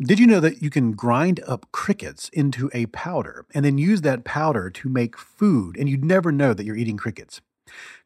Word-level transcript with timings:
Did 0.00 0.20
you 0.20 0.28
know 0.28 0.38
that 0.38 0.62
you 0.62 0.70
can 0.70 0.92
grind 0.92 1.40
up 1.44 1.66
crickets 1.72 2.28
into 2.28 2.70
a 2.72 2.86
powder 2.86 3.44
and 3.52 3.64
then 3.64 3.78
use 3.78 4.02
that 4.02 4.22
powder 4.22 4.70
to 4.70 4.88
make 4.88 5.18
food, 5.18 5.76
and 5.76 5.88
you'd 5.88 6.04
never 6.04 6.30
know 6.30 6.54
that 6.54 6.64
you're 6.64 6.76
eating 6.76 6.96
crickets? 6.96 7.40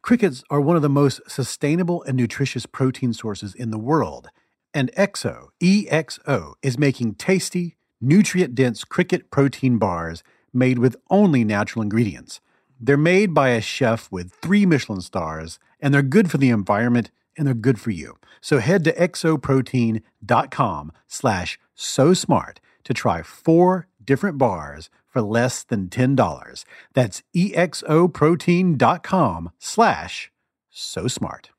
Crickets 0.01 0.43
are 0.49 0.63
one 0.63 0.75
of 0.75 0.81
the 0.81 0.89
most 0.89 1.21
sustainable 1.29 2.03
and 2.05 2.17
nutritious 2.17 2.65
protein 2.65 3.13
sources 3.13 3.55
in 3.55 3.71
the 3.71 3.79
world, 3.79 4.31
and 4.73 4.91
EXO, 4.97 5.49
EXO, 5.61 6.55
is 6.63 6.79
making 6.79 7.17
tasty, 7.17 7.77
nutrient 8.01 8.55
dense 8.55 8.85
cricket 8.85 9.31
protein 9.31 9.77
bars 9.77 10.23
made 10.51 10.79
with 10.79 10.97
only 11.11 11.45
natural 11.45 11.83
ingredients. 11.83 12.41
They're 12.81 12.97
made 12.97 13.35
by 13.35 13.51
a 13.51 13.61
chef 13.61 14.11
with 14.11 14.33
three 14.33 14.65
Michelin 14.65 15.03
stars, 15.03 15.59
and 15.79 15.93
they're 15.93 16.01
good 16.01 16.31
for 16.31 16.39
the 16.39 16.49
environment 16.49 17.11
and 17.37 17.47
they're 17.47 17.55
good 17.55 17.81
for 17.81 17.91
you. 17.91 18.17
So 18.41 18.59
head 18.59 18.85
to 18.85 18.93
exoprotein.com 18.93 20.93
slash 21.07 21.59
so 21.83 22.15
smart 22.15 22.61
to 22.85 22.95
try 22.95 23.23
four 23.23 23.89
different 24.05 24.39
bars 24.39 24.89
for 25.07 25.21
less 25.21 25.63
than 25.63 25.89
$10. 25.89 26.65
That's 26.95 27.23
exoprotein.com 27.35 29.51
slash 29.59 30.31
so 30.71 31.09
smart. 31.09 31.51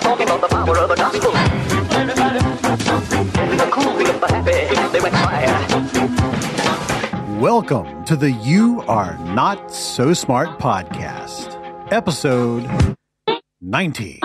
Talking 0.00 0.26
about 0.26 0.40
the 0.42 0.48
power 0.48 0.78
of 0.78 0.88
the 0.88 0.96
gospel. 0.96 1.53
Getting 4.26 4.44
the 4.44 4.52
cool, 4.52 4.68
the 4.68 4.76
happy, 4.76 4.92
they 4.92 5.00
went 5.00 5.14
quiet. 5.14 5.50
Welcome 7.40 8.04
to 8.06 8.16
the 8.16 8.30
You 8.30 8.82
Are 8.88 9.18
Not 9.18 9.70
So 9.72 10.14
Smart 10.14 10.58
podcast, 10.58 11.58
episode 11.92 12.66
90. 13.60 14.20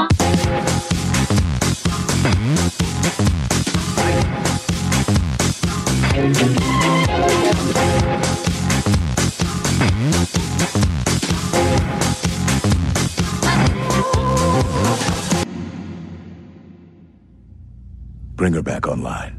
Bring 18.35 18.53
her 18.53 18.61
back 18.61 18.87
online. 18.87 19.38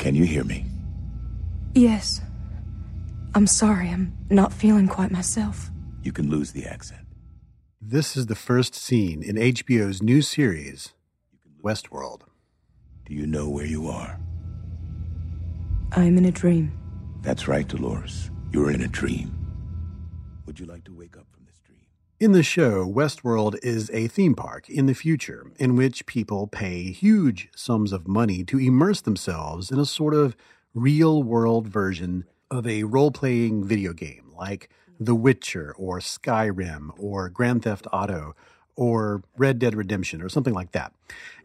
Can 0.00 0.14
you 0.14 0.24
hear 0.24 0.44
me? 0.44 0.64
Yes. 1.74 2.22
I'm 3.34 3.46
sorry, 3.46 3.90
I'm 3.90 4.16
not 4.30 4.50
feeling 4.50 4.88
quite 4.88 5.10
myself. 5.10 5.70
You 6.02 6.10
can 6.10 6.30
lose 6.30 6.52
the 6.52 6.64
accent. 6.64 7.06
This 7.82 8.16
is 8.16 8.24
the 8.24 8.34
first 8.34 8.74
scene 8.74 9.22
in 9.22 9.36
HBO's 9.36 10.02
new 10.02 10.22
series, 10.22 10.94
Westworld. 11.62 12.22
Do 13.04 13.12
you 13.12 13.26
know 13.26 13.50
where 13.50 13.66
you 13.66 13.88
are? 13.88 14.18
I'm 15.92 16.16
in 16.16 16.24
a 16.24 16.32
dream. 16.32 16.72
That's 17.20 17.46
right, 17.46 17.68
Dolores. 17.68 18.30
You're 18.52 18.70
in 18.70 18.80
a 18.80 18.88
dream. 18.88 19.36
Would 20.46 20.58
you 20.58 20.64
like 20.64 20.84
to 20.84 20.94
wake 20.94 21.18
up 21.18 21.26
from 21.30 21.39
this 21.39 21.39
dream? 21.39 21.39
In 22.20 22.32
the 22.32 22.42
show, 22.42 22.84
Westworld 22.84 23.58
is 23.62 23.88
a 23.94 24.06
theme 24.06 24.34
park 24.34 24.68
in 24.68 24.84
the 24.84 24.92
future 24.94 25.50
in 25.56 25.74
which 25.74 26.04
people 26.04 26.48
pay 26.48 26.92
huge 26.92 27.48
sums 27.56 27.94
of 27.94 28.06
money 28.06 28.44
to 28.44 28.58
immerse 28.58 29.00
themselves 29.00 29.70
in 29.70 29.78
a 29.78 29.86
sort 29.86 30.12
of 30.12 30.36
real 30.74 31.22
world 31.22 31.66
version 31.66 32.26
of 32.50 32.66
a 32.66 32.84
role 32.84 33.10
playing 33.10 33.64
video 33.64 33.94
game 33.94 34.32
like 34.36 34.68
The 34.98 35.14
Witcher 35.14 35.74
or 35.78 36.00
Skyrim 36.00 36.90
or 36.98 37.30
Grand 37.30 37.62
Theft 37.62 37.86
Auto 37.90 38.36
or 38.76 39.22
Red 39.38 39.58
Dead 39.58 39.74
Redemption 39.74 40.20
or 40.20 40.28
something 40.28 40.52
like 40.52 40.72
that. 40.72 40.92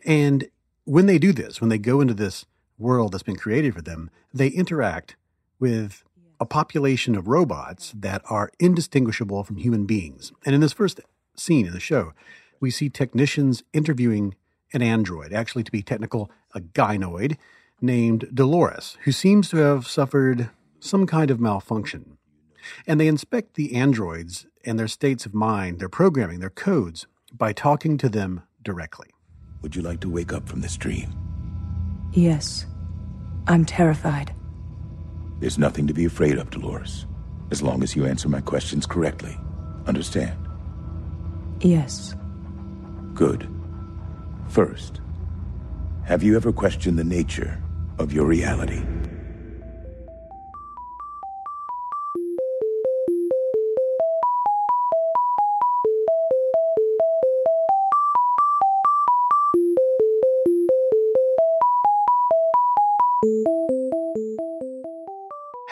And 0.06 0.50
when 0.84 1.06
they 1.06 1.18
do 1.18 1.32
this, 1.32 1.62
when 1.62 1.70
they 1.70 1.78
go 1.78 2.02
into 2.02 2.14
this 2.14 2.46
world 2.78 3.14
that's 3.14 3.24
been 3.24 3.38
created 3.38 3.74
for 3.74 3.82
them, 3.82 4.10
they 4.34 4.50
interact 4.50 5.16
with 5.58 6.04
a 6.40 6.46
population 6.46 7.16
of 7.16 7.28
robots 7.28 7.94
that 7.96 8.22
are 8.30 8.52
indistinguishable 8.60 9.44
from 9.44 9.58
human 9.58 9.86
beings. 9.86 10.32
And 10.46 10.54
in 10.54 10.62
this 10.62 10.74
first 10.74 11.00
scene 11.36 11.66
in 11.66 11.74
the 11.74 11.80
show, 11.80 12.14
we 12.60 12.72
see 12.72 12.90
technicians 12.90 13.64
interviewing 13.74 14.36
an 14.74 14.82
android, 14.82 15.34
actually, 15.34 15.64
to 15.64 15.72
be 15.72 15.82
technical, 15.82 16.32
a 16.54 16.60
gynoid 16.60 17.38
named 17.82 18.28
Dolores, 18.34 18.98
who 19.04 19.12
seems 19.12 19.50
to 19.50 19.58
have 19.58 19.88
suffered 19.88 20.50
some 20.80 21.06
kind 21.06 21.32
of 21.32 21.40
malfunction. 21.40 22.18
And 22.88 23.00
they 23.00 23.08
inspect 23.08 23.54
the 23.54 23.76
androids 23.76 24.48
and 24.66 24.80
their 24.80 24.88
states 24.88 25.26
of 25.26 25.34
mind, 25.34 25.80
their 25.80 25.90
programming, 25.90 26.40
their 26.40 26.50
codes, 26.50 27.08
by 27.32 27.54
talking 27.54 27.98
to 28.00 28.10
them 28.10 28.42
directly. 28.64 29.10
Would 29.62 29.76
you 29.76 29.82
like 29.82 30.00
to 30.02 30.10
wake 30.10 30.34
up 30.34 30.48
from 30.48 30.62
this 30.62 30.78
dream? 30.78 31.14
Yes. 32.12 32.66
I'm 33.48 33.66
terrified. 33.66 34.34
There's 35.40 35.58
nothing 35.58 35.88
to 35.88 35.94
be 35.94 36.06
afraid 36.06 36.38
of, 36.38 36.50
Dolores. 36.50 37.06
As 37.52 37.62
long 37.62 37.84
as 37.84 37.96
you 37.96 38.06
answer 38.06 38.30
my 38.30 38.42
questions 38.42 38.86
correctly. 38.86 39.38
Understand? 39.86 40.38
Yes. 41.60 42.16
Good. 43.14 43.48
First, 44.48 45.02
have 46.06 46.24
you 46.24 46.36
ever 46.36 46.52
questioned 46.52 46.98
the 46.98 47.04
nature 47.04 47.62
of 48.00 48.14
your 48.14 48.26
reality? 48.26 48.82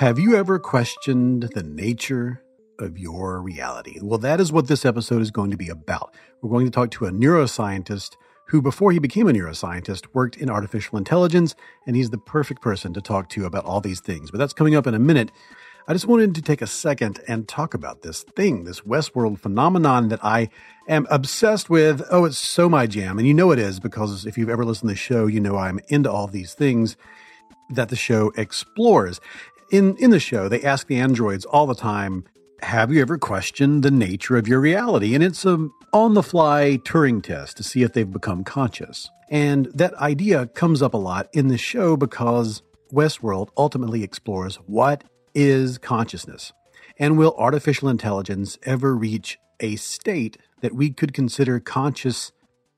Have 0.03 0.19
you 0.19 0.35
ever 0.35 0.59
questioned 0.59 1.43
the 1.55 1.63
nature 1.63 2.43
of 2.77 2.97
your 2.97 3.41
reality? 3.41 3.99
Well, 4.01 4.19
that 4.19 4.41
is 4.41 4.51
what 4.51 4.67
this 4.67 4.83
episode 4.83 5.21
is 5.21 5.31
going 5.31 5.49
to 5.51 5.55
be 5.55 5.69
about. 5.69 6.13
We're 6.41 6.49
going 6.49 6.65
to 6.65 6.71
talk 6.71 6.91
to 6.91 7.05
a 7.05 7.11
neuroscientist 7.11 8.17
who, 8.49 8.61
before 8.61 8.91
he 8.91 8.99
became 8.99 9.29
a 9.29 9.31
neuroscientist, 9.31 10.07
worked 10.13 10.35
in 10.35 10.49
artificial 10.49 10.97
intelligence, 10.97 11.55
and 11.87 11.95
he's 11.95 12.09
the 12.09 12.17
perfect 12.17 12.61
person 12.61 12.93
to 12.95 13.01
talk 13.01 13.29
to 13.29 13.45
about 13.45 13.63
all 13.63 13.79
these 13.79 14.01
things. 14.01 14.29
But 14.29 14.39
that's 14.39 14.51
coming 14.51 14.75
up 14.75 14.87
in 14.87 14.93
a 14.93 14.99
minute. 14.99 15.31
I 15.87 15.93
just 15.93 16.05
wanted 16.05 16.35
to 16.35 16.41
take 16.41 16.61
a 16.61 16.67
second 16.67 17.21
and 17.25 17.47
talk 17.47 17.73
about 17.73 18.01
this 18.01 18.23
thing, 18.23 18.65
this 18.65 18.81
Westworld 18.81 19.39
phenomenon 19.39 20.09
that 20.09 20.19
I 20.21 20.49
am 20.85 21.07
obsessed 21.09 21.69
with. 21.69 22.01
Oh, 22.11 22.25
it's 22.25 22.37
so 22.37 22.67
my 22.67 22.87
jam. 22.87 23.19
And 23.19 23.25
you 23.25 23.33
know 23.33 23.51
it 23.51 23.59
is 23.59 23.79
because 23.79 24.25
if 24.25 24.37
you've 24.37 24.49
ever 24.49 24.65
listened 24.65 24.89
to 24.89 24.95
the 24.95 24.99
show, 24.99 25.27
you 25.27 25.39
know 25.39 25.55
I'm 25.55 25.79
into 25.87 26.11
all 26.11 26.27
these 26.27 26.53
things 26.53 26.97
that 27.69 27.89
the 27.89 27.95
show 27.95 28.31
explores. 28.35 29.19
In 29.73 29.97
in 29.97 30.11
the 30.11 30.19
show, 30.19 30.47
they 30.47 30.61
ask 30.61 30.85
the 30.85 30.99
androids 30.99 31.45
all 31.45 31.65
the 31.65 31.73
time, 31.73 32.25
"Have 32.61 32.93
you 32.93 33.01
ever 33.01 33.17
questioned 33.17 33.81
the 33.81 33.89
nature 33.89 34.37
of 34.37 34.47
your 34.47 34.59
reality?" 34.59 35.15
And 35.15 35.23
it's 35.23 35.45
a 35.45 35.67
on 35.91 36.13
the 36.13 36.21
fly 36.21 36.79
Turing 36.85 37.23
test 37.23 37.57
to 37.57 37.63
see 37.63 37.81
if 37.81 37.93
they've 37.93 38.11
become 38.11 38.43
conscious. 38.43 39.09
And 39.31 39.71
that 39.73 39.95
idea 39.95 40.45
comes 40.45 40.83
up 40.83 40.93
a 40.93 40.97
lot 40.97 41.27
in 41.33 41.47
the 41.47 41.57
show 41.57 41.97
because 41.97 42.61
Westworld 42.93 43.49
ultimately 43.57 44.03
explores 44.03 44.57
what 44.67 45.05
is 45.33 45.79
consciousness. 45.79 46.53
And 46.99 47.17
will 47.17 47.33
artificial 47.39 47.89
intelligence 47.89 48.59
ever 48.61 48.95
reach 48.95 49.39
a 49.59 49.75
state 49.77 50.37
that 50.61 50.75
we 50.75 50.91
could 50.91 51.13
consider 51.13 51.59
conscious 51.59 52.31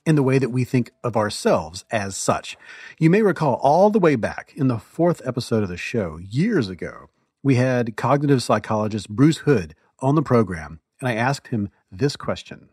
in 0.05 0.15
the 0.15 0.23
way 0.23 0.37
that 0.37 0.49
we 0.49 0.63
think 0.63 0.91
of 1.03 1.17
ourselves 1.17 1.83
as 1.91 2.15
such. 2.15 2.57
You 2.99 3.09
may 3.09 3.21
recall 3.21 3.55
all 3.55 3.89
the 3.89 3.99
way 3.99 4.15
back 4.15 4.53
in 4.55 4.67
the 4.67 4.77
fourth 4.77 5.21
episode 5.25 5.63
of 5.63 5.69
the 5.69 5.77
show, 5.77 6.17
years 6.17 6.69
ago, 6.69 7.09
we 7.43 7.55
had 7.55 7.95
cognitive 7.95 8.41
psychologist 8.41 9.09
Bruce 9.09 9.39
Hood 9.39 9.75
on 9.99 10.15
the 10.15 10.21
program, 10.21 10.79
and 10.99 11.07
I 11.07 11.13
asked 11.13 11.47
him 11.47 11.69
this 11.91 12.15
question. 12.15 12.69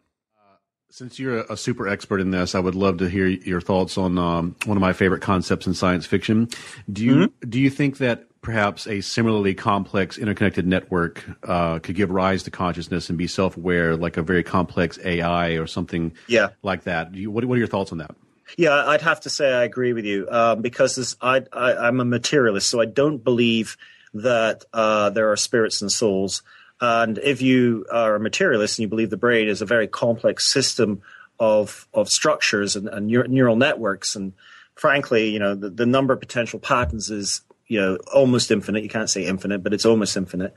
Since 0.90 1.18
you're 1.18 1.40
a 1.50 1.56
super 1.56 1.88
expert 1.88 2.20
in 2.20 2.32
this, 2.32 2.54
I 2.54 2.60
would 2.60 2.74
love 2.74 2.98
to 2.98 3.08
hear 3.08 3.26
your 3.26 3.62
thoughts 3.62 3.96
on 3.96 4.18
um, 4.18 4.56
one 4.66 4.76
of 4.76 4.82
my 4.82 4.92
favorite 4.92 5.22
concepts 5.22 5.66
in 5.66 5.72
science 5.72 6.04
fiction. 6.04 6.48
Do 6.92 7.02
you 7.02 7.14
mm-hmm. 7.14 7.48
do 7.48 7.58
you 7.58 7.70
think 7.70 7.96
that 7.98 8.26
perhaps 8.42 8.88
a 8.88 9.00
similarly 9.00 9.54
complex 9.54 10.18
interconnected 10.18 10.66
network 10.66 11.24
uh, 11.44 11.78
could 11.78 11.94
give 11.94 12.10
rise 12.10 12.42
to 12.42 12.50
consciousness 12.50 13.08
and 13.08 13.16
be 13.16 13.28
self 13.28 13.56
aware, 13.56 13.96
like 13.96 14.16
a 14.16 14.22
very 14.22 14.42
complex 14.42 14.98
AI 15.04 15.52
or 15.52 15.66
something 15.66 16.12
yeah. 16.26 16.48
like 16.62 16.82
that? 16.82 17.14
You, 17.14 17.30
what, 17.30 17.44
what 17.44 17.54
are 17.54 17.58
your 17.58 17.68
thoughts 17.68 17.92
on 17.92 17.98
that? 17.98 18.14
Yeah, 18.58 18.74
I'd 18.74 19.00
have 19.00 19.20
to 19.20 19.30
say 19.30 19.50
I 19.52 19.62
agree 19.62 19.92
with 19.92 20.04
you 20.04 20.28
um, 20.30 20.60
because 20.60 21.16
I, 21.22 21.42
I, 21.52 21.88
am 21.88 22.00
a 22.00 22.04
materialist, 22.04 22.68
so 22.68 22.80
I 22.80 22.84
don't 22.84 23.22
believe 23.22 23.78
that 24.12 24.64
uh, 24.74 25.10
there 25.10 25.30
are 25.32 25.36
spirits 25.36 25.80
and 25.80 25.90
souls. 25.90 26.42
And 26.80 27.18
if 27.18 27.40
you 27.40 27.86
are 27.90 28.16
a 28.16 28.20
materialist 28.20 28.78
and 28.78 28.82
you 28.82 28.88
believe 28.88 29.08
the 29.08 29.16
brain 29.16 29.48
is 29.48 29.62
a 29.62 29.66
very 29.66 29.86
complex 29.86 30.52
system 30.52 31.00
of 31.38 31.88
of 31.94 32.08
structures 32.08 32.76
and, 32.76 32.88
and 32.88 33.06
neural 33.06 33.56
networks, 33.56 34.16
and 34.16 34.32
frankly, 34.74 35.30
you 35.30 35.38
know, 35.38 35.54
the, 35.54 35.70
the 35.70 35.86
number 35.86 36.12
of 36.12 36.20
potential 36.20 36.58
patterns 36.58 37.08
is 37.08 37.42
you 37.66 37.80
know 37.80 37.96
almost 38.12 38.50
infinite. 38.50 38.82
You 38.82 38.88
can't 38.88 39.10
say 39.10 39.24
infinite, 39.24 39.62
but 39.62 39.72
it's 39.72 39.84
almost 39.86 40.16
infinite. 40.16 40.54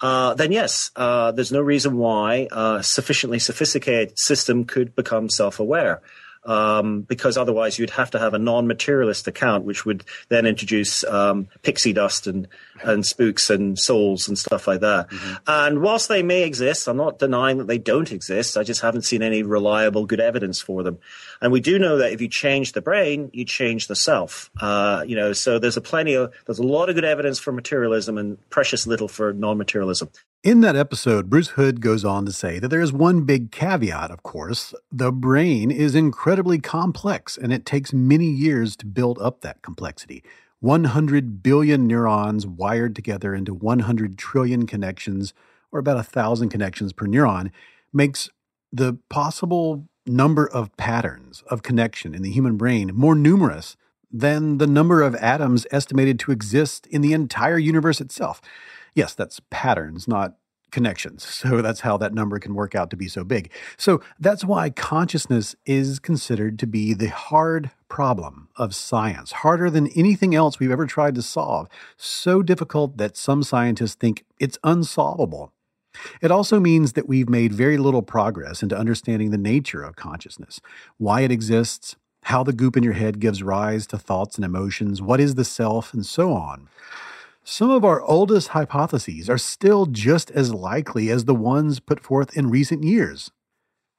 Uh, 0.00 0.34
then 0.34 0.52
yes, 0.52 0.90
uh, 0.96 1.32
there's 1.32 1.52
no 1.52 1.60
reason 1.60 1.96
why 1.96 2.48
a 2.52 2.82
sufficiently 2.82 3.38
sophisticated 3.38 4.18
system 4.18 4.64
could 4.64 4.94
become 4.94 5.28
self-aware 5.28 6.02
um, 6.46 7.02
because 7.02 7.36
otherwise 7.36 7.78
you'd 7.78 7.90
have 7.90 8.10
to 8.12 8.18
have 8.18 8.34
a 8.34 8.38
non-materialist 8.38 9.26
account, 9.28 9.64
which 9.64 9.84
would 9.84 10.04
then 10.28 10.46
introduce 10.46 11.04
um, 11.04 11.48
pixie 11.62 11.92
dust 11.92 12.26
and, 12.26 12.48
and 12.82 13.04
spooks 13.04 13.50
and 13.50 13.78
souls 13.78 14.28
and 14.28 14.38
stuff 14.38 14.66
like 14.66 14.80
that. 14.80 15.10
Mm-hmm. 15.10 15.34
And 15.46 15.82
whilst 15.82 16.08
they 16.08 16.22
may 16.22 16.44
exist, 16.44 16.88
I'm 16.88 16.96
not 16.96 17.18
denying 17.18 17.58
that 17.58 17.66
they 17.66 17.78
don't 17.78 18.12
exist. 18.12 18.56
I 18.56 18.62
just 18.62 18.80
haven't 18.80 19.02
seen 19.02 19.22
any 19.22 19.42
reliable, 19.42 20.06
good 20.06 20.20
evidence 20.20 20.60
for 20.60 20.82
them. 20.82 20.98
And 21.40 21.52
we 21.52 21.60
do 21.60 21.78
know 21.78 21.98
that 21.98 22.12
if 22.12 22.20
you 22.20 22.28
change 22.28 22.72
the 22.72 22.80
brain, 22.80 23.30
you 23.32 23.44
change 23.44 23.88
the 23.88 23.96
self. 23.96 24.50
Uh, 24.60 25.04
you 25.06 25.16
know, 25.16 25.32
so 25.32 25.58
there's 25.58 25.76
a 25.76 25.80
plenty 25.80 26.14
of 26.14 26.32
there's 26.46 26.58
a 26.58 26.62
lot 26.62 26.88
of 26.88 26.94
good 26.94 27.04
evidence 27.04 27.38
for 27.38 27.52
materialism 27.52 28.16
and 28.18 28.38
precious 28.50 28.86
little 28.86 29.08
for 29.08 29.32
non-materialism. 29.32 30.08
In 30.46 30.60
that 30.60 30.76
episode, 30.76 31.28
Bruce 31.28 31.48
Hood 31.48 31.80
goes 31.80 32.04
on 32.04 32.24
to 32.24 32.30
say 32.30 32.60
that 32.60 32.68
there 32.68 32.80
is 32.80 32.92
one 32.92 33.22
big 33.22 33.50
caveat, 33.50 34.12
of 34.12 34.22
course. 34.22 34.72
The 34.92 35.10
brain 35.10 35.72
is 35.72 35.96
incredibly 35.96 36.60
complex, 36.60 37.36
and 37.36 37.52
it 37.52 37.66
takes 37.66 37.92
many 37.92 38.26
years 38.26 38.76
to 38.76 38.86
build 38.86 39.18
up 39.20 39.40
that 39.40 39.60
complexity. 39.62 40.22
100 40.60 41.42
billion 41.42 41.88
neurons 41.88 42.46
wired 42.46 42.94
together 42.94 43.34
into 43.34 43.54
100 43.54 44.16
trillion 44.16 44.66
connections, 44.68 45.34
or 45.72 45.80
about 45.80 45.98
a 45.98 46.04
thousand 46.04 46.50
connections 46.50 46.92
per 46.92 47.06
neuron, 47.06 47.50
makes 47.92 48.30
the 48.72 48.96
possible 49.08 49.88
number 50.06 50.48
of 50.48 50.76
patterns 50.76 51.42
of 51.50 51.64
connection 51.64 52.14
in 52.14 52.22
the 52.22 52.30
human 52.30 52.56
brain 52.56 52.92
more 52.94 53.16
numerous 53.16 53.76
than 54.12 54.58
the 54.58 54.68
number 54.68 55.02
of 55.02 55.16
atoms 55.16 55.66
estimated 55.72 56.20
to 56.20 56.30
exist 56.30 56.86
in 56.86 57.02
the 57.02 57.12
entire 57.12 57.58
universe 57.58 58.00
itself. 58.00 58.40
Yes, 58.96 59.14
that's 59.14 59.40
patterns, 59.50 60.08
not 60.08 60.36
connections. 60.72 61.24
So 61.46 61.62
that's 61.62 61.80
how 61.80 61.96
that 61.98 62.14
number 62.14 62.38
can 62.40 62.54
work 62.54 62.74
out 62.74 62.90
to 62.90 62.96
be 62.96 63.08
so 63.08 63.22
big. 63.22 63.52
So 63.76 64.00
that's 64.18 64.44
why 64.44 64.70
consciousness 64.70 65.54
is 65.64 66.00
considered 66.00 66.58
to 66.58 66.66
be 66.66 66.92
the 66.92 67.08
hard 67.08 67.70
problem 67.88 68.48
of 68.56 68.74
science, 68.74 69.30
harder 69.30 69.70
than 69.70 69.86
anything 69.88 70.34
else 70.34 70.58
we've 70.58 70.72
ever 70.72 70.86
tried 70.86 71.14
to 71.16 71.22
solve. 71.22 71.68
So 71.96 72.42
difficult 72.42 72.96
that 72.96 73.16
some 73.16 73.42
scientists 73.42 73.94
think 73.94 74.24
it's 74.40 74.58
unsolvable. 74.64 75.52
It 76.20 76.30
also 76.30 76.58
means 76.58 76.94
that 76.94 77.08
we've 77.08 77.28
made 77.28 77.52
very 77.52 77.76
little 77.76 78.02
progress 78.02 78.62
into 78.62 78.76
understanding 78.76 79.30
the 79.30 79.38
nature 79.38 79.82
of 79.82 79.94
consciousness, 79.94 80.60
why 80.98 81.20
it 81.20 81.30
exists, 81.30 81.96
how 82.24 82.42
the 82.42 82.52
goop 82.52 82.76
in 82.76 82.82
your 82.82 82.94
head 82.94 83.20
gives 83.20 83.42
rise 83.42 83.86
to 83.88 83.98
thoughts 83.98 84.36
and 84.36 84.44
emotions, 84.44 85.00
what 85.00 85.20
is 85.20 85.36
the 85.36 85.44
self, 85.44 85.94
and 85.94 86.04
so 86.04 86.32
on. 86.32 86.68
Some 87.48 87.70
of 87.70 87.84
our 87.84 88.02
oldest 88.02 88.48
hypotheses 88.48 89.30
are 89.30 89.38
still 89.38 89.86
just 89.86 90.32
as 90.32 90.52
likely 90.52 91.10
as 91.10 91.26
the 91.26 91.34
ones 91.34 91.78
put 91.78 92.00
forth 92.00 92.36
in 92.36 92.50
recent 92.50 92.82
years. 92.82 93.30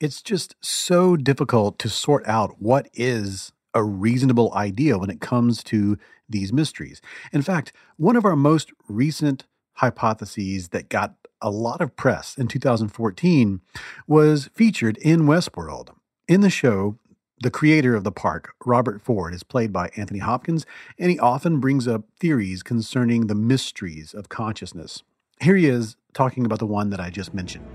It's 0.01 0.21
just 0.21 0.57
so 0.59 1.15
difficult 1.15 1.79
to 1.79 1.87
sort 1.87 2.27
out 2.27 2.61
what 2.61 2.89
is 2.93 3.53
a 3.73 3.85
reasonable 3.85 4.53
idea 4.53 4.97
when 4.97 5.09
it 5.09 5.21
comes 5.21 5.63
to 5.63 5.97
these 6.27 6.51
mysteries. 6.51 6.99
In 7.31 7.41
fact, 7.41 7.71
one 7.95 8.17
of 8.17 8.25
our 8.25 8.35
most 8.35 8.73
recent 8.89 9.45
hypotheses 9.75 10.67
that 10.69 10.89
got 10.89 11.15
a 11.41 11.49
lot 11.49 11.79
of 11.79 11.95
press 11.95 12.37
in 12.37 12.49
2014 12.49 13.61
was 14.07 14.49
featured 14.53 14.97
in 14.97 15.21
Westworld. 15.21 15.91
In 16.27 16.41
the 16.41 16.49
show, 16.49 16.97
the 17.39 17.51
creator 17.51 17.95
of 17.95 18.03
the 18.03 18.11
park, 18.11 18.53
Robert 18.65 19.01
Ford, 19.01 19.33
is 19.33 19.43
played 19.43 19.71
by 19.71 19.89
Anthony 19.95 20.19
Hopkins, 20.19 20.65
and 20.97 21.11
he 21.11 21.19
often 21.19 21.59
brings 21.59 21.87
up 21.87 22.03
theories 22.19 22.63
concerning 22.63 23.27
the 23.27 23.35
mysteries 23.35 24.13
of 24.13 24.29
consciousness. 24.29 25.03
Here 25.39 25.55
he 25.55 25.67
is 25.67 25.97
talking 26.13 26.45
about 26.45 26.59
the 26.59 26.65
one 26.65 26.89
that 26.89 26.99
I 26.99 27.11
just 27.11 27.33
mentioned. 27.33 27.67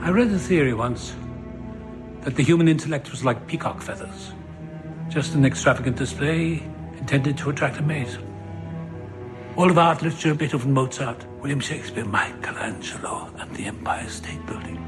I 0.00 0.10
read 0.10 0.28
a 0.28 0.38
theory 0.38 0.74
once 0.74 1.14
that 2.22 2.34
the 2.34 2.42
human 2.42 2.66
intellect 2.66 3.10
was 3.10 3.24
like 3.24 3.46
peacock 3.46 3.80
feathers, 3.80 4.32
just 5.08 5.34
an 5.34 5.44
extravagant 5.44 5.96
display 5.96 6.62
intended 6.98 7.38
to 7.38 7.50
attract 7.50 7.78
a 7.78 7.82
mate. 7.82 8.18
All 9.56 9.70
of 9.70 9.78
art, 9.78 10.02
literature, 10.02 10.34
Beethoven, 10.34 10.72
Mozart, 10.72 11.24
William 11.40 11.60
Shakespeare, 11.60 12.04
Michelangelo, 12.04 13.32
and 13.38 13.54
the 13.54 13.64
Empire 13.64 14.08
State 14.08 14.44
Building. 14.46 14.84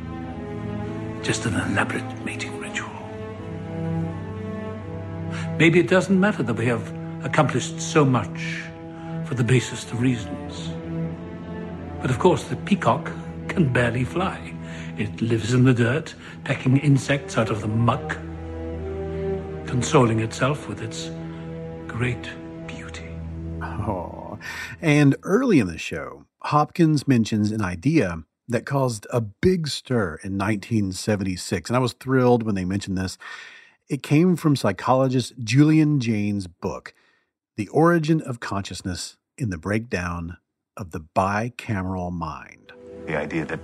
Just 1.23 1.47
an 1.47 1.55
elaborate 1.55 2.25
mating 2.25 2.59
ritual. 2.59 3.00
Maybe 5.59 5.79
it 5.79 5.88
doesn't 5.88 6.19
matter 6.19 6.43
that 6.43 6.55
we 6.55 6.67
have 6.67 6.93
accomplished 7.25 7.81
so 7.81 8.05
much 8.05 8.62
for 9.27 9.35
the 9.35 9.44
basest 9.44 9.93
of 9.93 10.00
reasons. 10.00 10.71
But 12.00 12.11
of 12.11 12.19
course, 12.19 12.44
the 12.44 12.56
peacock 12.56 13.11
can 13.49 13.73
barely 13.73 14.05
fly. 14.05 14.55
It 14.97 15.21
lives 15.21 15.53
in 15.53 15.65
the 15.65 15.75
dirt, 15.75 16.15
pecking 16.44 16.79
insects 16.79 17.37
out 17.37 17.50
of 17.50 17.61
the 17.61 17.69
muck, 17.69 18.17
consoling 19.67 20.21
itself 20.21 20.69
with 20.69 20.81
its 20.81 21.11
great 21.87 22.31
beauty. 22.67 23.09
Oh, 23.62 24.38
and 24.81 25.17
early 25.23 25.59
in 25.59 25.67
the 25.67 25.79
show, 25.79 26.25
Hopkins 26.44 27.06
mentions 27.06 27.50
an 27.50 27.62
idea 27.62 28.25
that 28.49 28.67
caused 28.67 29.06
a 29.12 29.21
big 29.21 29.69
stir 29.69 30.19
in 30.25 30.38
1976. 30.38 31.71
And 31.71 31.77
I 31.77 31.81
was 31.81 31.93
thrilled 31.93 32.43
when 32.43 32.55
they 32.55 32.65
mentioned 32.65 32.99
this. 32.99 33.19
It 33.91 34.05
came 34.05 34.37
from 34.37 34.55
psychologist 34.55 35.32
Julian 35.43 35.99
Jaynes' 35.99 36.47
book, 36.47 36.94
The 37.56 37.67
Origin 37.70 38.20
of 38.20 38.39
Consciousness 38.39 39.17
in 39.37 39.51
the 39.51 39.59
Breakdown 39.59 40.37
of 40.77 40.93
the 40.93 41.01
Bicameral 41.01 42.13
Mind. 42.13 42.70
The 43.06 43.19
idea 43.19 43.44
that 43.47 43.59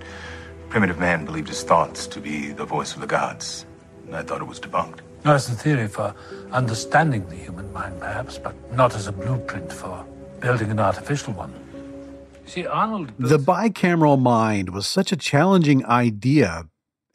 primitive 0.67 0.99
man 0.99 1.23
believed 1.23 1.47
his 1.47 1.63
thoughts 1.63 2.07
to 2.07 2.19
be 2.19 2.49
the 2.49 2.65
voice 2.65 2.93
of 2.93 2.99
the 2.99 3.07
gods. 3.07 3.65
I 4.11 4.21
thought 4.21 4.41
it 4.41 4.47
was 4.47 4.59
debunked. 4.59 4.99
No, 5.23 5.33
it's 5.33 5.47
a 5.47 5.53
theory 5.53 5.87
for 5.87 6.13
understanding 6.51 7.25
the 7.29 7.35
human 7.37 7.71
mind, 7.71 7.97
perhaps, 8.01 8.37
but 8.37 8.53
not 8.73 8.95
as 8.95 9.07
a 9.07 9.13
blueprint 9.13 9.71
for 9.71 10.05
building 10.41 10.71
an 10.71 10.79
artificial 10.81 11.31
one. 11.35 11.53
See, 12.45 12.67
Arnold. 12.67 13.17
Built... 13.17 13.29
The 13.29 13.39
bicameral 13.39 14.21
mind 14.21 14.71
was 14.71 14.87
such 14.87 15.13
a 15.13 15.15
challenging 15.15 15.85
idea 15.85 16.67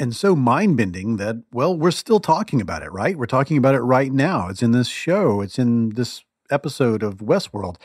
and 0.02 0.16
so 0.16 0.34
mind 0.34 0.76
bending 0.76 1.16
that, 1.18 1.36
well, 1.52 1.76
we're 1.76 1.92
still 1.92 2.18
talking 2.18 2.60
about 2.60 2.82
it, 2.82 2.90
right? 2.90 3.16
We're 3.16 3.26
talking 3.26 3.56
about 3.56 3.76
it 3.76 3.82
right 3.82 4.12
now. 4.12 4.48
It's 4.48 4.60
in 4.60 4.72
this 4.72 4.88
show, 4.88 5.40
it's 5.40 5.60
in 5.60 5.90
this 5.90 6.24
episode 6.50 7.04
of 7.04 7.18
Westworld. 7.18 7.76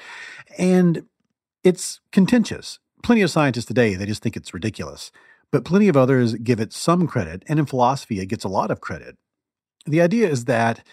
And 0.58 1.06
it's 1.64 2.00
contentious. 2.12 2.80
Plenty 3.04 3.22
of 3.22 3.30
scientists 3.30 3.66
today, 3.66 3.94
they 3.94 4.08
just 4.08 4.24
think 4.24 4.36
it's 4.36 4.52
ridiculous. 4.52 5.12
But 5.52 5.64
plenty 5.64 5.90
of 5.90 5.96
others 5.96 6.34
give 6.34 6.60
it 6.60 6.74
some 6.74 7.06
credit. 7.06 7.44
And 7.48 7.60
in 7.60 7.68
philosophy, 7.68 8.20
it 8.20 8.26
gets 8.26 8.44
a 8.44 8.50
lot 8.50 8.72
of 8.72 8.82
credit. 8.82 9.16
The 9.86 10.02
idea 10.02 10.28
is 10.28 10.46
that 10.46 10.84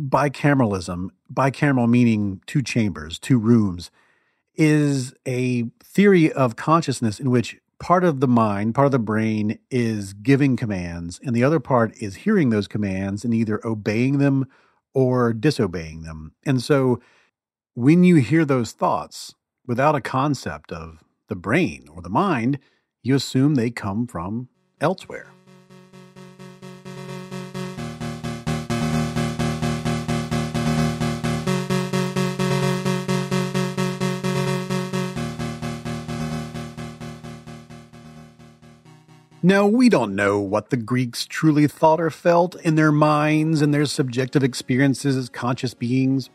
bicameralism, 0.00 1.10
bicameral 1.30 1.90
meaning 1.90 2.40
two 2.46 2.62
chambers, 2.62 3.18
two 3.18 3.38
rooms, 3.38 3.90
is 4.54 5.12
a 5.26 5.64
theory 5.84 6.32
of 6.32 6.56
consciousness 6.56 7.20
in 7.20 7.30
which 7.30 7.58
part 7.80 8.04
of 8.04 8.20
the 8.20 8.28
mind, 8.28 8.74
part 8.74 8.86
of 8.86 8.92
the 8.92 8.98
brain 8.98 9.58
is 9.70 10.12
giving 10.12 10.56
commands, 10.56 11.20
and 11.22 11.34
the 11.34 11.44
other 11.44 11.60
part 11.60 11.96
is 12.00 12.16
hearing 12.16 12.50
those 12.50 12.68
commands 12.68 13.24
and 13.24 13.32
either 13.32 13.64
obeying 13.66 14.18
them 14.18 14.46
or 14.94 15.32
disobeying 15.32 16.02
them. 16.02 16.32
And 16.44 16.62
so 16.62 17.00
when 17.74 18.02
you 18.04 18.16
hear 18.16 18.44
those 18.44 18.72
thoughts 18.72 19.34
without 19.66 19.94
a 19.94 20.00
concept 20.00 20.72
of 20.72 21.04
the 21.28 21.36
brain 21.36 21.86
or 21.94 22.02
the 22.02 22.08
mind, 22.08 22.58
you 23.02 23.14
assume 23.14 23.54
they 23.54 23.70
come 23.70 24.06
from 24.06 24.48
elsewhere. 24.80 25.30
Now, 39.42 39.68
we 39.68 39.88
don't 39.88 40.16
know 40.16 40.40
what 40.40 40.70
the 40.70 40.76
Greeks 40.76 41.24
truly 41.24 41.68
thought 41.68 42.00
or 42.00 42.10
felt 42.10 42.56
in 42.56 42.74
their 42.74 42.90
minds 42.90 43.62
and 43.62 43.72
their 43.72 43.86
subjective 43.86 44.42
experiences 44.42 45.16
as 45.16 45.28
conscious 45.28 45.74
beings, 45.74 46.28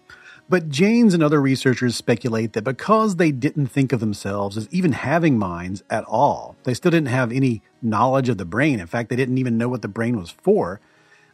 but 0.47 0.69
Jaynes 0.69 1.13
and 1.13 1.21
other 1.21 1.41
researchers 1.41 1.97
speculate 1.97 2.53
that 2.53 2.63
because 2.63 3.17
they 3.17 3.29
didn't 3.31 3.67
think 3.67 3.91
of 3.91 3.99
themselves 3.99 4.55
as 4.55 4.69
even 4.71 4.93
having 4.93 5.37
minds 5.37 5.83
at 5.89 6.05
all, 6.05 6.55
they 6.63 6.73
still 6.73 6.91
didn't 6.91 7.09
have 7.09 7.33
any 7.33 7.61
knowledge 7.81 8.29
of 8.29 8.37
the 8.37 8.45
brain, 8.45 8.79
in 8.79 8.87
fact, 8.87 9.09
they 9.09 9.17
didn't 9.17 9.37
even 9.37 9.57
know 9.57 9.67
what 9.67 9.81
the 9.81 9.89
brain 9.89 10.15
was 10.15 10.31
for, 10.31 10.79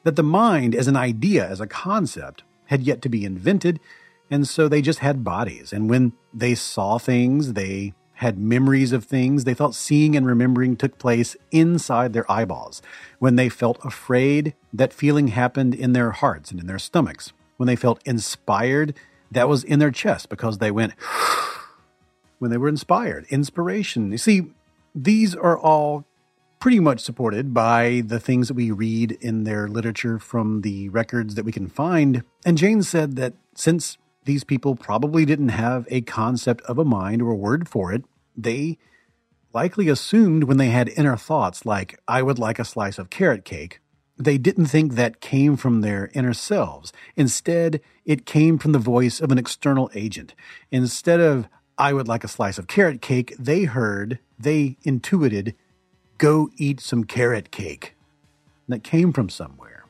that 0.04 0.16
the 0.16 0.24
mind 0.24 0.74
as 0.74 0.88
an 0.88 0.96
idea, 0.96 1.48
as 1.48 1.62
a 1.62 1.68
concept, 1.68 2.42
had 2.66 2.82
yet 2.82 3.00
to 3.04 3.10
be 3.10 3.26
invented, 3.26 3.80
and 4.32 4.48
so 4.48 4.68
they 4.68 4.82
just 4.82 5.00
had 5.00 5.24
bodies. 5.24 5.72
And 5.72 5.88
when 5.88 6.14
they 6.34 6.56
saw 6.56 6.98
things, 6.98 7.54
they 7.54 7.94
had 8.20 8.38
memories 8.38 8.92
of 8.92 9.06
things. 9.06 9.46
They 9.46 9.54
thought 9.54 9.74
seeing 9.74 10.14
and 10.14 10.26
remembering 10.26 10.76
took 10.76 10.98
place 10.98 11.38
inside 11.52 12.12
their 12.12 12.30
eyeballs. 12.30 12.82
When 13.18 13.38
they 13.38 13.48
felt 13.48 13.80
afraid, 13.82 14.56
that 14.74 14.92
feeling 14.92 15.30
happened 15.30 15.74
in 15.74 15.94
their 15.94 16.12
hearts 16.12 16.52
and 16.52 16.60
in 16.60 16.68
their 16.68 16.80
stomachs. 16.80 17.32
When 17.56 17.68
they 17.68 17.78
felt 17.78 18.02
inspired, 18.06 18.94
that 19.32 19.48
was 19.48 19.64
in 19.64 19.80
their 19.80 19.92
chest 19.92 20.28
because 20.28 20.58
they 20.58 20.70
went 20.70 20.96
when 22.40 22.52
they 22.52 22.58
were 22.58 22.68
inspired. 22.68 23.26
Inspiration. 23.30 24.12
You 24.12 24.18
see, 24.18 24.48
these 24.94 25.34
are 25.34 25.58
all 25.58 26.04
pretty 26.60 26.82
much 26.82 27.00
supported 27.00 27.54
by 27.54 28.04
the 28.06 28.20
things 28.20 28.50
that 28.50 28.54
we 28.56 28.70
read 28.70 29.14
in 29.22 29.46
their 29.46 29.70
literature 29.70 30.20
from 30.20 30.60
the 30.60 30.90
records 30.90 31.36
that 31.36 31.46
we 31.46 31.54
can 31.54 31.70
find. 31.70 32.24
And 32.46 32.58
Jaynes 32.58 32.90
said 32.90 33.16
that 33.16 33.34
since 33.56 33.98
these 34.26 34.44
people 34.44 34.76
probably 34.76 35.26
didn't 35.26 35.50
have 35.50 35.88
a 35.90 36.02
concept 36.02 36.62
of 36.64 36.78
a 36.78 36.86
mind 36.86 37.22
or 37.22 37.32
a 37.32 37.38
word 37.38 37.68
for 37.68 37.92
it. 37.94 38.04
They 38.36 38.78
likely 39.54 39.90
assumed 39.90 40.44
when 40.44 40.58
they 40.58 40.70
had 40.70 40.90
inner 40.90 41.18
thoughts 41.18 41.66
like, 41.66 42.00
I 42.08 42.22
would 42.22 42.40
like 42.40 42.60
a 42.60 42.66
slice 42.66 43.00
of 43.00 43.10
carrot 43.10 43.46
cake, 43.46 43.80
they 44.18 44.38
didn't 44.38 44.66
think 44.66 44.94
that 44.94 45.22
came 45.22 45.56
from 45.56 45.80
their 45.80 46.12
inner 46.14 46.34
selves. 46.34 46.92
Instead, 47.16 47.80
it 48.06 48.26
came 48.26 48.58
from 48.58 48.74
the 48.74 48.80
voice 48.80 49.22
of 49.22 49.32
an 49.32 49.38
external 49.38 49.90
agent. 49.96 50.36
Instead 50.72 51.22
of, 51.22 51.48
I 51.78 51.94
would 51.94 52.10
like 52.10 52.26
a 52.26 52.28
slice 52.28 52.58
of 52.58 52.68
carrot 52.68 53.02
cake, 53.02 53.34
they 53.40 53.64
heard, 53.64 54.20
they 54.38 54.76
intuited, 54.84 55.56
go 56.18 56.50
eat 56.58 56.82
some 56.82 57.06
carrot 57.06 57.50
cake. 57.50 57.96
And 58.68 58.76
that 58.76 58.84
came 58.84 59.14
from 59.14 59.30
somewhere. 59.30 59.86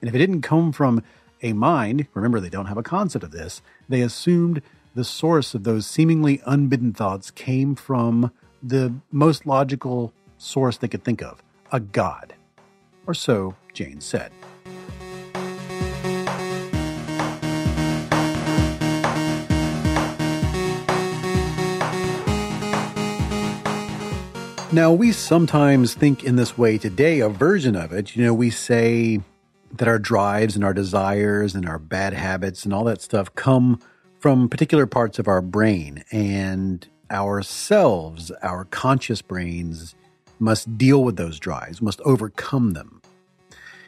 And 0.00 0.08
if 0.08 0.14
it 0.14 0.18
didn't 0.18 0.42
come 0.42 0.72
from 0.72 1.02
a 1.46 1.52
mind, 1.52 2.06
remember 2.14 2.40
they 2.40 2.50
don't 2.50 2.66
have 2.66 2.76
a 2.76 2.82
concept 2.82 3.24
of 3.24 3.30
this, 3.30 3.62
they 3.88 4.00
assumed 4.00 4.60
the 4.94 5.04
source 5.04 5.54
of 5.54 5.64
those 5.64 5.86
seemingly 5.86 6.40
unbidden 6.46 6.92
thoughts 6.92 7.30
came 7.30 7.74
from 7.74 8.32
the 8.62 8.92
most 9.12 9.46
logical 9.46 10.12
source 10.38 10.76
they 10.76 10.88
could 10.88 11.04
think 11.04 11.22
of 11.22 11.42
a 11.70 11.80
god. 11.80 12.34
Or 13.06 13.14
so 13.14 13.54
Jaynes 13.72 14.02
said. 14.02 14.32
Now, 24.72 24.92
we 24.92 25.12
sometimes 25.12 25.94
think 25.94 26.24
in 26.24 26.36
this 26.36 26.58
way 26.58 26.76
today, 26.76 27.20
a 27.20 27.30
version 27.30 27.76
of 27.76 27.92
it. 27.92 28.14
You 28.14 28.24
know, 28.24 28.34
we 28.34 28.50
say 28.50 29.20
that 29.72 29.88
our 29.88 29.98
drives 29.98 30.54
and 30.54 30.64
our 30.64 30.74
desires 30.74 31.54
and 31.54 31.68
our 31.68 31.78
bad 31.78 32.12
habits 32.12 32.64
and 32.64 32.72
all 32.72 32.84
that 32.84 33.00
stuff 33.00 33.34
come 33.34 33.80
from 34.18 34.48
particular 34.48 34.86
parts 34.86 35.18
of 35.18 35.28
our 35.28 35.42
brain 35.42 36.04
and 36.10 36.88
ourselves, 37.10 38.30
our 38.42 38.64
conscious 38.64 39.22
brains 39.22 39.94
must 40.38 40.76
deal 40.76 41.02
with 41.02 41.16
those 41.16 41.38
drives, 41.38 41.80
must 41.80 42.00
overcome 42.02 42.72
them. 42.72 43.00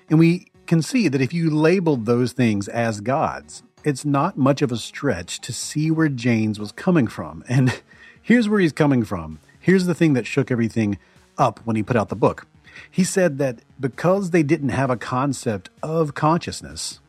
And 0.08 0.18
we 0.18 0.50
can 0.66 0.82
see 0.82 1.08
that 1.08 1.20
if 1.20 1.32
you 1.32 1.50
labeled 1.50 2.06
those 2.06 2.32
things 2.32 2.68
as 2.68 3.00
gods, 3.00 3.62
it's 3.84 4.04
not 4.04 4.36
much 4.36 4.62
of 4.62 4.72
a 4.72 4.76
stretch 4.76 5.40
to 5.40 5.52
see 5.52 5.90
where 5.90 6.08
Jaynes 6.08 6.58
was 6.58 6.72
coming 6.72 7.06
from. 7.06 7.44
And 7.48 7.80
here's 8.22 8.48
where 8.48 8.60
he's 8.60 8.72
coming 8.72 9.04
from. 9.04 9.38
Here's 9.60 9.86
the 9.86 9.94
thing 9.94 10.14
that 10.14 10.26
shook 10.26 10.50
everything 10.50 10.98
up 11.36 11.60
when 11.64 11.76
he 11.76 11.82
put 11.82 11.96
out 11.96 12.08
the 12.08 12.16
book. 12.16 12.46
He 12.90 13.04
said 13.04 13.38
that 13.38 13.60
because 13.78 14.30
they 14.30 14.42
didn't 14.42 14.70
have 14.70 14.90
a 14.90 14.96
concept 14.96 15.70
of 15.82 16.14
consciousness, 16.14 17.00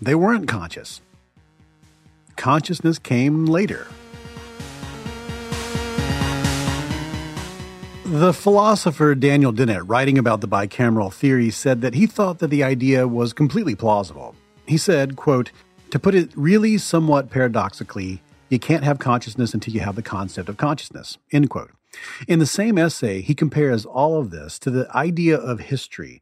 they 0.00 0.14
weren't 0.14 0.48
conscious. 0.48 1.00
Consciousness 2.36 2.98
came 2.98 3.46
later. 3.46 3.86
The 8.04 8.32
philosopher 8.32 9.14
Daniel 9.14 9.50
Dennett, 9.50 9.88
writing 9.88 10.18
about 10.18 10.40
the 10.40 10.48
bicameral 10.48 11.12
theory, 11.12 11.50
said 11.50 11.80
that 11.80 11.94
he 11.94 12.06
thought 12.06 12.38
that 12.38 12.48
the 12.48 12.62
idea 12.62 13.08
was 13.08 13.32
completely 13.32 13.74
plausible. 13.74 14.36
He 14.66 14.76
said, 14.76 15.16
quote, 15.16 15.50
To 15.90 15.98
put 15.98 16.14
it 16.14 16.30
really 16.36 16.78
somewhat 16.78 17.30
paradoxically, 17.30 18.22
you 18.50 18.58
can't 18.58 18.84
have 18.84 18.98
consciousness 18.98 19.54
until 19.54 19.74
you 19.74 19.80
have 19.80 19.96
the 19.96 20.02
concept 20.02 20.48
of 20.48 20.58
consciousness, 20.58 21.18
end 21.32 21.50
quote. 21.50 21.70
In 22.28 22.38
the 22.38 22.46
same 22.46 22.78
essay, 22.78 23.20
he 23.20 23.34
compares 23.34 23.84
all 23.84 24.18
of 24.18 24.30
this 24.30 24.58
to 24.60 24.70
the 24.70 24.88
idea 24.96 25.36
of 25.36 25.60
history. 25.60 26.20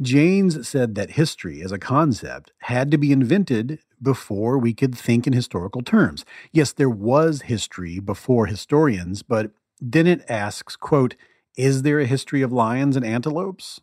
Jaynes 0.00 0.66
said 0.66 0.94
that 0.94 1.12
history 1.12 1.62
as 1.62 1.72
a 1.72 1.78
concept 1.78 2.52
had 2.60 2.90
to 2.90 2.98
be 2.98 3.12
invented 3.12 3.78
before 4.02 4.58
we 4.58 4.74
could 4.74 4.94
think 4.94 5.26
in 5.26 5.32
historical 5.32 5.82
terms. 5.82 6.24
Yes, 6.52 6.72
there 6.72 6.90
was 6.90 7.42
history 7.42 8.00
before 8.00 8.46
historians, 8.46 9.22
but 9.22 9.52
Dennett 9.88 10.24
asks, 10.28 10.76
quote, 10.76 11.14
is 11.56 11.82
there 11.82 12.00
a 12.00 12.06
history 12.06 12.42
of 12.42 12.52
lions 12.52 12.96
and 12.96 13.04
antelopes? 13.04 13.80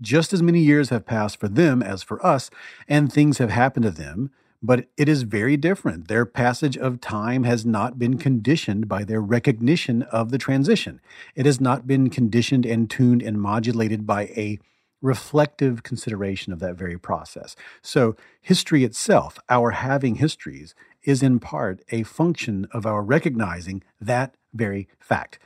Just 0.00 0.32
as 0.32 0.42
many 0.42 0.60
years 0.60 0.88
have 0.88 1.06
passed 1.06 1.38
for 1.38 1.48
them 1.48 1.82
as 1.82 2.02
for 2.02 2.24
us, 2.24 2.50
and 2.88 3.12
things 3.12 3.38
have 3.38 3.50
happened 3.50 3.84
to 3.84 3.90
them, 3.90 4.30
but 4.64 4.86
it 4.96 5.10
is 5.10 5.24
very 5.24 5.58
different. 5.58 6.08
Their 6.08 6.24
passage 6.24 6.78
of 6.78 6.98
time 6.98 7.44
has 7.44 7.66
not 7.66 7.98
been 7.98 8.16
conditioned 8.16 8.88
by 8.88 9.04
their 9.04 9.20
recognition 9.20 10.04
of 10.04 10.30
the 10.30 10.38
transition. 10.38 11.02
It 11.34 11.44
has 11.44 11.60
not 11.60 11.86
been 11.86 12.08
conditioned 12.08 12.64
and 12.64 12.88
tuned 12.88 13.20
and 13.20 13.38
modulated 13.38 14.06
by 14.06 14.22
a 14.28 14.58
reflective 15.02 15.82
consideration 15.82 16.50
of 16.50 16.60
that 16.60 16.76
very 16.76 16.98
process. 16.98 17.54
So, 17.82 18.16
history 18.40 18.84
itself, 18.84 19.38
our 19.50 19.72
having 19.72 20.14
histories, 20.14 20.74
is 21.02 21.22
in 21.22 21.40
part 21.40 21.82
a 21.90 22.02
function 22.02 22.66
of 22.72 22.86
our 22.86 23.02
recognizing 23.02 23.82
that 24.00 24.34
very 24.54 24.88
fact. 24.98 25.38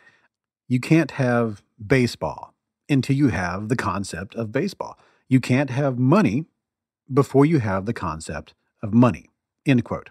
You 0.69 0.79
can't 0.79 1.11
have 1.13 1.65
baseball 1.85 2.55
until 2.89 3.17
you 3.17 3.29
have 3.29 3.69
the 3.69 3.75
concept 3.75 4.37
of 4.37 4.53
baseball. 4.53 4.97
You 5.29 5.41
can't 5.41 5.71
have 5.71 5.99
money 5.99 6.45
before 7.13 7.45
you 7.45 7.59
have 7.59 7.85
the 7.85 7.93
concept 7.93 8.55
of 8.83 8.95
money. 8.95 9.27
End 9.67 9.85
quote. 9.85 10.11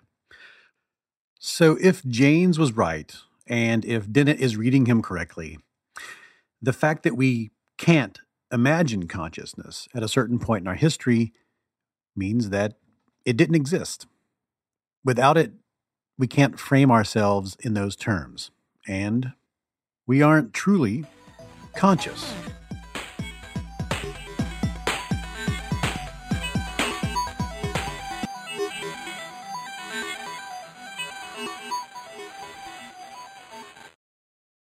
So 1.40 1.78
if 1.82 2.04
Jaynes 2.04 2.58
was 2.58 2.74
right, 2.74 3.16
and 3.48 3.86
if 3.86 4.12
Dennett 4.12 4.40
is 4.40 4.58
reading 4.58 4.86
him 4.86 5.02
correctly, 5.02 5.60
the 6.62 6.74
fact 6.74 7.04
that 7.04 7.16
we 7.16 7.52
can't 7.78 8.20
imagine 8.52 9.08
consciousness 9.08 9.88
at 9.94 10.04
a 10.04 10.08
certain 10.08 10.40
point 10.40 10.64
in 10.64 10.68
our 10.68 10.76
history 10.76 11.34
means 12.16 12.50
that 12.50 12.78
it 13.26 13.38
didn't 13.38 13.56
exist. 13.56 14.08
Without 15.04 15.38
it, 15.38 15.54
we 16.18 16.28
can't 16.28 16.60
frame 16.60 16.92
ourselves 16.92 17.56
in 17.60 17.74
those 17.74 17.96
terms, 17.96 18.52
and 18.88 19.34
we 20.08 20.22
aren't 20.22 20.54
truly 20.54 21.06
conscious. 21.76 22.34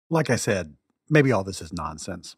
Like 0.09 0.29
I 0.29 0.35
said, 0.35 0.75
maybe 1.09 1.31
all 1.31 1.43
this 1.43 1.61
is 1.61 1.73
nonsense. 1.73 2.35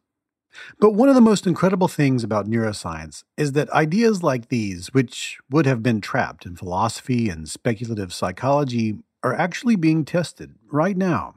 But 0.79 0.93
one 0.93 1.09
of 1.09 1.15
the 1.15 1.21
most 1.21 1.45
incredible 1.45 1.87
things 1.87 2.23
about 2.23 2.47
neuroscience 2.47 3.23
is 3.37 3.51
that 3.51 3.69
ideas 3.69 4.23
like 4.23 4.49
these, 4.49 4.87
which 4.93 5.37
would 5.49 5.65
have 5.65 5.83
been 5.83 6.01
trapped 6.01 6.45
in 6.45 6.55
philosophy 6.55 7.29
and 7.29 7.47
speculative 7.47 8.11
psychology, 8.13 8.97
are 9.21 9.35
actually 9.35 9.75
being 9.75 10.05
tested 10.05 10.55
right 10.71 10.97
now. 10.97 11.35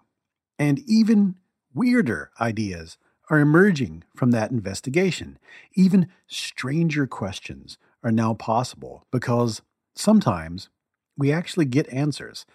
And 0.58 0.78
even 0.88 1.36
weirder 1.74 2.30
ideas 2.40 2.96
are 3.28 3.38
emerging 3.38 4.04
from 4.14 4.30
that 4.30 4.50
investigation. 4.50 5.38
Even 5.74 6.08
stranger 6.26 7.06
questions 7.06 7.78
are 8.02 8.12
now 8.12 8.34
possible 8.34 9.04
because 9.10 9.62
sometimes 9.94 10.68
we 11.16 11.32
actually 11.32 11.66
get 11.66 11.92
answers. 11.92 12.46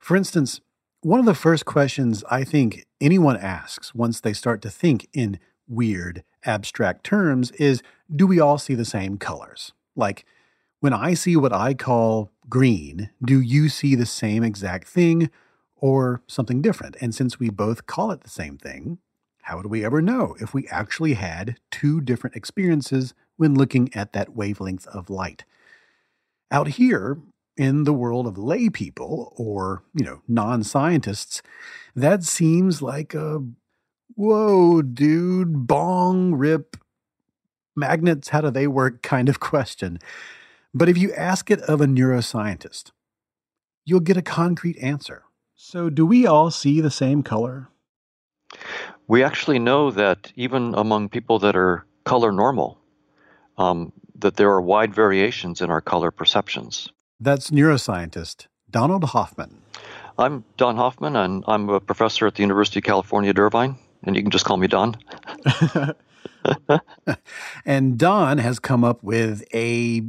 For 0.00 0.16
instance, 0.16 0.60
one 1.06 1.20
of 1.20 1.26
the 1.26 1.34
first 1.34 1.64
questions 1.64 2.24
I 2.28 2.42
think 2.42 2.84
anyone 3.00 3.36
asks 3.36 3.94
once 3.94 4.20
they 4.20 4.32
start 4.32 4.60
to 4.62 4.70
think 4.70 5.06
in 5.12 5.38
weird, 5.68 6.24
abstract 6.44 7.04
terms 7.04 7.52
is 7.52 7.80
do 8.12 8.26
we 8.26 8.40
all 8.40 8.58
see 8.58 8.74
the 8.74 8.84
same 8.84 9.16
colors? 9.16 9.70
Like, 9.94 10.24
when 10.80 10.92
I 10.92 11.14
see 11.14 11.36
what 11.36 11.52
I 11.52 11.74
call 11.74 12.32
green, 12.48 13.10
do 13.24 13.40
you 13.40 13.68
see 13.68 13.94
the 13.94 14.04
same 14.04 14.42
exact 14.42 14.88
thing 14.88 15.30
or 15.76 16.22
something 16.26 16.60
different? 16.60 16.96
And 17.00 17.14
since 17.14 17.38
we 17.38 17.50
both 17.50 17.86
call 17.86 18.10
it 18.10 18.22
the 18.22 18.28
same 18.28 18.58
thing, 18.58 18.98
how 19.42 19.58
would 19.58 19.66
we 19.66 19.84
ever 19.84 20.02
know 20.02 20.34
if 20.40 20.54
we 20.54 20.66
actually 20.72 21.14
had 21.14 21.56
two 21.70 22.00
different 22.00 22.34
experiences 22.34 23.14
when 23.36 23.54
looking 23.54 23.94
at 23.94 24.12
that 24.12 24.34
wavelength 24.34 24.88
of 24.88 25.08
light? 25.08 25.44
Out 26.50 26.66
here, 26.66 27.18
in 27.56 27.84
the 27.84 27.92
world 27.92 28.26
of 28.26 28.38
lay 28.38 28.68
people 28.68 29.32
or, 29.36 29.82
you 29.94 30.04
know, 30.04 30.22
non 30.28 30.62
scientists, 30.62 31.42
that 31.94 32.24
seems 32.24 32.82
like 32.82 33.14
a 33.14 33.42
whoa, 34.14 34.82
dude, 34.82 35.66
bong, 35.66 36.34
rip, 36.34 36.76
magnets, 37.74 38.28
how 38.28 38.40
do 38.40 38.50
they 38.50 38.66
work 38.66 39.02
kind 39.02 39.28
of 39.28 39.40
question. 39.40 39.98
But 40.74 40.88
if 40.88 40.98
you 40.98 41.12
ask 41.14 41.50
it 41.50 41.60
of 41.62 41.80
a 41.80 41.86
neuroscientist, 41.86 42.90
you'll 43.84 44.00
get 44.00 44.16
a 44.16 44.22
concrete 44.22 44.78
answer. 44.78 45.22
So, 45.54 45.88
do 45.88 46.04
we 46.04 46.26
all 46.26 46.50
see 46.50 46.80
the 46.80 46.90
same 46.90 47.22
color? 47.22 47.68
We 49.08 49.22
actually 49.22 49.58
know 49.58 49.90
that 49.90 50.32
even 50.36 50.74
among 50.74 51.08
people 51.08 51.38
that 51.38 51.56
are 51.56 51.86
color 52.04 52.30
normal, 52.30 52.78
um, 53.56 53.92
that 54.18 54.36
there 54.36 54.50
are 54.50 54.60
wide 54.60 54.94
variations 54.94 55.60
in 55.60 55.70
our 55.70 55.80
color 55.80 56.10
perceptions. 56.10 56.90
That's 57.18 57.50
neuroscientist 57.50 58.46
Donald 58.70 59.04
Hoffman. 59.04 59.62
I'm 60.18 60.44
Don 60.58 60.76
Hoffman, 60.76 61.16
and 61.16 61.44
I'm 61.46 61.68
a 61.70 61.80
professor 61.80 62.26
at 62.26 62.34
the 62.34 62.42
University 62.42 62.80
of 62.80 62.84
California 62.84 63.30
at 63.30 63.38
Irvine, 63.38 63.76
and 64.02 64.14
you 64.14 64.20
can 64.20 64.30
just 64.30 64.44
call 64.44 64.58
me 64.58 64.66
Don. 64.66 64.98
and 67.64 67.96
Don 67.96 68.36
has 68.36 68.58
come 68.58 68.84
up 68.84 69.02
with 69.02 69.44
a 69.54 70.02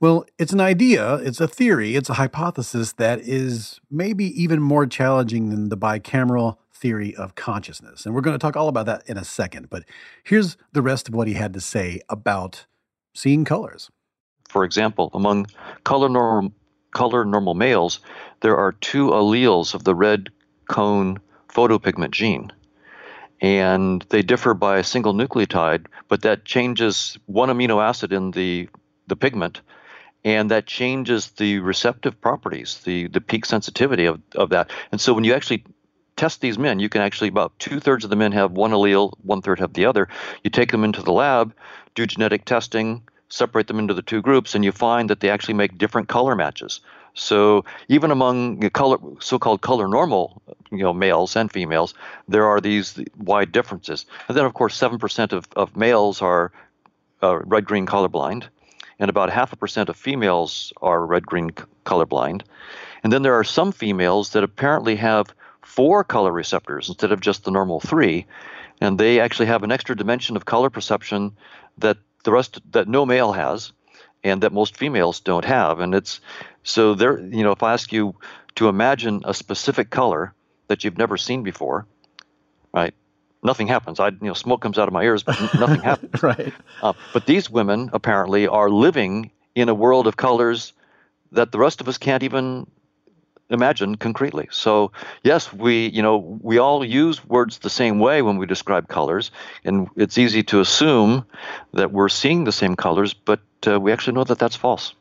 well, 0.00 0.24
it's 0.38 0.52
an 0.52 0.60
idea, 0.60 1.16
it's 1.16 1.40
a 1.40 1.46
theory, 1.46 1.94
it's 1.94 2.10
a 2.10 2.14
hypothesis 2.14 2.92
that 2.94 3.20
is 3.20 3.80
maybe 3.88 4.24
even 4.40 4.60
more 4.60 4.86
challenging 4.86 5.50
than 5.50 5.68
the 5.68 5.76
bicameral 5.76 6.56
theory 6.72 7.14
of 7.14 7.36
consciousness. 7.36 8.06
And 8.06 8.14
we're 8.14 8.20
going 8.20 8.34
to 8.34 8.38
talk 8.38 8.56
all 8.56 8.68
about 8.68 8.86
that 8.86 9.02
in 9.06 9.16
a 9.16 9.24
second. 9.24 9.70
But 9.70 9.84
here's 10.24 10.56
the 10.72 10.82
rest 10.82 11.08
of 11.08 11.14
what 11.14 11.28
he 11.28 11.34
had 11.34 11.52
to 11.54 11.60
say 11.60 12.00
about 12.08 12.66
seeing 13.14 13.44
colors. 13.44 13.90
For 14.48 14.64
example, 14.64 15.10
among 15.12 15.46
color 15.84 16.08
norm, 16.08 16.54
color 16.90 17.24
normal 17.24 17.54
males, 17.54 18.00
there 18.40 18.56
are 18.56 18.72
two 18.72 19.08
alleles 19.08 19.74
of 19.74 19.84
the 19.84 19.94
red 19.94 20.30
cone 20.68 21.18
photopigment 21.48 22.10
gene. 22.10 22.52
And 23.40 24.04
they 24.08 24.22
differ 24.22 24.54
by 24.54 24.78
a 24.78 24.84
single 24.84 25.14
nucleotide, 25.14 25.86
but 26.08 26.22
that 26.22 26.44
changes 26.44 27.18
one 27.26 27.50
amino 27.50 27.82
acid 27.82 28.12
in 28.12 28.32
the, 28.32 28.68
the 29.06 29.16
pigment, 29.16 29.60
and 30.24 30.50
that 30.50 30.66
changes 30.66 31.30
the 31.32 31.60
receptive 31.60 32.20
properties, 32.20 32.80
the, 32.84 33.06
the 33.06 33.20
peak 33.20 33.46
sensitivity 33.46 34.06
of, 34.06 34.20
of 34.34 34.50
that. 34.50 34.70
And 34.90 35.00
so 35.00 35.14
when 35.14 35.24
you 35.24 35.34
actually 35.34 35.64
test 36.16 36.40
these 36.40 36.58
men, 36.58 36.80
you 36.80 36.88
can 36.88 37.00
actually, 37.00 37.28
about 37.28 37.56
two 37.60 37.78
thirds 37.78 38.02
of 38.02 38.10
the 38.10 38.16
men 38.16 38.32
have 38.32 38.50
one 38.50 38.72
allele, 38.72 39.12
one 39.22 39.40
third 39.40 39.60
have 39.60 39.74
the 39.74 39.84
other. 39.84 40.08
You 40.42 40.50
take 40.50 40.72
them 40.72 40.82
into 40.82 41.02
the 41.02 41.12
lab, 41.12 41.54
do 41.94 42.06
genetic 42.06 42.44
testing, 42.44 43.02
separate 43.28 43.66
them 43.66 43.78
into 43.78 43.94
the 43.94 44.02
two 44.02 44.22
groups, 44.22 44.54
and 44.54 44.64
you 44.64 44.72
find 44.72 45.10
that 45.10 45.20
they 45.20 45.30
actually 45.30 45.54
make 45.54 45.78
different 45.78 46.08
color 46.08 46.34
matches. 46.34 46.80
So 47.14 47.64
even 47.88 48.10
among 48.10 48.60
color, 48.70 48.98
so-called 49.18 49.60
color 49.60 49.88
normal, 49.88 50.40
you 50.70 50.78
know, 50.78 50.92
males 50.92 51.36
and 51.36 51.50
females, 51.50 51.94
there 52.28 52.46
are 52.46 52.60
these 52.60 52.98
wide 53.16 53.50
differences. 53.52 54.06
And 54.28 54.36
then, 54.36 54.44
of 54.44 54.54
course, 54.54 54.76
seven 54.76 54.98
percent 54.98 55.32
of, 55.32 55.48
of 55.56 55.76
males 55.76 56.22
are 56.22 56.52
uh, 57.22 57.38
red-green 57.40 57.86
colorblind, 57.86 58.44
and 59.00 59.10
about 59.10 59.30
half 59.30 59.52
a 59.52 59.56
percent 59.56 59.88
of 59.88 59.96
females 59.96 60.72
are 60.80 61.04
red-green 61.04 61.50
colorblind. 61.84 62.42
And 63.02 63.12
then 63.12 63.22
there 63.22 63.34
are 63.34 63.44
some 63.44 63.72
females 63.72 64.30
that 64.30 64.44
apparently 64.44 64.96
have 64.96 65.34
four 65.62 66.04
color 66.04 66.32
receptors 66.32 66.88
instead 66.88 67.12
of 67.12 67.20
just 67.20 67.44
the 67.44 67.50
normal 67.50 67.80
three, 67.80 68.26
and 68.80 68.98
they 68.98 69.20
actually 69.20 69.46
have 69.46 69.64
an 69.64 69.72
extra 69.72 69.96
dimension 69.96 70.36
of 70.36 70.44
color 70.44 70.70
perception 70.70 71.32
that 71.78 71.98
the 72.28 72.32
rest 72.32 72.60
that 72.72 72.86
no 72.86 73.06
male 73.06 73.32
has 73.32 73.72
and 74.22 74.42
that 74.42 74.52
most 74.52 74.76
females 74.76 75.20
don't 75.20 75.46
have. 75.46 75.80
And 75.80 75.94
it's 75.94 76.20
so 76.62 76.94
there 76.94 77.18
you 77.18 77.42
know 77.42 77.52
if 77.52 77.62
i 77.62 77.72
ask 77.72 77.90
you 77.90 78.14
to 78.56 78.68
imagine 78.68 79.22
a 79.24 79.32
specific 79.32 79.88
color 79.88 80.34
that 80.66 80.84
you've 80.84 80.98
never 80.98 81.16
seen 81.16 81.42
before 81.42 81.86
right 82.74 82.92
nothing 83.42 83.66
happens. 83.66 83.98
I 83.98 84.08
you 84.08 84.28
know 84.28 84.34
smoke 84.34 84.60
comes 84.60 84.78
out 84.78 84.88
of 84.88 84.92
my 84.92 85.04
ears 85.04 85.22
but 85.22 85.40
nothing 85.54 85.80
happens. 85.90 86.22
Right. 86.22 86.52
Uh, 86.82 86.92
but 87.14 87.24
these 87.24 87.48
women 87.48 87.88
apparently 87.94 88.46
are 88.46 88.68
living 88.68 89.30
in 89.54 89.70
a 89.70 89.74
world 89.74 90.06
of 90.06 90.18
colors 90.18 90.74
that 91.32 91.50
the 91.50 91.58
rest 91.58 91.80
of 91.80 91.88
us 91.88 91.96
can't 91.96 92.22
even 92.22 92.66
imagine 93.50 93.96
concretely. 93.96 94.48
So 94.50 94.92
yes, 95.22 95.52
we 95.52 95.88
you 95.88 96.02
know 96.02 96.38
we 96.42 96.58
all 96.58 96.84
use 96.84 97.24
words 97.26 97.58
the 97.58 97.70
same 97.70 97.98
way 97.98 98.22
when 98.22 98.38
we 98.38 98.46
describe 98.46 98.88
colors, 98.88 99.30
and 99.64 99.88
it's 99.96 100.18
easy 100.18 100.42
to 100.44 100.60
assume 100.60 101.24
that 101.72 101.92
we're 101.92 102.08
seeing 102.08 102.44
the 102.44 102.52
same 102.52 102.76
colors, 102.76 103.14
but 103.14 103.40
uh, 103.66 103.80
we 103.80 103.92
actually 103.92 104.14
know 104.14 104.24
that 104.24 104.38
that's 104.38 104.56
false. 104.56 104.94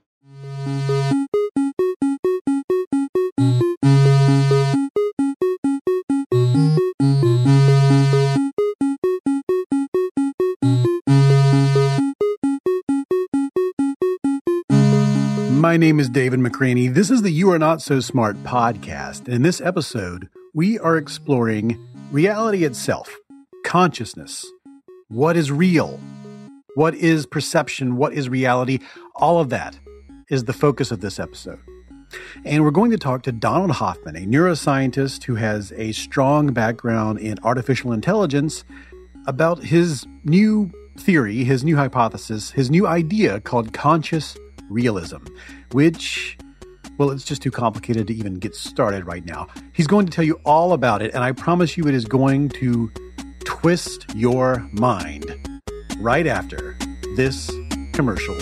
My 15.68 15.76
name 15.76 16.00
is 16.00 16.08
David 16.08 16.40
McRaney. 16.40 16.94
This 16.94 17.12
is 17.12 17.24
the 17.24 17.30
You 17.30 17.52
Are 17.52 17.60
Not 17.60 17.82
So 17.82 18.00
Smart 18.00 18.42
podcast. 18.46 19.26
And 19.26 19.34
In 19.34 19.42
this 19.42 19.60
episode, 19.60 20.30
we 20.54 20.80
are 20.80 20.96
exploring 20.96 21.78
reality 22.10 22.64
itself, 22.64 23.14
consciousness. 23.66 24.46
What 25.10 25.36
is 25.36 25.52
real? 25.52 26.00
What 26.76 26.96
is 26.96 27.26
perception? 27.26 27.98
What 27.98 28.14
is 28.14 28.30
reality? 28.30 28.80
All 29.14 29.42
of 29.42 29.50
that 29.50 29.78
is 30.30 30.46
the 30.46 30.54
focus 30.54 30.90
of 30.90 31.02
this 31.02 31.20
episode. 31.20 31.60
And 32.46 32.64
we're 32.64 32.72
going 32.72 32.92
to 32.92 32.98
talk 32.98 33.24
to 33.24 33.34
Donald 33.34 33.72
Hoffman, 33.72 34.16
a 34.16 34.22
neuroscientist 34.22 35.26
who 35.26 35.36
has 35.36 35.74
a 35.74 35.92
strong 35.92 36.54
background 36.54 37.20
in 37.20 37.40
artificial 37.44 37.92
intelligence, 37.92 38.64
about 39.26 39.66
his 39.66 40.08
new 40.24 40.72
theory, 40.98 41.44
his 41.44 41.66
new 41.66 41.76
hypothesis, 41.76 42.52
his 42.52 42.72
new 42.72 42.88
idea 42.88 43.42
called 43.42 43.74
conscious 43.74 44.38
realism, 44.70 45.26
which, 45.72 46.38
well, 46.98 47.12
it's 47.12 47.24
just 47.24 47.42
too 47.42 47.52
complicated 47.52 48.08
to 48.08 48.14
even 48.14 48.36
get 48.36 48.56
started 48.56 49.06
right 49.06 49.26
now. 49.26 49.48
He's 49.74 49.88
going 49.88 50.06
to 50.06 50.12
tell 50.12 50.26
you 50.26 50.40
all 50.46 50.74
about 50.74 51.02
it, 51.02 51.14
and 51.14 51.24
I 51.24 51.32
promise 51.32 51.78
you 51.78 51.88
it 51.88 51.94
is 51.94 52.06
going 52.06 52.50
to 52.50 52.92
twist 53.46 54.06
your 54.16 54.68
mind 54.72 55.62
right 56.00 56.28
after 56.28 56.78
this 57.16 57.52
commercial 57.94 58.38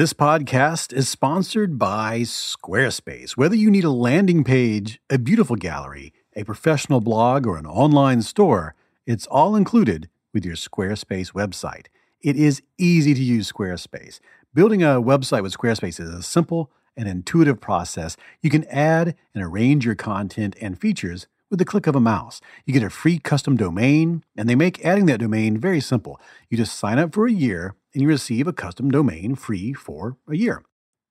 This 0.00 0.14
podcast 0.14 0.94
is 0.94 1.10
sponsored 1.10 1.78
by 1.78 2.20
Squarespace. 2.20 3.32
Whether 3.32 3.54
you 3.54 3.70
need 3.70 3.84
a 3.84 3.90
landing 3.90 4.44
page, 4.44 4.98
a 5.10 5.18
beautiful 5.18 5.56
gallery, 5.56 6.14
a 6.34 6.42
professional 6.42 7.02
blog, 7.02 7.46
or 7.46 7.58
an 7.58 7.66
online 7.66 8.22
store, 8.22 8.74
it's 9.04 9.26
all 9.26 9.54
included 9.54 10.08
with 10.32 10.42
your 10.42 10.54
Squarespace 10.54 11.32
website. 11.32 11.88
It 12.22 12.36
is 12.36 12.62
easy 12.78 13.12
to 13.12 13.22
use 13.22 13.52
Squarespace. 13.52 14.20
Building 14.54 14.82
a 14.82 15.02
website 15.02 15.42
with 15.42 15.54
Squarespace 15.54 16.00
is 16.00 16.08
a 16.08 16.22
simple 16.22 16.70
and 16.96 17.06
intuitive 17.06 17.60
process. 17.60 18.16
You 18.40 18.48
can 18.48 18.64
add 18.68 19.14
and 19.34 19.44
arrange 19.44 19.84
your 19.84 19.96
content 19.96 20.56
and 20.62 20.80
features 20.80 21.26
with 21.50 21.58
the 21.58 21.66
click 21.66 21.86
of 21.86 21.94
a 21.94 22.00
mouse. 22.00 22.40
You 22.64 22.72
get 22.72 22.82
a 22.82 22.88
free 22.88 23.18
custom 23.18 23.54
domain, 23.54 24.24
and 24.34 24.48
they 24.48 24.54
make 24.54 24.82
adding 24.82 25.04
that 25.06 25.20
domain 25.20 25.58
very 25.58 25.80
simple. 25.80 26.18
You 26.48 26.56
just 26.56 26.78
sign 26.78 26.98
up 26.98 27.12
for 27.12 27.26
a 27.26 27.32
year 27.32 27.74
and 27.92 28.02
you 28.02 28.08
receive 28.08 28.46
a 28.46 28.52
custom 28.52 28.90
domain 28.90 29.34
free 29.34 29.72
for 29.72 30.16
a 30.28 30.36
year. 30.36 30.62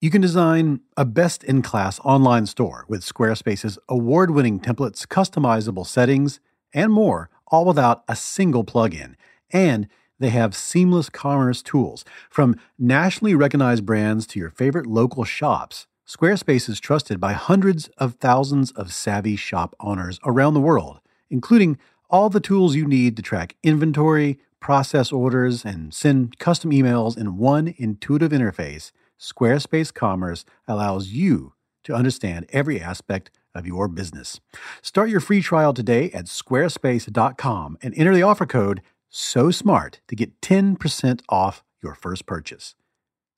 You 0.01 0.09
can 0.09 0.21
design 0.21 0.79
a 0.95 1.03
best 1.03 1.43
in 1.43 1.61
class 1.61 1.99
online 1.99 2.45
store 2.45 2.85
with 2.87 3.01
Squarespace's 3.01 3.77
award 3.89 4.31
winning 4.31 4.59
templates, 4.59 5.05
customizable 5.05 5.85
settings, 5.85 6.39
and 6.73 6.93
more, 6.93 7.29
all 7.47 7.65
without 7.65 8.03
a 8.07 8.15
single 8.15 8.63
plugin. 8.63 9.15
And 9.51 9.89
they 10.19 10.29
have 10.29 10.55
seamless 10.55 11.09
commerce 11.09 11.61
tools 11.61 12.05
from 12.29 12.55
nationally 12.77 13.35
recognized 13.35 13.85
brands 13.85 14.25
to 14.27 14.39
your 14.39 14.49
favorite 14.49 14.85
local 14.85 15.23
shops. 15.23 15.87
Squarespace 16.07 16.69
is 16.69 16.79
trusted 16.79 17.19
by 17.19 17.33
hundreds 17.33 17.89
of 17.97 18.15
thousands 18.15 18.71
of 18.71 18.93
savvy 18.93 19.35
shop 19.35 19.75
owners 19.79 20.19
around 20.25 20.53
the 20.53 20.61
world, 20.61 20.99
including 21.29 21.77
all 22.09 22.29
the 22.29 22.39
tools 22.39 22.75
you 22.75 22.85
need 22.85 23.15
to 23.17 23.21
track 23.21 23.55
inventory, 23.63 24.39
process 24.59 25.11
orders, 25.11 25.63
and 25.63 25.93
send 25.93 26.39
custom 26.39 26.71
emails 26.71 27.17
in 27.17 27.37
one 27.37 27.73
intuitive 27.77 28.31
interface. 28.31 28.91
Squarespace 29.19 29.93
Commerce 29.93 30.45
allows 30.67 31.09
you 31.09 31.53
to 31.83 31.93
understand 31.93 32.45
every 32.49 32.81
aspect 32.81 33.31
of 33.55 33.65
your 33.65 33.87
business. 33.87 34.39
Start 34.81 35.09
your 35.09 35.19
free 35.19 35.41
trial 35.41 35.73
today 35.73 36.11
at 36.11 36.25
squarespace.com 36.25 37.77
and 37.81 37.93
enter 37.97 38.13
the 38.13 38.23
offer 38.23 38.45
code 38.45 38.81
so 39.09 39.51
smart 39.51 40.01
to 40.07 40.15
get 40.15 40.39
10% 40.41 41.21
off 41.29 41.63
your 41.81 41.95
first 41.95 42.25
purchase. 42.25 42.75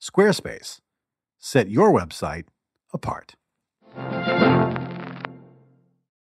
Squarespace. 0.00 0.80
Set 1.38 1.70
your 1.70 1.92
website 1.92 2.44
apart. 2.92 3.34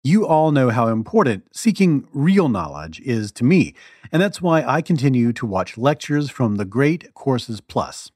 You 0.03 0.25
all 0.25 0.51
know 0.51 0.71
how 0.71 0.87
important 0.87 1.55
seeking 1.55 2.07
real 2.11 2.49
knowledge 2.49 2.99
is 3.01 3.31
to 3.33 3.43
me, 3.43 3.75
and 4.11 4.19
that's 4.19 4.41
why 4.41 4.63
I 4.63 4.81
continue 4.81 5.31
to 5.33 5.45
watch 5.45 5.77
lectures 5.77 6.31
from 6.31 6.55
the 6.55 6.65
Great 6.65 7.13
Courses 7.13 7.61
Plus. 7.61 8.09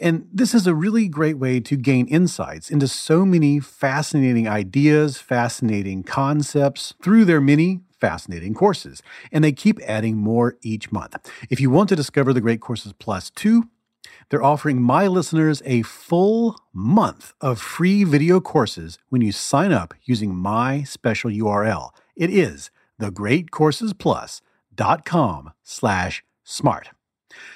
And 0.00 0.26
this 0.32 0.52
is 0.52 0.66
a 0.66 0.74
really 0.74 1.06
great 1.06 1.38
way 1.38 1.60
to 1.60 1.76
gain 1.76 2.08
insights 2.08 2.70
into 2.70 2.88
so 2.88 3.24
many 3.24 3.60
fascinating 3.60 4.48
ideas, 4.48 5.18
fascinating 5.18 6.02
concepts 6.02 6.94
through 7.04 7.24
their 7.24 7.40
many 7.40 7.82
fascinating 8.00 8.52
courses. 8.52 9.00
And 9.30 9.44
they 9.44 9.52
keep 9.52 9.78
adding 9.86 10.16
more 10.16 10.56
each 10.62 10.90
month. 10.90 11.30
If 11.50 11.60
you 11.60 11.70
want 11.70 11.88
to 11.90 11.96
discover 11.96 12.32
the 12.32 12.40
Great 12.40 12.60
Courses 12.60 12.94
Plus 12.94 13.30
too, 13.30 13.68
they're 14.30 14.42
offering 14.42 14.80
my 14.82 15.06
listeners 15.06 15.62
a 15.64 15.82
full 15.82 16.58
month 16.72 17.34
of 17.40 17.60
free 17.60 18.02
video 18.04 18.40
courses 18.40 18.98
when 19.08 19.22
you 19.22 19.32
sign 19.32 19.72
up 19.72 19.94
using 20.04 20.34
my 20.34 20.82
special 20.82 21.30
URL. 21.30 21.90
It 22.16 22.30
is 22.30 22.70
thegreatcoursesplus.com 23.00 25.52
slash 25.62 26.24
smart. 26.44 26.90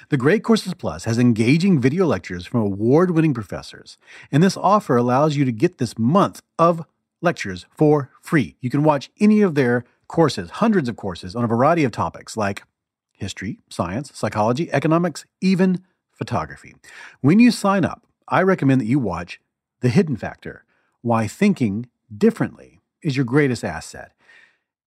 The 0.09 0.17
Great 0.17 0.43
Courses 0.43 0.73
Plus 0.73 1.05
has 1.05 1.19
engaging 1.19 1.79
video 1.79 2.05
lectures 2.05 2.45
from 2.45 2.59
award 2.61 3.11
winning 3.11 3.33
professors, 3.33 3.97
and 4.31 4.41
this 4.41 4.55
offer 4.55 4.95
allows 4.97 5.35
you 5.35 5.43
to 5.45 5.51
get 5.51 5.77
this 5.77 5.97
month 5.97 6.41
of 6.57 6.85
lectures 7.21 7.65
for 7.75 8.09
free. 8.21 8.55
You 8.61 8.69
can 8.69 8.83
watch 8.83 9.11
any 9.19 9.41
of 9.41 9.55
their 9.55 9.83
courses, 10.07 10.51
hundreds 10.51 10.87
of 10.89 10.95
courses 10.95 11.35
on 11.35 11.43
a 11.43 11.47
variety 11.47 11.83
of 11.83 11.91
topics 11.91 12.37
like 12.37 12.63
history, 13.11 13.59
science, 13.69 14.11
psychology, 14.13 14.71
economics, 14.71 15.25
even 15.41 15.81
photography. 16.13 16.75
When 17.21 17.39
you 17.39 17.51
sign 17.51 17.85
up, 17.85 18.05
I 18.27 18.41
recommend 18.41 18.81
that 18.81 18.87
you 18.87 18.99
watch 18.99 19.39
The 19.81 19.89
Hidden 19.89 20.17
Factor 20.17 20.63
Why 21.01 21.27
Thinking 21.27 21.87
Differently 22.15 22.79
is 23.01 23.15
Your 23.15 23.25
Greatest 23.25 23.63
Asset. 23.63 24.13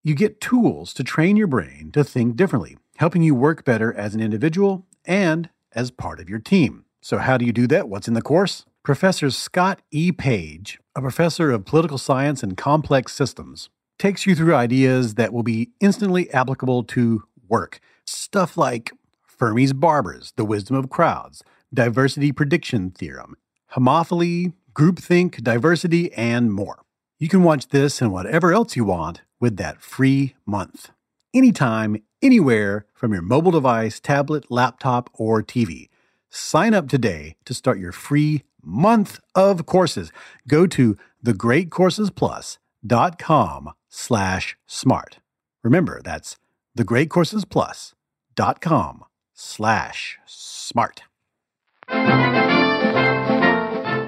You 0.02 0.14
get 0.14 0.40
tools 0.40 0.94
to 0.94 1.04
train 1.04 1.36
your 1.36 1.46
brain 1.48 1.90
to 1.92 2.04
think 2.04 2.36
differently, 2.36 2.78
helping 2.96 3.22
you 3.22 3.34
work 3.34 3.64
better 3.64 3.92
as 3.92 4.14
an 4.14 4.20
individual 4.20 4.86
and 5.04 5.50
as 5.72 5.90
part 5.90 6.20
of 6.20 6.30
your 6.30 6.38
team. 6.38 6.84
So, 7.00 7.18
how 7.18 7.36
do 7.36 7.44
you 7.44 7.52
do 7.52 7.66
that? 7.68 7.88
What's 7.88 8.08
in 8.08 8.14
the 8.14 8.22
course? 8.22 8.64
Professor 8.82 9.30
Scott 9.30 9.80
E. 9.90 10.12
Page, 10.12 10.78
a 10.94 11.00
professor 11.00 11.50
of 11.50 11.64
political 11.64 11.98
science 11.98 12.42
and 12.42 12.56
complex 12.56 13.12
systems, 13.12 13.68
takes 13.98 14.26
you 14.26 14.36
through 14.36 14.54
ideas 14.54 15.14
that 15.14 15.32
will 15.32 15.42
be 15.42 15.70
instantly 15.80 16.32
applicable 16.32 16.84
to 16.84 17.24
work. 17.48 17.80
Stuff 18.04 18.56
like 18.56 18.92
Fermi's 19.38 19.74
Barbers, 19.74 20.32
The 20.36 20.44
Wisdom 20.44 20.76
of 20.76 20.88
Crowds, 20.88 21.42
Diversity 21.72 22.30
Prediction 22.32 22.90
Theorem, 22.90 23.36
Homophily, 23.74 24.52
Groupthink, 24.72 25.42
Diversity, 25.42 26.12
and 26.14 26.52
more. 26.52 26.82
You 27.18 27.28
can 27.28 27.42
watch 27.42 27.68
this 27.68 28.00
and 28.00 28.12
whatever 28.12 28.52
else 28.52 28.76
you 28.76 28.84
want 28.84 29.22
with 29.38 29.58
that 29.58 29.82
free 29.82 30.34
month. 30.46 30.88
Anytime, 31.34 32.02
anywhere 32.22 32.86
from 32.94 33.12
your 33.12 33.20
mobile 33.20 33.52
device, 33.52 34.00
tablet, 34.00 34.50
laptop, 34.50 35.10
or 35.12 35.42
TV. 35.42 35.90
Sign 36.30 36.72
up 36.72 36.88
today 36.88 37.36
to 37.44 37.52
start 37.52 37.78
your 37.78 37.92
free 37.92 38.44
month 38.62 39.20
of 39.34 39.66
courses. 39.66 40.10
Go 40.48 40.66
to 40.66 40.96
thegreatcoursesplus.com 41.24 43.72
slash 43.88 44.56
smart. 44.66 45.18
Remember, 45.62 46.00
that's 46.02 46.38
thegreatcoursesplus.com 46.78 49.04
slash 49.36 50.18
smart. 50.26 51.02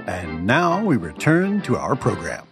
And 0.08 0.46
now 0.46 0.82
we 0.82 0.96
return 0.96 1.60
to 1.62 1.76
our 1.76 1.94
program. 1.94 2.46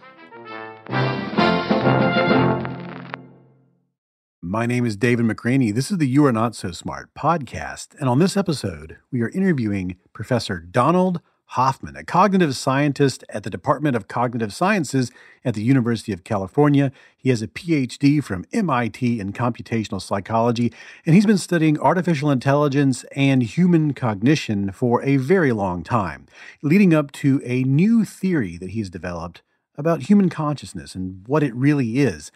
My 4.43 4.65
name 4.65 4.85
is 4.85 4.95
David 4.95 5.25
McRaney. 5.25 5.73
This 5.73 5.91
is 5.91 5.97
the 5.97 6.07
You 6.07 6.25
Are 6.25 6.31
Not 6.31 6.55
So 6.55 6.71
Smart 6.71 7.09
podcast. 7.17 7.95
And 7.99 8.07
on 8.07 8.19
this 8.19 8.37
episode, 8.37 8.97
we 9.11 9.21
are 9.21 9.29
interviewing 9.29 9.97
Professor 10.13 10.59
Donald 10.59 11.19
Hoffman, 11.51 11.95
a 11.95 12.03
cognitive 12.03 12.55
scientist 12.57 13.23
at 13.29 13.43
the 13.43 13.49
Department 13.49 13.95
of 13.95 14.09
Cognitive 14.09 14.53
Sciences 14.53 15.11
at 15.45 15.53
the 15.53 15.63
University 15.63 16.11
of 16.11 16.25
California. 16.25 16.91
He 17.17 17.29
has 17.29 17.41
a 17.41 17.47
PhD 17.47 18.21
from 18.21 18.45
MIT 18.51 19.19
in 19.19 19.31
computational 19.31 20.01
psychology, 20.01 20.73
and 21.05 21.15
he's 21.15 21.25
been 21.25 21.37
studying 21.37 21.79
artificial 21.79 22.29
intelligence 22.29 23.05
and 23.15 23.41
human 23.41 23.93
cognition 23.93 24.71
for 24.73 25.01
a 25.03 25.15
very 25.15 25.53
long 25.53 25.83
time, 25.83 26.25
leading 26.61 26.93
up 26.93 27.13
to 27.13 27.41
a 27.45 27.63
new 27.63 28.03
theory 28.03 28.57
that 28.57 28.71
he's 28.71 28.89
developed 28.89 29.41
about 29.77 30.03
human 30.03 30.29
consciousness 30.29 30.95
and 30.95 31.23
what 31.27 31.43
it 31.43 31.55
really 31.55 31.99
is. 31.99 32.29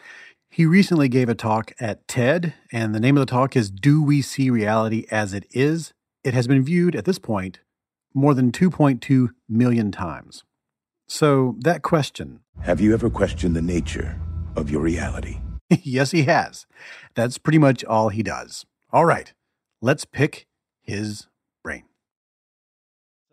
He 0.49 0.65
recently 0.65 1.09
gave 1.09 1.27
a 1.27 1.35
talk 1.35 1.73
at 1.81 2.07
TED, 2.07 2.53
and 2.71 2.95
the 2.95 2.99
name 2.99 3.17
of 3.17 3.21
the 3.21 3.31
talk 3.31 3.57
is 3.57 3.69
Do 3.69 4.01
We 4.01 4.21
See 4.21 4.49
Reality 4.49 5.05
as 5.11 5.33
It 5.33 5.45
Is? 5.51 5.93
It 6.23 6.33
has 6.33 6.47
been 6.47 6.63
viewed 6.63 6.95
at 6.95 7.03
this 7.03 7.19
point 7.19 7.59
more 8.13 8.33
than 8.33 8.51
2.2 8.51 9.29
million 9.47 9.91
times. 9.91 10.43
So, 11.07 11.55
that 11.59 11.81
question 11.81 12.39
Have 12.61 12.79
you 12.79 12.93
ever 12.93 13.09
questioned 13.09 13.55
the 13.55 13.61
nature 13.61 14.19
of 14.55 14.69
your 14.69 14.81
reality? 14.81 15.39
yes, 15.83 16.11
he 16.11 16.23
has. 16.23 16.65
That's 17.15 17.37
pretty 17.37 17.57
much 17.57 17.83
all 17.83 18.09
he 18.09 18.23
does. 18.23 18.65
All 18.93 19.05
right, 19.05 19.33
let's 19.81 20.05
pick 20.05 20.47
his 20.81 21.27
brain. 21.63 21.83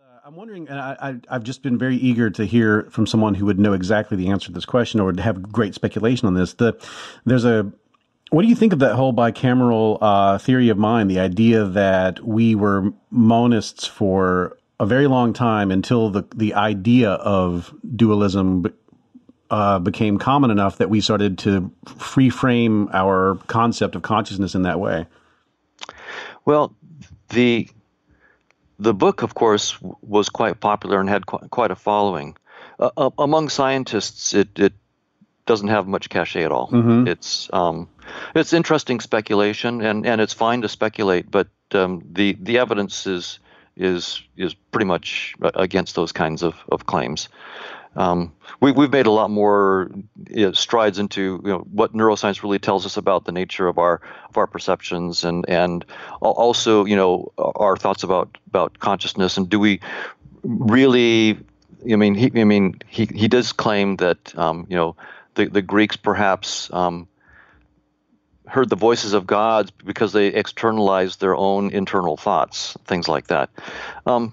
Uh, 0.01 0.21
I'm 0.25 0.37
wondering, 0.37 0.69
and 0.69 0.79
I, 0.79 1.21
I, 1.29 1.35
have 1.35 1.45
just 1.45 1.63
been 1.63 1.79
very 1.79 1.97
eager 1.97 2.31
to 2.31 2.45
hear 2.45 2.89
from 2.91 3.07
someone 3.07 3.35
who 3.35 3.47
would 3.47 3.59
know 3.59 3.73
exactly 3.73 4.17
the 4.17 4.29
answer 4.29 4.47
to 4.47 4.53
this 4.53 4.65
question 4.65 5.01
or 5.01 5.05
would 5.05 5.21
have 5.21 5.53
great 5.53 5.75
speculation 5.75 6.27
on 6.27 6.35
this. 6.35 6.55
The, 6.55 6.77
there's 7.25 7.45
a 7.45 7.73
what 8.31 8.43
do 8.43 8.49
you 8.49 8.55
think 8.55 8.73
of 8.73 8.79
that 8.81 8.95
whole 8.95 9.13
bicameral 9.13 9.99
uh, 10.01 10.39
theory 10.39 10.69
of 10.69 10.77
mind? 10.77 11.11
The 11.11 11.21
idea 11.21 11.65
that 11.65 12.25
we 12.25 12.55
were 12.55 12.93
monists 13.13 13.89
for 13.89 14.57
a 14.81 14.87
very 14.87 15.07
long 15.07 15.33
time 15.33 15.71
until 15.71 16.11
the 16.11 16.25
the 16.35 16.55
idea 16.55 17.11
of 17.11 17.75
dualism 17.97 18.67
uh, 19.51 19.79
became 19.79 20.19
common 20.19 20.51
enough 20.51 20.79
that 20.79 20.91
we 20.91 21.01
started 21.01 21.39
to 21.39 21.73
free 21.87 22.31
frame 22.31 22.89
our 22.93 23.37
concept 23.47 23.95
of 23.95 24.03
consciousness 24.03 24.55
in 24.55 24.63
that 24.63 24.79
way. 24.79 25.07
Well, 26.45 26.75
the 27.31 27.69
the 28.79 28.95
book, 28.95 29.23
of 29.23 29.35
course, 29.35 29.77
was 30.03 30.29
quite 30.29 30.61
popular 30.61 31.01
and 31.01 31.09
had 31.09 31.27
quite, 31.27 31.51
quite 31.51 31.71
a 31.71 31.77
following 31.77 32.37
uh, 32.79 32.91
uh, 32.97 33.11
among 33.19 33.49
scientists. 33.49 34.35
It, 34.35 34.59
it 34.59 34.73
doesn't 35.47 35.69
have 35.69 35.89
much 35.89 36.09
cachet 36.11 36.45
at 36.45 36.53
all. 36.53 36.69
Mm-hmm. 36.69 37.09
It's 37.09 37.49
um, 37.53 37.89
it's 38.35 38.53
interesting 38.53 39.01
speculation, 39.01 39.81
and, 39.81 40.07
and 40.07 40.21
it's 40.21 40.35
fine 40.35 40.63
to 40.63 40.69
speculate, 40.69 41.31
but 41.31 41.49
um, 41.73 42.03
the 42.13 42.37
the 42.41 42.59
evidence 42.59 43.07
is 43.07 43.41
is 43.79 44.23
is 44.37 44.55
pretty 44.55 44.87
much 44.87 45.35
against 45.55 45.95
those 45.95 46.13
kinds 46.13 46.43
of, 46.43 46.55
of 46.71 46.87
claims. 46.87 47.29
Um, 47.97 48.33
we, 48.61 48.71
we've 48.71 48.93
made 48.93 49.07
a 49.07 49.11
lot 49.11 49.31
more 49.31 49.91
you 50.31 50.47
know, 50.47 50.53
strides 50.53 50.99
into 50.99 51.41
you 51.43 51.51
know, 51.51 51.59
what 51.73 51.95
neuroscience 51.95 52.43
really 52.43 52.59
tells 52.59 52.87
us 52.87 52.97
about 52.97 53.25
the 53.25 53.33
nature 53.33 53.67
of 53.67 53.79
our 53.79 54.01
of 54.29 54.37
our 54.37 54.47
perceptions 54.47 55.25
and 55.25 55.49
and 55.49 55.85
also 56.21 56.85
you 56.85 56.97
know 56.97 57.33
our 57.39 57.77
thoughts 57.77 58.03
about 58.03 58.39
about 58.47 58.79
consciousness 58.79 59.37
and 59.37 59.49
do 59.49 59.59
we 59.59 59.81
really 60.45 61.39
I 61.91 61.97
mean 61.97 62.15
he 62.15 62.31
I 62.41 62.45
mean 62.45 62.81
he 62.87 63.07
he 63.07 63.27
does 63.27 63.53
claim 63.53 63.97
that 63.97 64.37
um, 64.39 64.67
you 64.69 64.77
know 64.77 64.97
the 65.35 65.47
the 65.47 65.63
Greeks 65.63 65.97
perhaps 65.97 66.73
um, 66.73 67.09
heard 68.49 68.69
the 68.69 68.77
voices 68.77 69.13
of 69.13 69.27
gods 69.27 69.71
because 69.71 70.13
they 70.13 70.29
externalized 70.29 71.21
their 71.21 71.37
own 71.37 71.71
internal 71.71 72.17
thoughts, 72.17 72.77
things 72.85 73.09
like 73.09 73.29
that. 73.29 73.51
Um, 74.07 74.33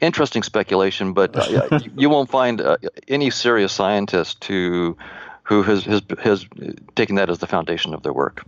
interesting 0.00 0.42
speculation, 0.42 1.12
but 1.12 1.36
uh, 1.36 1.80
you 1.96 2.10
won't 2.10 2.30
find 2.30 2.60
uh, 2.60 2.76
any 3.06 3.30
serious 3.30 3.72
scientist 3.72 4.44
who 4.44 4.96
who 5.44 5.62
has, 5.62 5.84
has 5.84 6.02
has 6.22 6.46
taken 6.94 7.16
that 7.16 7.30
as 7.30 7.38
the 7.38 7.46
foundation 7.46 7.94
of 7.94 8.02
their 8.02 8.12
work. 8.12 8.44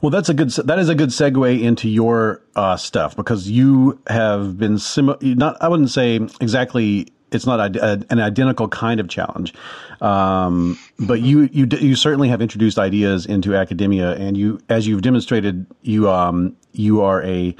Well, 0.00 0.10
that's 0.10 0.28
a 0.28 0.34
good 0.34 0.50
that 0.50 0.78
is 0.78 0.88
a 0.88 0.94
good 0.94 1.08
segue 1.08 1.60
into 1.60 1.88
your 1.88 2.42
uh, 2.54 2.76
stuff 2.76 3.16
because 3.16 3.50
you 3.50 4.00
have 4.06 4.56
been 4.56 4.78
sim 4.78 5.16
not 5.20 5.56
I 5.60 5.68
wouldn't 5.68 5.90
say 5.90 6.16
exactly 6.40 7.08
it's 7.34 7.46
not 7.46 7.76
a, 7.76 7.84
a, 7.84 8.00
an 8.10 8.20
identical 8.20 8.68
kind 8.68 9.00
of 9.00 9.08
challenge. 9.08 9.54
Um, 10.00 10.78
but 10.98 11.20
you 11.20 11.48
you 11.52 11.66
you 11.80 11.96
certainly 11.96 12.28
have 12.28 12.40
introduced 12.40 12.78
ideas 12.78 13.26
into 13.26 13.54
academia, 13.56 14.14
and 14.14 14.36
you 14.36 14.60
as 14.68 14.86
you've 14.86 15.02
demonstrated, 15.02 15.66
you 15.82 16.10
um 16.10 16.56
you 16.72 17.02
are 17.02 17.22
a 17.22 17.54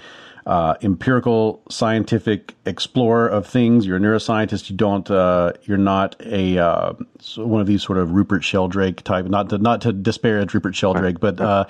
uh, 0.47 0.75
empirical 0.83 1.63
scientific 1.71 2.55
explorer 2.67 3.29
of 3.29 3.47
things. 3.47 3.87
You're 3.87 3.97
a 3.97 4.01
neuroscientist. 4.01 4.69
You 4.69 4.77
don't. 4.77 5.11
Uh, 5.11 5.53
you're 5.63 5.79
not 5.79 6.17
a 6.21 6.59
uh, 6.59 6.93
one 7.37 7.61
of 7.61 7.67
these 7.67 7.83
sort 7.83 7.99
of 7.99 8.13
Rupert 8.13 8.45
Sheldrake 8.45 9.03
type. 9.03 9.27
Not 9.27 9.51
to 9.51 9.59
not 9.59 9.81
to 9.83 9.93
disparage 9.93 10.53
Rupert 10.53 10.75
Sheldrake, 10.75 11.19
but 11.19 11.41
uh, 11.41 11.65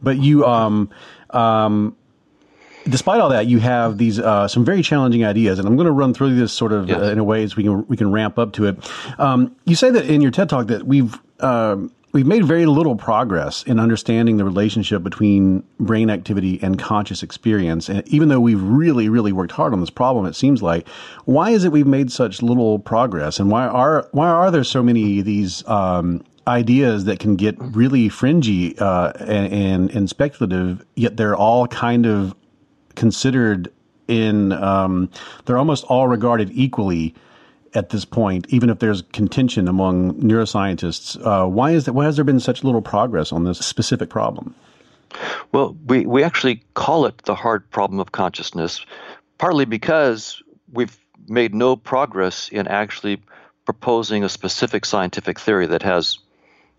but 0.00 0.18
you 0.18 0.46
um 0.46 0.90
um. 1.30 1.96
Despite 2.88 3.20
all 3.20 3.28
that, 3.30 3.46
you 3.46 3.58
have 3.58 3.98
these 3.98 4.18
uh, 4.18 4.48
some 4.48 4.64
very 4.64 4.82
challenging 4.82 5.24
ideas, 5.24 5.58
and 5.58 5.68
I'm 5.68 5.76
going 5.76 5.86
to 5.86 5.92
run 5.92 6.14
through 6.14 6.34
this 6.36 6.52
sort 6.52 6.72
of 6.72 6.88
Yes. 6.88 6.98
uh, 7.00 7.04
in 7.12 7.18
a 7.18 7.24
way 7.24 7.42
as 7.42 7.56
we 7.56 7.62
can 7.64 7.86
we 7.88 7.96
can 7.96 8.10
ramp 8.10 8.38
up 8.38 8.52
to 8.54 8.66
it. 8.66 8.90
Um, 9.18 9.54
you 9.66 9.76
say 9.76 9.90
that 9.90 10.06
in 10.06 10.20
your 10.22 10.30
TED 10.30 10.48
talk 10.48 10.68
that 10.68 10.86
we've 10.86 11.14
um, 11.40 11.92
we've 12.12 12.26
made 12.26 12.44
very 12.44 12.66
little 12.66 12.96
progress 12.96 13.62
in 13.64 13.78
understanding 13.78 14.36
the 14.36 14.44
relationship 14.44 15.02
between 15.02 15.62
brain 15.78 16.10
activity 16.10 16.58
and 16.62 16.78
conscious 16.78 17.22
experience. 17.22 17.88
And 17.88 18.06
even 18.08 18.28
though 18.28 18.40
we've 18.40 18.60
really, 18.62 19.08
really 19.08 19.30
worked 19.30 19.52
hard 19.52 19.72
on 19.72 19.80
this 19.80 19.90
problem, 19.90 20.26
it 20.26 20.34
seems 20.34 20.60
like 20.62 20.88
why 21.24 21.50
is 21.50 21.64
it 21.64 21.72
we've 21.72 21.86
made 21.86 22.10
such 22.10 22.42
little 22.42 22.78
progress, 22.78 23.38
and 23.38 23.50
why 23.50 23.66
are 23.66 24.08
why 24.12 24.28
are 24.28 24.50
there 24.50 24.64
so 24.64 24.82
many 24.82 25.20
of 25.20 25.24
these 25.26 25.66
um, 25.68 26.24
ideas 26.48 27.04
that 27.04 27.18
can 27.20 27.36
get 27.36 27.56
really 27.60 28.08
fringy 28.08 28.76
uh, 28.78 29.12
and, 29.20 29.52
and 29.52 29.90
and 29.90 30.08
speculative, 30.08 30.84
yet 30.96 31.16
they're 31.16 31.36
all 31.36 31.66
kind 31.68 32.06
of 32.06 32.34
considered 33.00 33.72
in 34.08 34.52
um, 34.52 35.08
they're 35.46 35.56
almost 35.56 35.84
all 35.84 36.06
regarded 36.06 36.50
equally 36.52 37.14
at 37.72 37.88
this 37.88 38.04
point, 38.04 38.46
even 38.50 38.68
if 38.68 38.78
there's 38.78 39.00
contention 39.12 39.68
among 39.68 40.14
neuroscientists. 40.20 41.16
Uh, 41.24 41.48
why 41.48 41.70
is 41.70 41.86
that? 41.86 41.94
Why 41.94 42.04
has 42.04 42.16
there 42.16 42.26
been 42.26 42.40
such 42.40 42.62
little 42.62 42.82
progress 42.82 43.32
on 43.32 43.44
this 43.44 43.58
specific 43.58 44.10
problem? 44.10 44.54
Well, 45.52 45.76
we, 45.86 46.04
we 46.04 46.22
actually 46.22 46.62
call 46.74 47.06
it 47.06 47.16
the 47.24 47.34
hard 47.34 47.68
problem 47.70 48.00
of 48.00 48.12
consciousness, 48.12 48.84
partly 49.38 49.64
because 49.64 50.42
we've 50.70 50.98
made 51.26 51.54
no 51.54 51.74
progress 51.76 52.50
in 52.50 52.68
actually 52.68 53.22
proposing 53.64 54.24
a 54.24 54.28
specific 54.28 54.84
scientific 54.84 55.40
theory 55.40 55.66
that 55.66 55.82
has 55.82 56.18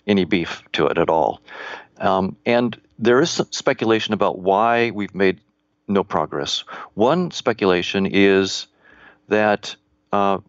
any 0.05 0.25
beef 0.25 0.61
to 0.73 0.85
it 0.85 0.97
at 0.99 1.09
all. 1.09 1.41
Um, 1.97 2.35
and 2.45 2.79
there 2.99 3.19
is 3.21 3.31
some 3.31 3.47
speculation 3.51 4.13
about 4.13 4.39
why 4.39 4.91
we've 4.91 5.15
made 5.15 5.39
no 5.93 6.03
progress. 6.03 6.63
One 6.93 7.31
speculation 7.31 8.05
is 8.05 8.67
that 9.27 9.75
uh, 10.11 10.39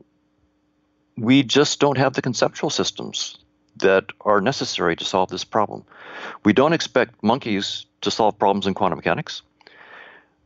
we 1.17 1.43
just 1.43 1.81
don't 1.81 1.99
have 1.99 2.15
the 2.15 2.23
conceptual 2.23 2.71
systems 2.71 3.39
that 3.77 4.05
are 4.21 4.41
necessary 4.41 4.97
to 4.97 5.05
solve 5.05 5.31
this 5.31 5.45
problem. 5.45 5.85
We 6.45 6.53
don't 6.53 6.73
expect 6.73 7.23
monkeys 7.23 7.87
to 8.03 8.11
solve 8.11 8.39
problems 8.39 8.67
in 8.67 8.75
quantum 8.75 8.99
mechanics. 8.99 9.43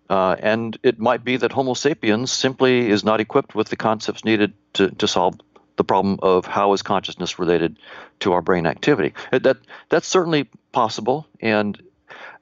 Uh, 0.09 0.37
and 0.39 0.79
it 0.83 1.01
might 1.01 1.25
be 1.25 1.37
that 1.37 1.51
Homo 1.51 1.75
sapiens 1.75 2.31
simply 2.31 2.89
is 2.89 3.03
not 3.03 3.21
equipped 3.21 3.55
with 3.55 3.69
the 3.69 3.77
concepts 3.77 4.25
needed 4.25 4.53
to, 4.75 4.91
to 4.91 5.09
solve 5.09 5.35
the 5.77 5.85
problem 5.85 6.19
of 6.23 6.47
how 6.47 6.73
is 6.73 6.83
consciousness 6.83 7.39
related 7.39 7.79
to 8.21 8.33
our 8.33 8.41
brain 8.41 8.67
activity. 8.67 9.15
That 9.31 9.59
that's 9.89 10.07
certainly 10.07 10.49
possible, 10.73 11.27
and 11.41 11.81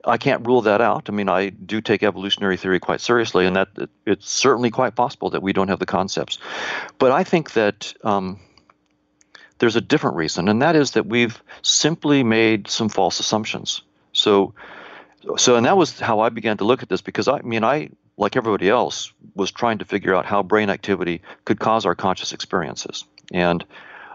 I 0.06 0.18
can't 0.18 0.46
rule 0.46 0.62
that 0.62 0.80
out. 0.80 1.08
I 1.08 1.12
mean, 1.12 1.28
I 1.28 1.50
do 1.50 1.80
take 1.80 2.02
evolutionary 2.02 2.56
theory 2.56 2.80
quite 2.80 3.00
seriously, 3.00 3.46
and 3.46 3.56
that 3.56 3.68
it's 4.06 4.30
certainly 4.30 4.70
quite 4.70 4.94
possible 4.94 5.30
that 5.30 5.42
we 5.42 5.52
don't 5.52 5.68
have 5.68 5.78
the 5.78 5.86
concepts. 5.86 6.38
But 6.98 7.12
I 7.12 7.24
think 7.24 7.52
that 7.52 7.94
um, 8.04 8.38
there's 9.58 9.76
a 9.76 9.80
different 9.80 10.16
reason, 10.16 10.48
and 10.48 10.62
that 10.62 10.76
is 10.76 10.92
that 10.92 11.06
we've 11.06 11.42
simply 11.62 12.22
made 12.22 12.68
some 12.68 12.88
false 12.88 13.20
assumptions. 13.20 13.82
So, 14.12 14.54
so, 15.36 15.56
and 15.56 15.66
that 15.66 15.76
was 15.76 15.98
how 15.98 16.20
I 16.20 16.28
began 16.28 16.58
to 16.58 16.64
look 16.64 16.82
at 16.82 16.88
this 16.88 17.00
because 17.00 17.28
I, 17.28 17.38
I 17.38 17.42
mean, 17.42 17.64
I, 17.64 17.90
like 18.16 18.36
everybody 18.36 18.68
else, 18.68 19.12
was 19.34 19.50
trying 19.50 19.78
to 19.78 19.84
figure 19.84 20.14
out 20.14 20.26
how 20.26 20.42
brain 20.42 20.70
activity 20.70 21.22
could 21.44 21.58
cause 21.58 21.86
our 21.86 21.94
conscious 21.94 22.32
experiences, 22.32 23.04
and 23.32 23.64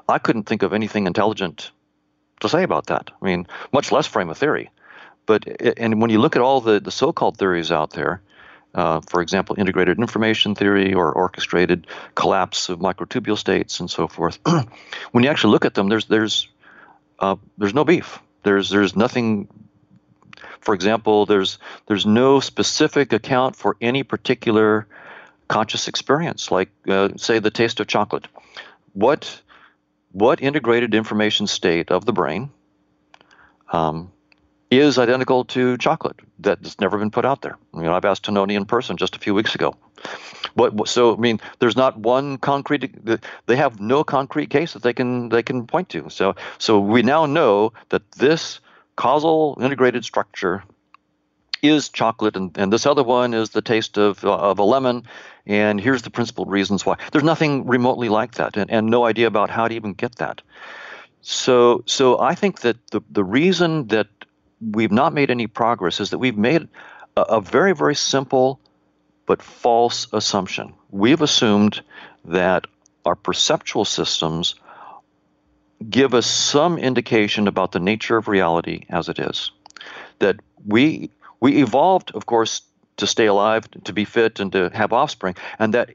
I 0.07 0.19
couldn't 0.19 0.43
think 0.43 0.63
of 0.63 0.73
anything 0.73 1.07
intelligent 1.07 1.71
to 2.41 2.49
say 2.49 2.63
about 2.63 2.87
that. 2.87 3.11
I 3.21 3.25
mean, 3.25 3.47
much 3.73 3.91
less 3.91 4.07
frame 4.07 4.29
a 4.29 4.35
theory. 4.35 4.69
But 5.25 5.61
and 5.77 6.01
when 6.01 6.09
you 6.09 6.19
look 6.19 6.35
at 6.35 6.41
all 6.41 6.61
the, 6.61 6.79
the 6.79 6.91
so-called 6.91 7.37
theories 7.37 7.71
out 7.71 7.91
there, 7.91 8.21
uh, 8.73 9.01
for 9.01 9.21
example, 9.21 9.55
integrated 9.59 9.99
information 9.99 10.55
theory 10.55 10.93
or 10.93 11.11
orchestrated 11.11 11.87
collapse 12.15 12.69
of 12.69 12.79
microtubule 12.79 13.37
states 13.37 13.79
and 13.79 13.89
so 13.89 14.07
forth, 14.07 14.39
when 15.11 15.23
you 15.23 15.29
actually 15.29 15.51
look 15.51 15.65
at 15.65 15.73
them, 15.73 15.89
there's 15.89 16.05
there's 16.05 16.47
uh, 17.19 17.35
there's 17.57 17.73
no 17.73 17.83
beef. 17.83 18.19
There's 18.43 18.69
there's 18.69 18.95
nothing. 18.95 19.47
For 20.61 20.73
example, 20.73 21.25
there's 21.25 21.57
there's 21.87 22.05
no 22.05 22.39
specific 22.39 23.13
account 23.13 23.55
for 23.55 23.75
any 23.81 24.03
particular 24.03 24.87
conscious 25.47 25.87
experience, 25.87 26.51
like 26.51 26.69
uh, 26.87 27.09
say 27.17 27.39
the 27.39 27.51
taste 27.51 27.79
of 27.79 27.87
chocolate. 27.87 28.27
What 28.93 29.41
what 30.11 30.41
integrated 30.41 30.93
information 30.93 31.47
state 31.47 31.91
of 31.91 32.05
the 32.05 32.13
brain 32.13 32.49
um, 33.71 34.11
is 34.71 34.99
identical 34.99 35.45
to 35.45 35.77
chocolate 35.77 36.19
that's 36.39 36.79
never 36.79 36.97
been 36.97 37.09
put 37.09 37.25
out 37.25 37.41
there. 37.41 37.57
You 37.73 37.83
know, 37.83 37.93
I've 37.93 38.05
asked 38.05 38.25
Tononi 38.25 38.55
in 38.55 38.65
person 38.65 38.97
just 38.97 39.15
a 39.15 39.19
few 39.19 39.33
weeks 39.33 39.55
ago. 39.55 39.75
What, 40.53 40.87
so 40.87 41.15
I 41.15 41.17
mean, 41.17 41.39
there's 41.59 41.75
not 41.75 41.97
one 41.97 42.37
concrete. 42.37 42.93
They 43.47 43.55
have 43.55 43.79
no 43.79 44.03
concrete 44.03 44.49
case 44.49 44.73
that 44.73 44.83
they 44.83 44.93
can 44.93 45.29
they 45.29 45.43
can 45.43 45.65
point 45.67 45.89
to. 45.89 46.09
So 46.09 46.35
so 46.57 46.79
we 46.79 47.01
now 47.01 47.25
know 47.25 47.73
that 47.89 48.09
this 48.11 48.59
causal 48.95 49.57
integrated 49.59 50.05
structure 50.05 50.63
is 51.61 51.89
chocolate, 51.89 52.37
and, 52.37 52.57
and 52.57 52.71
this 52.71 52.85
other 52.85 53.03
one 53.03 53.33
is 53.33 53.49
the 53.49 53.61
taste 53.61 53.97
of 53.97 54.23
uh, 54.23 54.35
of 54.35 54.59
a 54.59 54.63
lemon. 54.63 55.03
And 55.45 55.81
here's 55.81 56.03
the 56.03 56.11
principal 56.11 56.45
reasons 56.45 56.85
why. 56.85 56.97
There's 57.11 57.23
nothing 57.23 57.65
remotely 57.65 58.07
like 58.07 58.35
that, 58.35 58.55
and, 58.55 58.69
and 58.69 58.87
no 58.87 59.05
idea 59.05 59.27
about 59.27 59.49
how 59.49 59.67
to 59.67 59.75
even 59.75 59.93
get 59.93 60.15
that. 60.17 60.41
So, 61.21 61.83
so 61.85 62.19
I 62.19 62.35
think 62.35 62.61
that 62.61 62.77
the, 62.91 63.01
the 63.09 63.23
reason 63.23 63.87
that 63.87 64.07
we've 64.61 64.91
not 64.91 65.13
made 65.13 65.31
any 65.31 65.47
progress 65.47 65.99
is 65.99 66.09
that 66.11 66.17
we've 66.17 66.37
made 66.37 66.67
a, 67.15 67.21
a 67.21 67.41
very, 67.41 67.73
very 67.73 67.95
simple 67.95 68.59
but 69.25 69.41
false 69.41 70.07
assumption. 70.11 70.73
We've 70.89 71.21
assumed 71.21 71.81
that 72.25 72.65
our 73.05 73.15
perceptual 73.15 73.85
systems 73.85 74.55
give 75.89 76.13
us 76.13 76.25
some 76.25 76.77
indication 76.77 77.47
about 77.47 77.71
the 77.71 77.79
nature 77.79 78.17
of 78.17 78.27
reality 78.27 78.85
as 78.89 79.07
it 79.07 79.19
is. 79.19 79.51
That 80.19 80.37
we 80.65 81.11
we 81.39 81.61
evolved, 81.61 82.11
of 82.15 82.25
course, 82.25 82.61
to 82.97 83.07
stay 83.07 83.27
alive, 83.27 83.69
to 83.85 83.93
be 83.93 84.03
fit, 84.03 84.41
and 84.41 84.51
to 84.51 84.69
have 84.73 84.91
offspring, 84.91 85.35
and 85.57 85.73
that 85.73 85.91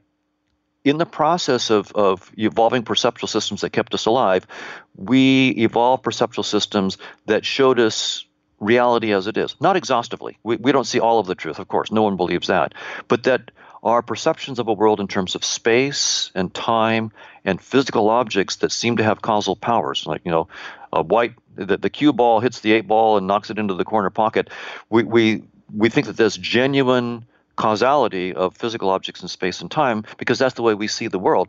in 0.83 0.97
the 0.97 1.05
process 1.05 1.69
of, 1.69 1.91
of 1.93 2.31
evolving 2.37 2.83
perceptual 2.83 3.27
systems 3.27 3.61
that 3.61 3.71
kept 3.71 3.93
us 3.93 4.05
alive, 4.05 4.47
we 4.95 5.49
evolved 5.49 6.03
perceptual 6.03 6.43
systems 6.43 6.97
that 7.25 7.45
showed 7.45 7.79
us 7.79 8.24
reality 8.59 9.13
as 9.13 9.27
it 9.27 9.37
is. 9.37 9.55
Not 9.59 9.75
exhaustively. 9.75 10.37
We, 10.43 10.55
we 10.57 10.71
don't 10.71 10.85
see 10.85 10.99
all 10.99 11.19
of 11.19 11.27
the 11.27 11.35
truth, 11.35 11.59
of 11.59 11.67
course. 11.67 11.91
No 11.91 12.03
one 12.03 12.17
believes 12.17 12.47
that. 12.47 12.73
But 13.07 13.23
that 13.23 13.51
our 13.83 14.01
perceptions 14.01 14.57
of 14.59 14.67
a 14.67 14.73
world 14.73 14.99
in 14.99 15.07
terms 15.07 15.35
of 15.35 15.43
space 15.43 16.31
and 16.33 16.53
time 16.53 17.11
and 17.43 17.61
physical 17.61 18.09
objects 18.09 18.57
that 18.57 18.71
seem 18.71 18.97
to 18.97 19.03
have 19.03 19.21
causal 19.21 19.55
powers, 19.55 20.07
like, 20.07 20.21
you 20.25 20.31
know, 20.31 20.47
a 20.91 21.03
white, 21.03 21.35
the, 21.55 21.77
the 21.77 21.89
cue 21.89 22.11
ball 22.11 22.39
hits 22.39 22.61
the 22.61 22.71
eight 22.71 22.87
ball 22.87 23.17
and 23.17 23.27
knocks 23.27 23.49
it 23.49 23.59
into 23.59 23.75
the 23.75 23.85
corner 23.85 24.09
pocket. 24.09 24.49
We, 24.89 25.03
we, 25.03 25.43
we 25.73 25.89
think 25.89 26.07
that 26.07 26.17
there's 26.17 26.37
genuine 26.37 27.25
causality 27.55 28.33
of 28.33 28.57
physical 28.57 28.89
objects 28.89 29.21
in 29.21 29.27
space 29.27 29.61
and 29.61 29.69
time 29.69 30.03
because 30.17 30.39
that's 30.39 30.55
the 30.55 30.63
way 30.63 30.73
we 30.73 30.87
see 30.87 31.07
the 31.07 31.19
world. 31.19 31.47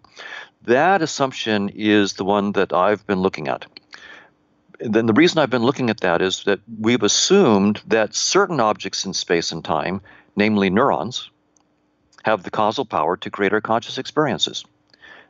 That 0.65 1.03
assumption 1.03 1.71
is 1.75 2.15
the 2.15 2.25
one 2.25 2.53
that 2.53 2.73
I've 2.73 3.07
been 3.07 3.21
looking 3.21 3.49
at. 3.49 3.67
Then 4.79 5.07
the 5.07 5.13
reason 5.13 5.39
I've 5.39 5.51
been 5.51 5.63
looking 5.63 5.91
at 5.91 6.01
that 6.01 6.21
is 6.21 6.45
that 6.45 6.61
we've 6.81 7.03
assumed 7.03 7.81
that 7.87 8.15
certain 8.15 8.61
objects 8.61 9.05
in 9.05 9.15
space 9.15 9.53
and 9.53 9.65
time, 9.65 10.01
namely 10.37 10.71
neurons, 10.71 11.31
have 12.25 12.43
the 12.43 12.51
causal 12.51 12.85
power 12.85 13.17
to 13.19 13.31
create 13.31 13.53
our 13.53 13.61
conscious 13.61 13.99
experiences. 13.99 14.65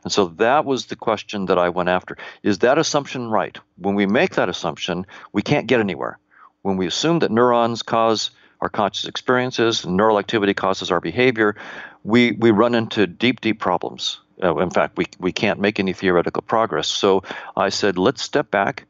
And 0.03 0.11
so 0.11 0.27
that 0.37 0.65
was 0.65 0.85
the 0.85 0.95
question 0.95 1.45
that 1.45 1.57
I 1.57 1.69
went 1.69 1.89
after. 1.89 2.17
Is 2.43 2.59
that 2.59 2.77
assumption 2.77 3.29
right? 3.29 3.57
When 3.77 3.95
we 3.95 4.05
make 4.05 4.35
that 4.35 4.49
assumption, 4.49 5.05
we 5.31 5.41
can't 5.41 5.67
get 5.67 5.79
anywhere. 5.79 6.17
When 6.61 6.77
we 6.77 6.87
assume 6.87 7.19
that 7.19 7.31
neurons 7.31 7.83
cause 7.83 8.31
our 8.61 8.69
conscious 8.69 9.05
experiences, 9.05 9.85
neural 9.85 10.19
activity 10.19 10.53
causes 10.53 10.91
our 10.91 10.99
behavior, 10.99 11.55
we, 12.03 12.31
we 12.31 12.51
run 12.51 12.73
into 12.73 13.05
deep, 13.05 13.41
deep 13.41 13.59
problems. 13.59 14.19
Uh, 14.41 14.57
in 14.57 14.69
fact, 14.69 14.97
we, 14.97 15.05
we 15.19 15.31
can't 15.31 15.59
make 15.59 15.79
any 15.79 15.93
theoretical 15.93 16.41
progress. 16.41 16.87
So 16.87 17.23
I 17.55 17.69
said, 17.69 17.97
let's 17.97 18.21
step 18.21 18.51
back 18.51 18.85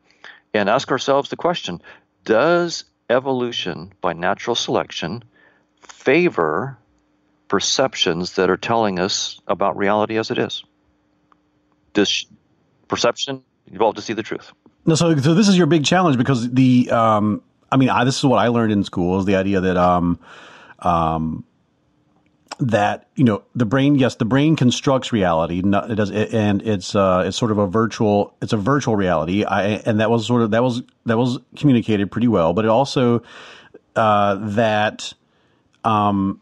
and 0.58 0.70
ask 0.70 0.91
ourselves 0.91 1.30
the 1.30 1.36
question 1.36 1.82
Does 2.26 2.86
evolution 3.10 3.93
by 4.02 4.13
natural 4.13 4.56
selection 4.56 5.24
favor 5.82 6.78
perceptions 7.48 8.34
that 8.34 8.50
are 8.50 8.58
telling 8.58 9.00
us 9.00 9.39
about 9.48 9.78
reality 9.78 10.17
as 10.17 10.32
it 10.32 10.38
is? 10.38 10.63
this 11.98 12.26
perception 12.88 13.43
evolved 13.74 13.98
to 13.98 14.02
see 14.02 14.13
the 14.13 14.24
truth. 14.24 14.54
No, 14.86 14.96
so 14.96 15.17
so 15.17 15.34
this 15.34 15.50
is 15.50 15.58
your 15.58 15.67
big 15.67 15.84
challenge 15.84 16.17
because 16.17 16.50
the 16.50 16.89
um, 16.89 17.41
I 17.70 17.76
mean, 17.76 17.89
I, 17.89 18.06
this 18.06 18.17
is 18.17 18.24
what 18.24 18.38
I 18.38 18.48
learned 18.48 18.72
in 18.72 18.86
school 18.86 19.20
is 19.20 19.26
the 19.26 19.36
idea 19.36 19.60
that 19.60 19.76
um, 19.76 20.17
um, 20.80 21.43
that 22.60 23.08
you 23.15 23.24
know 23.24 23.43
the 23.56 23.65
brain 23.65 23.96
yes 23.96 24.15
the 24.15 24.26
brain 24.26 24.56
constructs 24.56 25.13
reality 25.13 25.60
it 25.63 25.96
does 25.96 26.10
and 26.10 26.62
it's 26.63 26.96
uh 26.96 27.24
it's 27.26 27.38
sort 27.38 27.52
of 27.52 27.60
a 27.60 27.67
virtual 27.67 28.34
it's 28.41 28.54
a 28.54 28.58
virtual 28.58 28.96
reality. 28.96 29.43
I, 29.43 29.63
and 29.86 30.00
that 30.00 30.10
was 30.10 30.26
sort 30.26 30.41
of 30.41 30.52
that 30.52 30.63
was 30.63 30.82
that 31.06 31.17
was 31.17 31.38
communicated 31.56 32.12
pretty 32.12 32.28
well 32.28 32.54
but 32.54 32.65
it 32.65 32.70
also 32.70 33.22
uh 33.96 34.36
that 34.56 35.13
um 35.84 36.41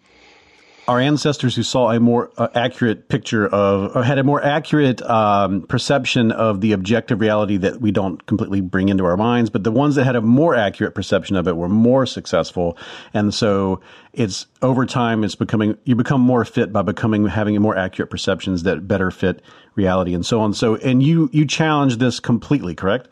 our 0.87 0.99
ancestors 0.99 1.55
who 1.55 1.63
saw 1.63 1.91
a 1.91 1.99
more 1.99 2.31
uh, 2.37 2.47
accurate 2.53 3.09
picture 3.09 3.47
of, 3.47 3.95
or 3.95 4.03
had 4.03 4.19
a 4.19 4.23
more 4.23 4.43
accurate 4.43 5.01
um, 5.01 5.63
perception 5.63 6.31
of 6.31 6.61
the 6.61 6.73
objective 6.73 7.19
reality 7.19 7.57
that 7.57 7.81
we 7.81 7.91
don't 7.91 8.25
completely 8.27 8.61
bring 8.61 8.89
into 8.89 9.03
our 9.05 9.17
minds, 9.17 9.49
but 9.49 9.63
the 9.63 9.71
ones 9.71 9.95
that 9.95 10.03
had 10.03 10.15
a 10.15 10.21
more 10.21 10.55
accurate 10.55 10.93
perception 10.93 11.35
of 11.35 11.47
it 11.47 11.55
were 11.55 11.69
more 11.69 12.05
successful. 12.05 12.77
And 13.13 13.33
so 13.33 13.81
it's 14.13 14.45
over 14.61 14.85
time, 14.85 15.23
it's 15.23 15.35
becoming, 15.35 15.77
you 15.85 15.95
become 15.95 16.21
more 16.21 16.45
fit 16.45 16.71
by 16.71 16.83
becoming, 16.83 17.25
having 17.27 17.59
more 17.61 17.75
accurate 17.75 18.11
perceptions 18.11 18.63
that 18.63 18.87
better 18.87 19.09
fit 19.09 19.41
reality 19.73 20.13
and 20.13 20.25
so 20.25 20.39
on. 20.39 20.53
So, 20.53 20.75
and 20.75 21.01
you, 21.01 21.29
you 21.33 21.45
challenge 21.45 21.97
this 21.97 22.19
completely, 22.19 22.75
correct? 22.75 23.09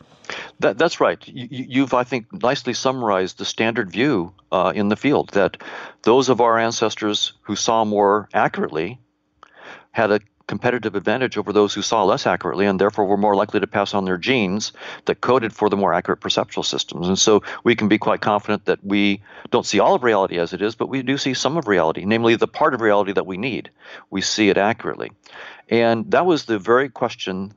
That, 0.60 0.78
that's 0.78 1.00
right. 1.00 1.18
You, 1.26 1.82
have 1.82 1.94
I 1.94 2.04
think, 2.04 2.32
nicely 2.32 2.74
summarized 2.74 3.38
the 3.38 3.44
standard 3.44 3.90
view 3.90 4.32
uh, 4.50 4.72
in 4.74 4.88
the 4.88 4.96
field 4.96 5.30
that 5.30 5.62
those 6.02 6.28
of 6.28 6.40
our 6.40 6.58
ancestors 6.58 7.34
who 7.42 7.56
saw 7.56 7.84
more 7.84 8.28
accurately 8.32 8.98
had 9.92 10.10
a 10.10 10.20
competitive 10.46 10.94
advantage 10.94 11.38
over 11.38 11.52
those 11.52 11.72
who 11.72 11.82
saw 11.82 12.04
less 12.04 12.26
accurately 12.26 12.66
and 12.66 12.78
therefore 12.78 13.06
were 13.06 13.16
more 13.16 13.34
likely 13.34 13.60
to 13.60 13.66
pass 13.66 13.94
on 13.94 14.04
their 14.04 14.18
genes 14.18 14.72
that 15.06 15.20
coded 15.20 15.52
for 15.52 15.70
the 15.70 15.76
more 15.76 15.94
accurate 15.94 16.20
perceptual 16.20 16.62
systems. 16.62 17.08
And 17.08 17.18
so 17.18 17.42
we 17.64 17.74
can 17.74 17.88
be 17.88 17.98
quite 17.98 18.20
confident 18.20 18.66
that 18.66 18.84
we 18.84 19.22
don't 19.50 19.64
see 19.64 19.80
all 19.80 19.94
of 19.94 20.02
reality 20.02 20.38
as 20.38 20.52
it 20.52 20.60
is, 20.60 20.74
but 20.74 20.88
we 20.88 21.02
do 21.02 21.16
see 21.16 21.32
some 21.32 21.56
of 21.56 21.66
reality, 21.66 22.04
namely 22.04 22.36
the 22.36 22.46
part 22.46 22.74
of 22.74 22.82
reality 22.82 23.12
that 23.12 23.26
we 23.26 23.36
need. 23.36 23.70
We 24.10 24.20
see 24.20 24.50
it 24.50 24.58
accurately. 24.58 25.12
And 25.70 26.10
that 26.10 26.26
was 26.26 26.44
the 26.44 26.58
very 26.58 26.90
question 26.90 27.52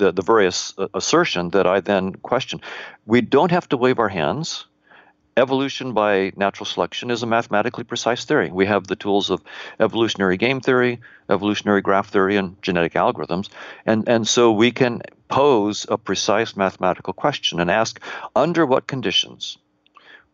the, 0.00 0.10
the 0.10 0.22
various 0.22 0.74
uh, 0.76 0.88
assertion 0.94 1.50
that 1.50 1.66
I 1.66 1.80
then 1.80 2.14
question. 2.16 2.60
We 3.06 3.20
don't 3.20 3.52
have 3.52 3.68
to 3.68 3.76
wave 3.76 3.98
our 3.98 4.08
hands. 4.08 4.66
Evolution 5.36 5.92
by 5.92 6.32
natural 6.36 6.66
selection 6.66 7.10
is 7.10 7.22
a 7.22 7.26
mathematically 7.26 7.84
precise 7.84 8.24
theory. 8.24 8.50
We 8.50 8.66
have 8.66 8.86
the 8.86 8.96
tools 8.96 9.30
of 9.30 9.42
evolutionary 9.78 10.36
game 10.36 10.60
theory, 10.60 11.00
evolutionary 11.28 11.82
graph 11.82 12.08
theory, 12.08 12.36
and 12.36 12.60
genetic 12.62 12.94
algorithms. 12.94 13.48
And, 13.86 14.08
and 14.08 14.26
so 14.26 14.50
we 14.50 14.72
can 14.72 15.02
pose 15.28 15.86
a 15.88 15.96
precise 15.96 16.56
mathematical 16.56 17.12
question 17.12 17.60
and 17.60 17.70
ask 17.70 18.00
under 18.34 18.66
what 18.66 18.88
conditions 18.88 19.58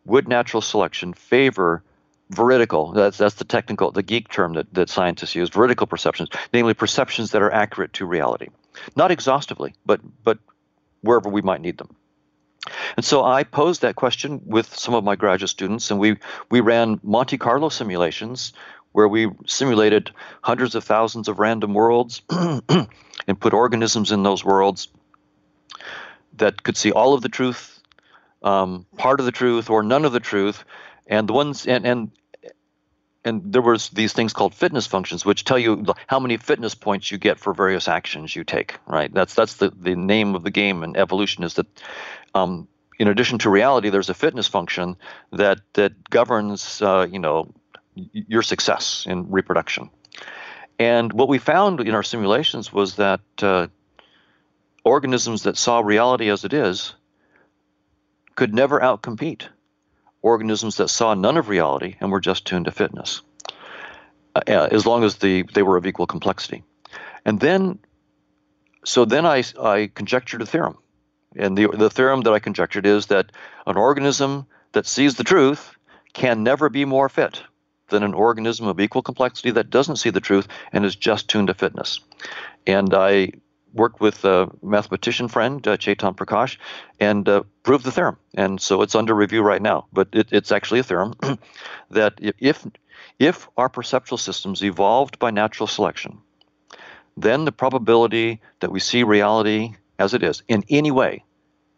would 0.06 0.28
natural 0.28 0.62
selection 0.62 1.12
favor 1.12 1.82
veridical 2.30 2.90
that's 2.92 3.18
that's 3.18 3.36
the 3.36 3.44
technical 3.44 3.92
the 3.92 4.02
geek 4.02 4.28
term 4.28 4.54
that, 4.54 4.72
that 4.74 4.90
scientists 4.90 5.36
use 5.36 5.48
veridical 5.48 5.86
perceptions 5.86 6.28
namely 6.52 6.74
perceptions 6.74 7.30
that 7.30 7.40
are 7.40 7.52
accurate 7.52 7.92
to 7.92 8.04
reality 8.04 8.48
not 8.94 9.10
exhaustively, 9.10 9.74
but 9.84 10.00
but 10.24 10.38
wherever 11.00 11.28
we 11.28 11.42
might 11.42 11.60
need 11.60 11.78
them. 11.78 11.94
And 12.96 13.04
so 13.04 13.24
I 13.24 13.44
posed 13.44 13.82
that 13.82 13.94
question 13.94 14.40
with 14.44 14.74
some 14.76 14.94
of 14.94 15.04
my 15.04 15.16
graduate 15.16 15.50
students, 15.50 15.90
and 15.90 16.00
we 16.00 16.16
we 16.50 16.60
ran 16.60 17.00
Monte 17.02 17.38
Carlo 17.38 17.68
simulations 17.68 18.52
where 18.92 19.08
we 19.08 19.30
simulated 19.44 20.10
hundreds 20.40 20.74
of 20.74 20.82
thousands 20.82 21.28
of 21.28 21.38
random 21.38 21.74
worlds 21.74 22.22
and 22.30 23.40
put 23.40 23.52
organisms 23.52 24.10
in 24.10 24.22
those 24.22 24.42
worlds 24.42 24.88
that 26.38 26.62
could 26.62 26.78
see 26.78 26.92
all 26.92 27.12
of 27.12 27.20
the 27.20 27.28
truth, 27.28 27.78
um, 28.42 28.86
part 28.96 29.20
of 29.20 29.26
the 29.26 29.32
truth, 29.32 29.68
or 29.68 29.82
none 29.82 30.06
of 30.06 30.12
the 30.12 30.20
truth, 30.20 30.64
and 31.06 31.28
the 31.28 31.34
ones 31.34 31.66
and 31.66 31.86
and 31.86 32.10
and 33.26 33.52
there 33.52 33.62
was 33.62 33.90
these 33.90 34.12
things 34.12 34.32
called 34.32 34.54
fitness 34.54 34.86
functions 34.86 35.24
which 35.24 35.44
tell 35.44 35.58
you 35.58 35.84
how 36.06 36.20
many 36.20 36.36
fitness 36.36 36.74
points 36.74 37.10
you 37.10 37.18
get 37.18 37.38
for 37.38 37.52
various 37.52 37.88
actions 37.88 38.34
you 38.34 38.44
take 38.44 38.78
right? 38.86 39.12
That's 39.12 39.34
that's 39.34 39.54
the, 39.54 39.70
the 39.70 39.96
name 39.96 40.34
of 40.34 40.44
the 40.44 40.50
game 40.50 40.82
in 40.82 40.96
evolution 40.96 41.44
is 41.44 41.54
that 41.54 41.66
um, 42.34 42.68
in 42.98 43.08
addition 43.08 43.38
to 43.38 43.50
reality 43.50 43.90
there's 43.90 44.08
a 44.08 44.14
fitness 44.14 44.46
function 44.46 44.96
that 45.32 45.60
that 45.74 46.08
governs 46.08 46.80
uh, 46.80 47.06
you 47.10 47.18
know 47.18 47.52
your 48.12 48.42
success 48.42 49.06
in 49.08 49.30
reproduction. 49.30 49.90
And 50.78 51.12
what 51.12 51.28
we 51.28 51.38
found 51.38 51.80
in 51.80 51.94
our 51.94 52.02
simulations 52.02 52.72
was 52.72 52.96
that 52.96 53.20
uh, 53.40 53.68
organisms 54.84 55.44
that 55.44 55.56
saw 55.56 55.80
reality 55.80 56.30
as 56.30 56.44
it 56.44 56.52
is 56.52 56.94
could 58.34 58.52
never 58.54 58.78
outcompete 58.80 59.48
organisms 60.26 60.76
that 60.76 60.88
saw 60.88 61.14
none 61.14 61.36
of 61.36 61.48
reality 61.48 61.94
and 62.00 62.10
were 62.10 62.20
just 62.20 62.44
tuned 62.44 62.64
to 62.64 62.72
fitness, 62.72 63.22
uh, 64.34 64.40
as 64.46 64.84
long 64.84 65.04
as 65.04 65.16
the, 65.16 65.44
they 65.54 65.62
were 65.62 65.76
of 65.76 65.86
equal 65.86 66.06
complexity. 66.06 66.64
And 67.24 67.38
then, 67.38 67.78
so 68.84 69.04
then 69.04 69.24
I, 69.24 69.44
I 69.60 69.90
conjectured 69.94 70.42
a 70.42 70.46
theorem. 70.46 70.78
And 71.36 71.56
the, 71.56 71.68
the 71.68 71.90
theorem 71.90 72.22
that 72.22 72.32
I 72.32 72.40
conjectured 72.40 72.86
is 72.86 73.06
that 73.06 73.30
an 73.66 73.76
organism 73.76 74.46
that 74.72 74.86
sees 74.86 75.14
the 75.14 75.24
truth 75.24 75.76
can 76.12 76.42
never 76.42 76.68
be 76.68 76.84
more 76.84 77.08
fit 77.08 77.42
than 77.88 78.02
an 78.02 78.14
organism 78.14 78.66
of 78.66 78.80
equal 78.80 79.02
complexity 79.02 79.52
that 79.52 79.70
doesn't 79.70 79.96
see 79.96 80.10
the 80.10 80.20
truth 80.20 80.48
and 80.72 80.84
is 80.84 80.96
just 80.96 81.28
tuned 81.28 81.48
to 81.48 81.54
fitness. 81.54 82.00
And 82.66 82.92
I 82.94 83.30
worked 83.76 84.00
with 84.00 84.24
a 84.24 84.48
mathematician 84.62 85.28
friend, 85.28 85.66
uh, 85.66 85.76
Chetan 85.76 86.16
Prakash, 86.16 86.56
and 86.98 87.28
uh, 87.28 87.42
proved 87.62 87.84
the 87.84 87.92
theorem. 87.92 88.16
And 88.34 88.60
so 88.60 88.82
it's 88.82 88.94
under 88.94 89.14
review 89.14 89.42
right 89.42 89.62
now. 89.62 89.86
But 89.92 90.08
it, 90.12 90.28
it's 90.32 90.50
actually 90.50 90.80
a 90.80 90.82
theorem 90.82 91.14
that 91.90 92.14
if 92.38 92.66
if 93.18 93.48
our 93.56 93.68
perceptual 93.68 94.18
systems 94.18 94.62
evolved 94.62 95.18
by 95.18 95.30
natural 95.30 95.66
selection, 95.66 96.18
then 97.16 97.44
the 97.44 97.52
probability 97.52 98.40
that 98.60 98.70
we 98.70 98.80
see 98.80 99.02
reality 99.04 99.74
as 99.98 100.14
it 100.14 100.22
is 100.22 100.42
in 100.48 100.64
any 100.68 100.90
way 100.90 101.24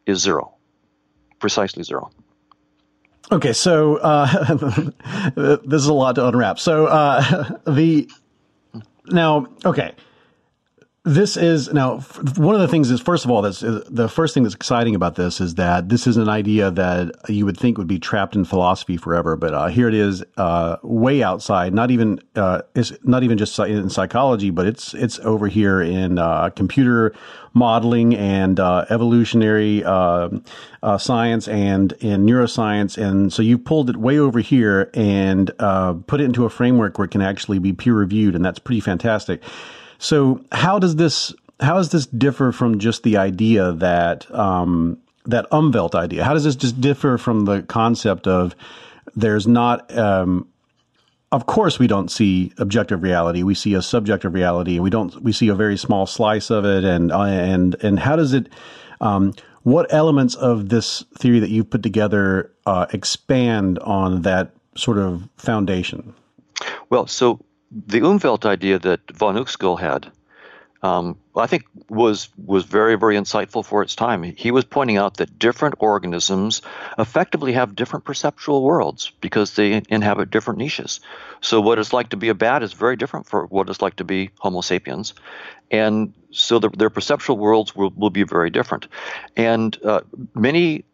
is 0.06 0.18
zero, 0.18 0.54
precisely 1.38 1.82
zero. 1.82 2.10
Okay, 3.30 3.52
so 3.52 3.96
uh, 3.96 4.54
this 5.36 5.82
is 5.82 5.86
a 5.86 5.92
lot 5.92 6.14
to 6.14 6.26
unwrap. 6.26 6.58
So 6.58 6.86
uh, 6.86 7.58
the 7.66 8.10
now, 9.06 9.46
okay, 9.64 9.92
this 11.04 11.36
is 11.36 11.72
now 11.72 12.00
one 12.36 12.54
of 12.54 12.60
the 12.60 12.68
things 12.68 12.90
is 12.90 13.00
first 13.00 13.24
of 13.24 13.30
all 13.30 13.40
that's 13.40 13.60
the 13.60 14.08
first 14.08 14.34
thing 14.34 14.42
that's 14.42 14.54
exciting 14.54 14.94
about 14.94 15.14
this 15.14 15.40
is 15.40 15.54
that 15.54 15.88
this 15.88 16.06
is 16.06 16.16
an 16.16 16.28
idea 16.28 16.70
that 16.72 17.14
you 17.28 17.46
would 17.46 17.56
think 17.56 17.78
would 17.78 17.86
be 17.86 18.00
trapped 18.00 18.34
in 18.34 18.44
philosophy 18.44 18.96
forever 18.96 19.36
but 19.36 19.54
uh, 19.54 19.66
here 19.68 19.88
it 19.88 19.94
is 19.94 20.24
uh, 20.36 20.76
way 20.82 21.22
outside 21.22 21.72
not 21.72 21.90
even 21.90 22.20
uh, 22.34 22.62
it's 22.74 22.92
not 23.04 23.22
even 23.22 23.38
just 23.38 23.56
in 23.60 23.88
psychology 23.88 24.50
but 24.50 24.66
it's 24.66 24.92
it's 24.94 25.18
over 25.20 25.46
here 25.46 25.80
in 25.80 26.18
uh, 26.18 26.50
computer 26.50 27.14
modeling 27.54 28.14
and 28.14 28.60
uh, 28.60 28.84
evolutionary 28.90 29.82
uh, 29.84 30.28
science 30.98 31.48
and 31.48 31.92
in 31.94 32.24
neuroscience. 32.24 32.96
And 32.96 33.32
so 33.32 33.42
you 33.42 33.58
pulled 33.58 33.90
it 33.90 33.96
way 33.96 34.16
over 34.18 34.38
here 34.38 34.90
and 34.94 35.50
put 36.06 36.20
it 36.20 36.24
into 36.24 36.44
a 36.44 36.50
framework 36.50 36.98
where 36.98 37.06
it 37.06 37.10
can 37.10 37.22
actually 37.22 37.58
be 37.58 37.72
peer 37.72 37.94
reviewed 37.94 38.36
and 38.36 38.44
that's 38.44 38.58
pretty 38.60 38.80
fantastic 38.80 39.42
so 39.98 40.44
how 40.52 40.78
does 40.78 40.96
this 40.96 41.34
how 41.60 41.74
does 41.74 41.90
this 41.90 42.06
differ 42.06 42.52
from 42.52 42.78
just 42.78 43.02
the 43.02 43.16
idea 43.16 43.72
that 43.72 44.32
um, 44.34 44.98
that 45.26 45.50
Umwelt 45.50 45.94
idea? 45.94 46.24
How 46.24 46.34
does 46.34 46.44
this 46.44 46.56
just 46.56 46.80
differ 46.80 47.18
from 47.18 47.44
the 47.44 47.62
concept 47.62 48.26
of 48.26 48.54
there's 49.16 49.46
not 49.46 49.96
um, 49.96 50.48
of 51.32 51.46
course 51.46 51.78
we 51.78 51.86
don't 51.86 52.10
see 52.10 52.52
objective 52.58 53.02
reality. 53.02 53.42
We 53.42 53.54
see 53.54 53.74
a 53.74 53.82
subjective 53.82 54.34
reality 54.34 54.76
and 54.76 54.84
we 54.84 54.90
don't 54.90 55.20
we 55.22 55.32
see 55.32 55.48
a 55.48 55.54
very 55.54 55.76
small 55.76 56.06
slice 56.06 56.50
of 56.50 56.64
it. 56.64 56.84
And 56.84 57.12
and 57.12 57.76
and 57.82 57.98
how 57.98 58.16
does 58.16 58.32
it 58.32 58.48
um, 59.00 59.34
what 59.62 59.92
elements 59.92 60.34
of 60.36 60.68
this 60.68 61.04
theory 61.18 61.40
that 61.40 61.50
you've 61.50 61.68
put 61.68 61.82
together 61.82 62.52
uh, 62.66 62.86
expand 62.92 63.78
on 63.80 64.22
that 64.22 64.52
sort 64.76 64.98
of 64.98 65.28
foundation? 65.36 66.14
Well 66.88 67.08
so 67.08 67.40
the 67.70 68.00
Umwelt 68.00 68.44
idea 68.44 68.78
that 68.78 69.00
von 69.12 69.36
Uexküll 69.36 69.78
had, 69.78 70.10
um, 70.82 71.18
I 71.36 71.46
think 71.46 71.64
was 71.88 72.28
was 72.46 72.64
very 72.64 72.96
very 72.96 73.16
insightful 73.16 73.64
for 73.64 73.82
its 73.82 73.96
time. 73.96 74.22
He 74.22 74.50
was 74.50 74.64
pointing 74.64 74.96
out 74.96 75.16
that 75.16 75.38
different 75.38 75.74
organisms 75.78 76.62
effectively 76.98 77.52
have 77.52 77.74
different 77.74 78.04
perceptual 78.04 78.62
worlds 78.62 79.10
because 79.20 79.54
they 79.54 79.82
inhabit 79.88 80.30
different 80.30 80.58
niches. 80.58 81.00
So 81.40 81.60
what 81.60 81.78
it's 81.78 81.92
like 81.92 82.10
to 82.10 82.16
be 82.16 82.28
a 82.28 82.34
bat 82.34 82.62
is 82.62 82.72
very 82.72 82.96
different 82.96 83.26
for 83.26 83.46
what 83.46 83.68
it's 83.68 83.82
like 83.82 83.96
to 83.96 84.04
be 84.04 84.30
Homo 84.38 84.60
sapiens, 84.60 85.14
and 85.70 86.14
so 86.30 86.58
the, 86.60 86.68
their 86.70 86.90
perceptual 86.90 87.38
worlds 87.38 87.74
will, 87.74 87.92
will 87.96 88.10
be 88.10 88.22
very 88.22 88.50
different. 88.50 88.86
And 89.36 89.76
uh, 89.84 90.02
many 90.34 90.84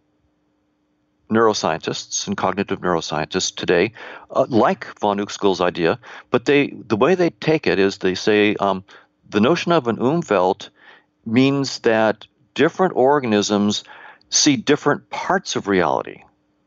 neuroscientists 1.31 2.27
and 2.27 2.37
cognitive 2.37 2.81
neuroscientists 2.81 3.55
today 3.55 3.93
uh, 4.31 4.47
like 4.49 4.87
von 5.01 5.19
Uexküll's 5.19 5.61
idea, 5.61 5.99
but 6.31 6.45
they 6.45 6.69
the 6.69 6.97
way 6.97 7.15
they 7.15 7.31
take 7.31 7.67
it 7.67 7.79
is 7.79 7.99
they 7.99 8.15
say 8.15 8.55
um, 8.57 8.85
the 9.29 9.41
notion 9.41 9.73
of 9.73 9.89
an 9.89 9.97
Umwelt 9.97 10.71
means 11.27 11.79
that 11.81 12.27
different 12.55 12.95
organisms 12.95 13.85
see 14.29 14.57
different 14.57 15.11
parts 15.11 15.57
of 15.57 15.69
reality 15.69 16.23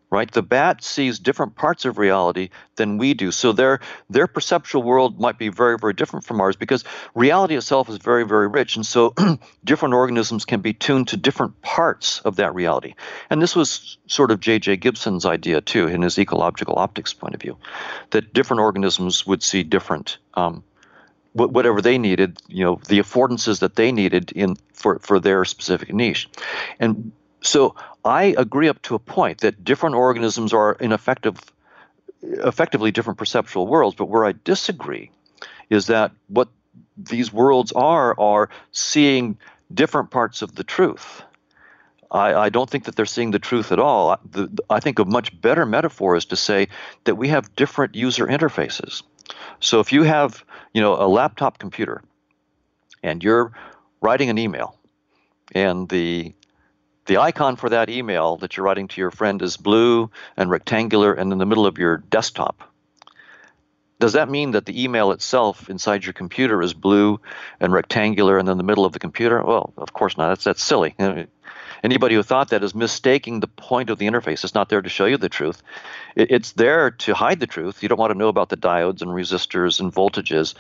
right? 0.09 0.31
The 0.31 0.41
bat 0.41 0.83
sees 0.83 1.19
different 1.19 1.55
parts 1.55 1.85
of 1.85 1.97
reality 1.97 2.49
than 2.75 2.97
we 2.97 3.13
do. 3.13 3.31
So 3.31 3.51
their 3.51 3.79
their 4.09 4.27
perceptual 4.27 4.83
world 4.83 5.19
might 5.19 5.37
be 5.37 5.49
very 5.49 5.77
very 5.77 5.93
different 5.93 6.25
from 6.25 6.39
ours 6.39 6.55
because 6.55 6.83
reality 7.13 7.55
itself 7.55 7.89
is 7.89 7.97
very 7.97 8.25
very 8.25 8.47
rich. 8.47 8.75
And 8.75 8.85
so 8.85 9.13
different 9.63 9.95
organisms 9.95 10.45
can 10.45 10.61
be 10.61 10.73
tuned 10.73 11.09
to 11.09 11.17
different 11.17 11.61
parts 11.61 12.21
of 12.21 12.37
that 12.37 12.55
reality. 12.55 12.95
And 13.29 13.41
this 13.41 13.55
was 13.55 13.97
sort 14.07 14.31
of 14.31 14.39
jj 14.39 14.79
gibson's 14.79 15.25
idea 15.25 15.61
too 15.61 15.87
in 15.87 16.01
his 16.01 16.17
ecological 16.17 16.77
optics 16.77 17.13
point 17.13 17.35
of 17.35 17.41
view 17.41 17.57
that 18.11 18.33
different 18.33 18.61
organisms 18.61 19.27
would 19.27 19.43
see 19.43 19.63
different 19.63 20.17
um, 20.35 20.63
whatever 21.33 21.81
they 21.81 21.97
needed, 21.97 22.41
you 22.47 22.63
know, 22.63 22.79
the 22.87 22.99
affordances 22.99 23.59
that 23.59 23.75
they 23.75 23.91
needed 23.91 24.31
in 24.31 24.55
for, 24.73 24.99
for 24.99 25.19
their 25.19 25.45
specific 25.45 25.93
niche. 25.93 26.27
And 26.79 27.11
so 27.41 27.75
I 28.07 28.35
agree 28.37 28.69
up 28.69 28.81
to 28.83 28.95
a 28.95 28.99
point 28.99 29.41
that 29.41 29.63
different 29.63 29.95
organisms 29.95 30.53
are 30.53 30.73
in 30.73 30.91
effective, 30.91 31.39
effectively 32.21 32.91
different 32.91 33.19
perceptual 33.19 33.67
worlds, 33.67 33.95
but 33.95 34.05
where 34.05 34.25
I 34.25 34.33
disagree 34.43 35.11
is 35.69 35.87
that 35.87 36.11
what 36.27 36.47
these 36.95 37.31
worlds 37.31 37.71
are 37.73 38.17
are 38.19 38.49
seeing 38.71 39.37
different 39.73 40.09
parts 40.11 40.41
of 40.41 40.55
the 40.55 40.63
truth. 40.63 41.21
I, 42.09 42.33
I, 42.33 42.49
don't 42.49 42.69
think 42.69 42.85
that 42.85 42.95
they're 42.95 43.05
seeing 43.05 43.31
the 43.31 43.39
truth 43.39 43.73
at 43.73 43.79
all. 43.79 44.17
The, 44.31 44.49
I 44.69 44.79
think 44.79 44.97
a 44.97 45.05
much 45.05 45.39
better 45.41 45.65
metaphor 45.65 46.15
is 46.15 46.25
to 46.25 46.37
say 46.37 46.69
that 47.03 47.15
we 47.15 47.27
have 47.27 47.53
different 47.57 47.95
user 47.95 48.25
interfaces. 48.25 49.03
So 49.59 49.81
if 49.81 49.91
you 49.91 50.03
have, 50.03 50.45
you 50.73 50.81
know, 50.81 50.95
a 50.95 51.07
laptop 51.07 51.59
computer 51.59 52.01
and 53.03 53.21
you're 53.21 53.51
writing 53.99 54.29
an 54.29 54.37
email 54.37 54.79
and 55.53 55.89
the 55.89 56.33
the 57.07 57.17
icon 57.17 57.55
for 57.55 57.69
that 57.69 57.89
email 57.89 58.37
that 58.37 58.55
you're 58.55 58.65
writing 58.65 58.87
to 58.89 59.01
your 59.01 59.11
friend 59.11 59.41
is 59.41 59.57
blue 59.57 60.11
and 60.35 60.49
rectangular 60.49 61.13
and 61.13 61.31
in 61.31 61.37
the 61.39 61.45
middle 61.45 61.65
of 61.65 61.77
your 61.77 61.97
desktop. 61.97 62.71
Does 63.99 64.13
that 64.13 64.29
mean 64.29 64.51
that 64.51 64.65
the 64.65 64.83
email 64.83 65.11
itself 65.11 65.69
inside 65.69 66.05
your 66.05 66.13
computer 66.13 66.61
is 66.61 66.73
blue 66.73 67.19
and 67.59 67.73
rectangular 67.73 68.37
and 68.37 68.47
in 68.47 68.57
the 68.57 68.63
middle 68.63 68.85
of 68.85 68.93
the 68.93 68.99
computer? 68.99 69.43
Well, 69.43 69.73
of 69.75 69.91
course 69.91 70.17
not. 70.17 70.29
That's 70.29 70.43
that's 70.43 70.63
silly. 70.63 70.95
Anybody 71.83 72.15
who 72.15 72.23
thought 72.23 72.49
that 72.49 72.63
is 72.63 72.73
mistaking 72.73 73.39
the 73.39 73.47
point 73.47 73.89
of 73.89 73.97
the 73.97 74.07
interface. 74.07 74.43
It's 74.43 74.55
not 74.55 74.69
there 74.69 74.81
to 74.81 74.89
show 74.89 75.05
you 75.05 75.17
the 75.17 75.29
truth. 75.29 75.61
It's 76.15 76.53
there 76.53 76.91
to 76.91 77.13
hide 77.13 77.39
the 77.39 77.47
truth. 77.47 77.83
You 77.83 77.89
don't 77.89 77.99
want 77.99 78.11
to 78.11 78.17
know 78.17 78.27
about 78.27 78.49
the 78.49 78.57
diodes 78.57 79.01
and 79.01 79.11
resistors 79.11 79.79
and 79.79 79.93
voltages. 79.93 80.55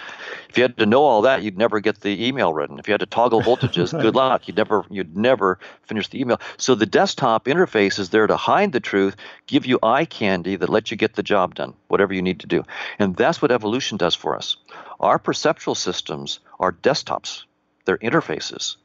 If 0.49 0.57
you 0.57 0.63
had 0.63 0.77
to 0.77 0.85
know 0.85 1.03
all 1.03 1.23
that, 1.23 1.41
you'd 1.41 1.57
never 1.57 1.79
get 1.79 2.01
the 2.01 2.25
email 2.25 2.53
written. 2.53 2.77
If 2.77 2.87
you 2.87 2.93
had 2.93 2.99
to 2.99 3.07
toggle 3.07 3.41
voltages, 3.41 3.99
good 4.01 4.15
luck. 4.15 4.47
You'd 4.47 4.57
never 4.57 4.85
you'd 4.89 5.17
never 5.17 5.59
finish 5.83 6.07
the 6.09 6.21
email. 6.21 6.39
So 6.57 6.75
the 6.75 6.85
desktop 6.85 7.45
interface 7.45 7.97
is 7.97 8.09
there 8.09 8.27
to 8.27 8.37
hide 8.37 8.71
the 8.71 8.79
truth, 8.79 9.15
give 9.47 9.65
you 9.65 9.79
eye 9.81 10.05
candy 10.05 10.55
that 10.55 10.69
lets 10.69 10.91
you 10.91 10.97
get 10.97 11.15
the 11.15 11.23
job 11.23 11.55
done, 11.55 11.73
whatever 11.87 12.13
you 12.13 12.21
need 12.21 12.41
to 12.41 12.47
do. 12.47 12.63
And 12.99 13.15
that's 13.15 13.41
what 13.41 13.51
evolution 13.51 13.97
does 13.97 14.15
for 14.15 14.35
us. 14.35 14.57
Our 14.99 15.17
perceptual 15.19 15.75
systems 15.75 16.39
are 16.59 16.71
desktops. 16.71 17.43
They're 17.85 17.97
interfaces 17.97 18.75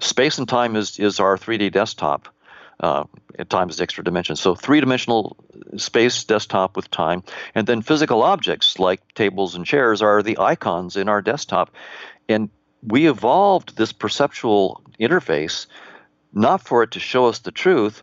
space 0.00 0.38
and 0.38 0.48
time 0.48 0.76
is, 0.76 0.98
is 0.98 1.20
our 1.20 1.36
3D 1.36 1.72
desktop. 1.72 2.28
Uh, 2.80 3.04
time 3.48 3.70
is 3.70 3.80
extra 3.80 4.02
dimension. 4.02 4.36
So 4.36 4.54
three 4.54 4.80
dimensional 4.80 5.36
space 5.76 6.24
desktop 6.24 6.76
with 6.76 6.90
time, 6.90 7.22
and 7.54 7.66
then 7.66 7.82
physical 7.82 8.22
objects 8.22 8.78
like 8.78 9.14
tables 9.14 9.54
and 9.54 9.64
chairs 9.64 10.02
are 10.02 10.22
the 10.22 10.38
icons 10.38 10.96
in 10.96 11.08
our 11.08 11.22
desktop. 11.22 11.72
And 12.28 12.50
we 12.82 13.08
evolved 13.08 13.76
this 13.76 13.92
perceptual 13.92 14.82
interface 15.00 15.66
not 16.34 16.60
for 16.60 16.82
it 16.82 16.90
to 16.92 17.00
show 17.00 17.26
us 17.26 17.38
the 17.38 17.52
truth, 17.52 18.02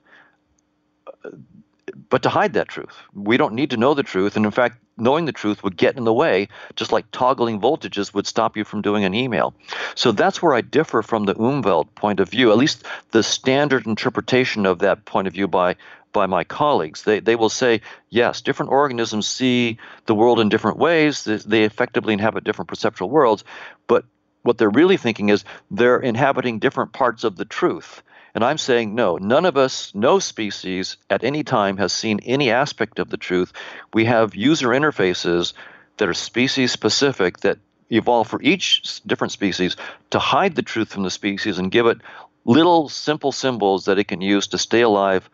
but 2.10 2.24
to 2.24 2.30
hide 2.30 2.54
that 2.54 2.70
truth. 2.70 2.96
We 3.14 3.38
don't 3.38 3.54
need 3.54 3.72
to 3.72 3.78
know 3.78 3.94
the 3.94 4.04
truth. 4.04 4.36
And 4.36 4.46
in 4.46 4.52
fact, 4.52 4.78
knowing 5.02 5.26
the 5.26 5.32
truth 5.32 5.64
would 5.64 5.76
get 5.76 5.97
in 5.97 6.04
the 6.06 6.14
way, 6.14 6.47
just 6.76 6.91
like 6.91 7.10
toggling 7.12 7.60
voltages 7.60 8.14
would 8.14 8.28
stop 8.28 8.56
you 8.56 8.64
from 8.64 8.82
doing 8.82 9.04
an 9.04 9.14
email. 9.14 9.54
So 9.95 10.12
that's 10.12 10.41
where 10.41 10.54
I 10.54 10.62
differ 10.62 11.02
from 11.02 11.26
the 11.26 11.36
Umwelt 11.36 11.93
point 11.95 12.20
of 12.20 12.30
view, 12.30 12.52
at 12.52 12.58
least 12.58 12.86
the 13.12 13.24
standard 13.24 13.88
interpretation 13.88 14.66
of 14.66 14.80
that 14.80 15.04
point 15.06 15.28
of 15.28 15.34
view 15.34 15.47
by 15.47 15.76
by 16.14 16.26
my 16.26 16.43
colleagues. 16.43 17.04
They, 17.04 17.22
they 17.22 17.38
will 17.38 17.49
say, 17.49 17.80
yes, 18.10 18.41
different 18.41 18.74
organisms 18.74 19.28
see 19.28 19.78
the 20.08 20.16
world 20.16 20.41
in 20.41 20.49
different 20.49 20.78
ways. 20.78 21.24
They 21.24 21.64
effectively 21.64 22.12
inhabit 22.12 22.43
different 22.43 22.68
perceptual 22.68 23.10
worlds. 23.10 23.45
But 23.88 24.04
what 24.43 24.58
they're 24.58 24.70
really 24.70 24.97
thinking 24.97 25.30
is 25.30 25.45
they're 25.70 25.99
inhabiting 25.99 26.60
different 26.60 26.91
parts 26.91 27.24
of 27.24 27.38
the 27.38 27.45
truth. 27.45 28.04
And 28.34 28.43
I'm 28.43 28.57
saying, 28.57 28.95
no, 28.95 29.17
none 29.17 29.45
of 29.45 29.57
us, 29.57 29.93
no 29.93 30.19
species 30.19 30.97
at 31.09 31.23
any 31.23 31.43
time 31.43 31.77
has 31.77 31.91
seen 31.93 32.19
any 32.19 32.51
aspect 32.51 32.99
of 32.99 33.09
the 33.09 33.17
truth. 33.17 33.51
We 33.93 34.05
have 34.05 34.36
user 34.36 34.69
interfaces 34.69 35.53
that 35.97 36.07
are 36.09 36.13
species 36.13 36.71
specific 36.71 37.39
that 37.41 37.59
evolve 37.89 38.27
for 38.27 38.41
each 38.41 39.01
different 39.05 39.34
species 39.34 39.75
to 40.11 40.19
hide 40.19 40.55
the 40.55 40.61
truth 40.61 40.93
from 40.93 41.03
the 41.03 41.11
species 41.11 41.59
and 41.59 41.71
give 41.71 41.86
it 41.86 41.97
little 42.45 42.89
simple 42.89 43.32
symbols 43.32 43.86
that 43.86 43.99
it 43.99 44.07
can 44.07 44.21
use 44.21 44.47
to 44.47 44.57
stay 44.57 44.82
alive 44.82 45.29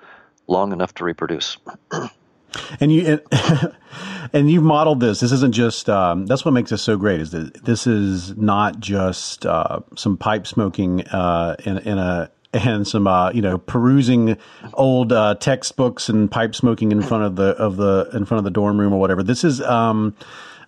long 0.47 0.71
enough 0.71 0.93
to 0.95 1.03
reproduce. 1.03 1.57
and 2.79 2.91
you 2.91 3.19
and, 3.31 3.75
and 4.33 4.51
you've 4.51 4.63
modeled 4.63 4.99
this. 4.99 5.19
This 5.19 5.31
isn't 5.31 5.53
just. 5.53 5.89
Um, 5.89 6.25
that's 6.25 6.43
what 6.45 6.51
makes 6.51 6.69
this 6.69 6.81
so 6.81 6.97
great. 6.97 7.21
Is 7.21 7.31
that 7.31 7.65
this 7.65 7.87
is 7.87 8.35
not 8.37 8.79
just 8.79 9.45
uh, 9.45 9.81
some 9.95 10.17
pipe 10.17 10.47
smoking 10.47 11.07
uh, 11.07 11.55
in, 11.65 11.77
in 11.79 11.97
a 11.97 12.31
and 12.57 12.87
some 12.87 13.07
uh, 13.07 13.31
you 13.31 13.41
know 13.41 13.57
perusing 13.57 14.37
old 14.73 15.11
uh, 15.11 15.35
textbooks 15.35 16.09
and 16.09 16.29
pipe 16.29 16.55
smoking 16.55 16.91
in 16.91 17.01
front 17.01 17.23
of 17.23 17.35
the 17.35 17.49
of 17.57 17.77
the 17.77 18.09
in 18.13 18.25
front 18.25 18.39
of 18.39 18.43
the 18.43 18.51
dorm 18.51 18.79
room 18.79 18.93
or 18.93 18.99
whatever. 18.99 19.23
This 19.23 19.43
is 19.43 19.61
um, 19.61 20.15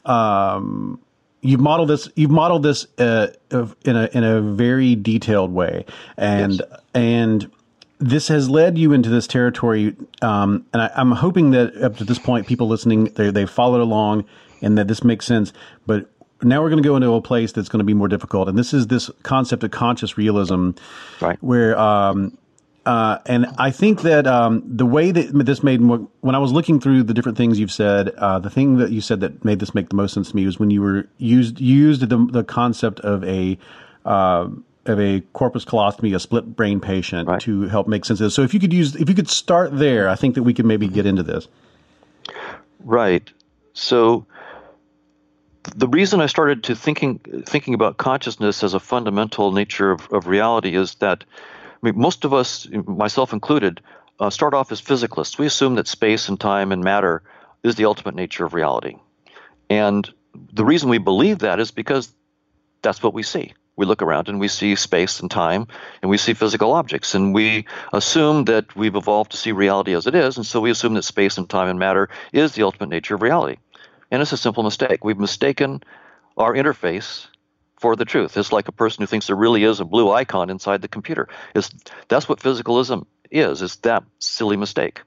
um, 0.05 0.99
you've 1.41 1.59
modeled 1.59 1.89
this 1.89 2.09
you've 2.15 2.31
modeled 2.31 2.63
this 2.63 2.87
uh, 2.97 3.27
in 3.51 3.95
a 3.95 4.09
in 4.13 4.23
a 4.23 4.41
very 4.41 4.95
detailed 4.95 5.51
way, 5.51 5.85
and 6.17 6.53
yes. 6.53 6.79
and 6.93 7.51
this 7.99 8.29
has 8.29 8.49
led 8.49 8.77
you 8.77 8.93
into 8.93 9.09
this 9.09 9.27
territory. 9.27 9.95
Um, 10.21 10.65
and 10.73 10.81
I, 10.81 10.91
am 10.95 11.11
hoping 11.11 11.51
that 11.51 11.75
up 11.83 11.97
to 11.97 12.03
this 12.03 12.19
point, 12.19 12.47
people 12.47 12.67
listening 12.67 13.05
they 13.15 13.29
they 13.31 13.45
followed 13.45 13.81
along 13.81 14.25
and 14.61 14.77
that 14.77 14.87
this 14.87 15.03
makes 15.03 15.25
sense. 15.25 15.53
But 15.85 16.09
now 16.41 16.61
we're 16.61 16.69
going 16.69 16.81
to 16.81 16.87
go 16.87 16.95
into 16.95 17.13
a 17.13 17.21
place 17.21 17.51
that's 17.51 17.69
going 17.69 17.79
to 17.79 17.85
be 17.85 17.93
more 17.93 18.07
difficult, 18.07 18.47
and 18.49 18.57
this 18.57 18.73
is 18.73 18.87
this 18.87 19.09
concept 19.23 19.63
of 19.63 19.71
conscious 19.71 20.17
realism, 20.17 20.71
right? 21.21 21.37
Where 21.41 21.77
um, 21.77 22.37
uh, 22.85 23.19
and 23.25 23.45
I 23.57 23.71
think 23.71 24.01
that 24.01 24.25
um, 24.25 24.63
the 24.65 24.85
way 24.85 25.11
that 25.11 25.31
this 25.45 25.61
made 25.61 25.79
more, 25.81 26.07
when 26.21 26.33
I 26.33 26.39
was 26.39 26.51
looking 26.51 26.79
through 26.79 27.03
the 27.03 27.13
different 27.13 27.37
things 27.37 27.59
you've 27.59 27.71
said, 27.71 28.09
uh, 28.09 28.39
the 28.39 28.49
thing 28.49 28.77
that 28.77 28.91
you 28.91 29.01
said 29.01 29.19
that 29.19 29.45
made 29.45 29.59
this 29.59 29.75
make 29.75 29.89
the 29.89 29.95
most 29.95 30.13
sense 30.13 30.31
to 30.31 30.35
me 30.35 30.45
was 30.45 30.59
when 30.59 30.71
you 30.71 30.81
were 30.81 31.07
used 31.17 31.59
used 31.59 32.01
the 32.09 32.27
the 32.31 32.43
concept 32.43 32.99
of 33.01 33.23
a 33.25 33.57
uh, 34.05 34.47
of 34.85 34.99
a 34.99 35.21
corpus 35.33 35.65
callosum, 35.65 36.13
a 36.13 36.19
split 36.19 36.55
brain 36.55 36.79
patient, 36.79 37.27
right. 37.27 37.41
to 37.41 37.67
help 37.67 37.87
make 37.87 38.05
sense 38.05 38.19
of 38.21 38.25
this. 38.25 38.33
So 38.33 38.41
if 38.41 38.53
you 38.53 38.59
could 38.59 38.73
use 38.73 38.95
if 38.95 39.07
you 39.07 39.15
could 39.15 39.29
start 39.29 39.77
there, 39.77 40.09
I 40.09 40.15
think 40.15 40.35
that 40.35 40.43
we 40.43 40.53
could 40.53 40.65
maybe 40.65 40.87
get 40.87 41.05
into 41.05 41.21
this. 41.21 41.47
Right. 42.79 43.29
So 43.73 44.25
the 45.75 45.87
reason 45.87 46.21
I 46.21 46.27
started 46.27 46.63
to 46.65 46.75
thinking 46.75 47.19
thinking 47.45 47.73
about 47.73 47.97
consciousness 47.97 48.63
as 48.63 48.73
a 48.73 48.79
fundamental 48.79 49.51
nature 49.51 49.91
of, 49.91 50.07
of 50.11 50.27
reality 50.27 50.75
is 50.75 50.95
that 50.95 51.23
I 51.63 51.77
mean, 51.81 51.97
most 51.97 52.25
of 52.25 52.33
us, 52.33 52.67
myself 52.71 53.31
included, 53.33 53.81
uh, 54.19 54.29
start 54.29 54.53
off 54.53 54.71
as 54.71 54.81
physicalists. 54.81 55.37
We 55.37 55.45
assume 55.45 55.75
that 55.75 55.87
space 55.87 56.27
and 56.27 56.39
time 56.39 56.71
and 56.71 56.83
matter 56.83 57.23
is 57.63 57.75
the 57.75 57.85
ultimate 57.85 58.15
nature 58.15 58.45
of 58.45 58.53
reality, 58.53 58.95
and 59.69 60.09
the 60.53 60.65
reason 60.65 60.89
we 60.89 60.97
believe 60.97 61.39
that 61.39 61.59
is 61.59 61.71
because 61.71 62.13
that's 62.81 63.01
what 63.01 63.13
we 63.13 63.23
see. 63.23 63.53
We 63.75 63.85
look 63.85 64.01
around 64.01 64.27
and 64.27 64.41
we 64.41 64.49
see 64.49 64.75
space 64.75 65.21
and 65.21 65.31
time, 65.31 65.67
and 66.01 66.11
we 66.11 66.17
see 66.17 66.33
physical 66.33 66.73
objects, 66.73 67.15
and 67.15 67.33
we 67.33 67.65
assume 67.93 68.45
that 68.45 68.75
we've 68.75 68.95
evolved 68.95 69.31
to 69.31 69.37
see 69.37 69.51
reality 69.53 69.93
as 69.93 70.05
it 70.05 70.15
is, 70.15 70.37
and 70.37 70.45
so 70.45 70.59
we 70.59 70.69
assume 70.69 70.93
that 70.95 71.03
space 71.03 71.37
and 71.37 71.49
time 71.49 71.69
and 71.69 71.79
matter 71.79 72.09
is 72.33 72.53
the 72.53 72.63
ultimate 72.63 72.89
nature 72.89 73.15
of 73.15 73.21
reality. 73.21 73.57
And 74.11 74.21
it's 74.21 74.31
a 74.31 74.37
simple 74.37 74.63
mistake. 74.63 75.03
We've 75.03 75.19
mistaken 75.19 75.83
our 76.37 76.53
interface 76.53 77.27
for 77.77 77.95
the 77.95 78.05
truth. 78.05 78.37
It's 78.37 78.51
like 78.51 78.67
a 78.67 78.71
person 78.71 79.01
who 79.01 79.07
thinks 79.07 79.27
there 79.27 79.35
really 79.35 79.63
is 79.63 79.79
a 79.79 79.85
blue 79.85 80.11
icon 80.11 80.49
inside 80.49 80.81
the 80.81 80.87
computer. 80.87 81.27
It's, 81.55 81.69
that's 82.07 82.27
what 82.27 82.39
physicalism 82.39 83.05
is. 83.31 83.61
It's 83.61 83.77
that 83.77 84.03
silly 84.19 84.57
mistake. 84.57 85.01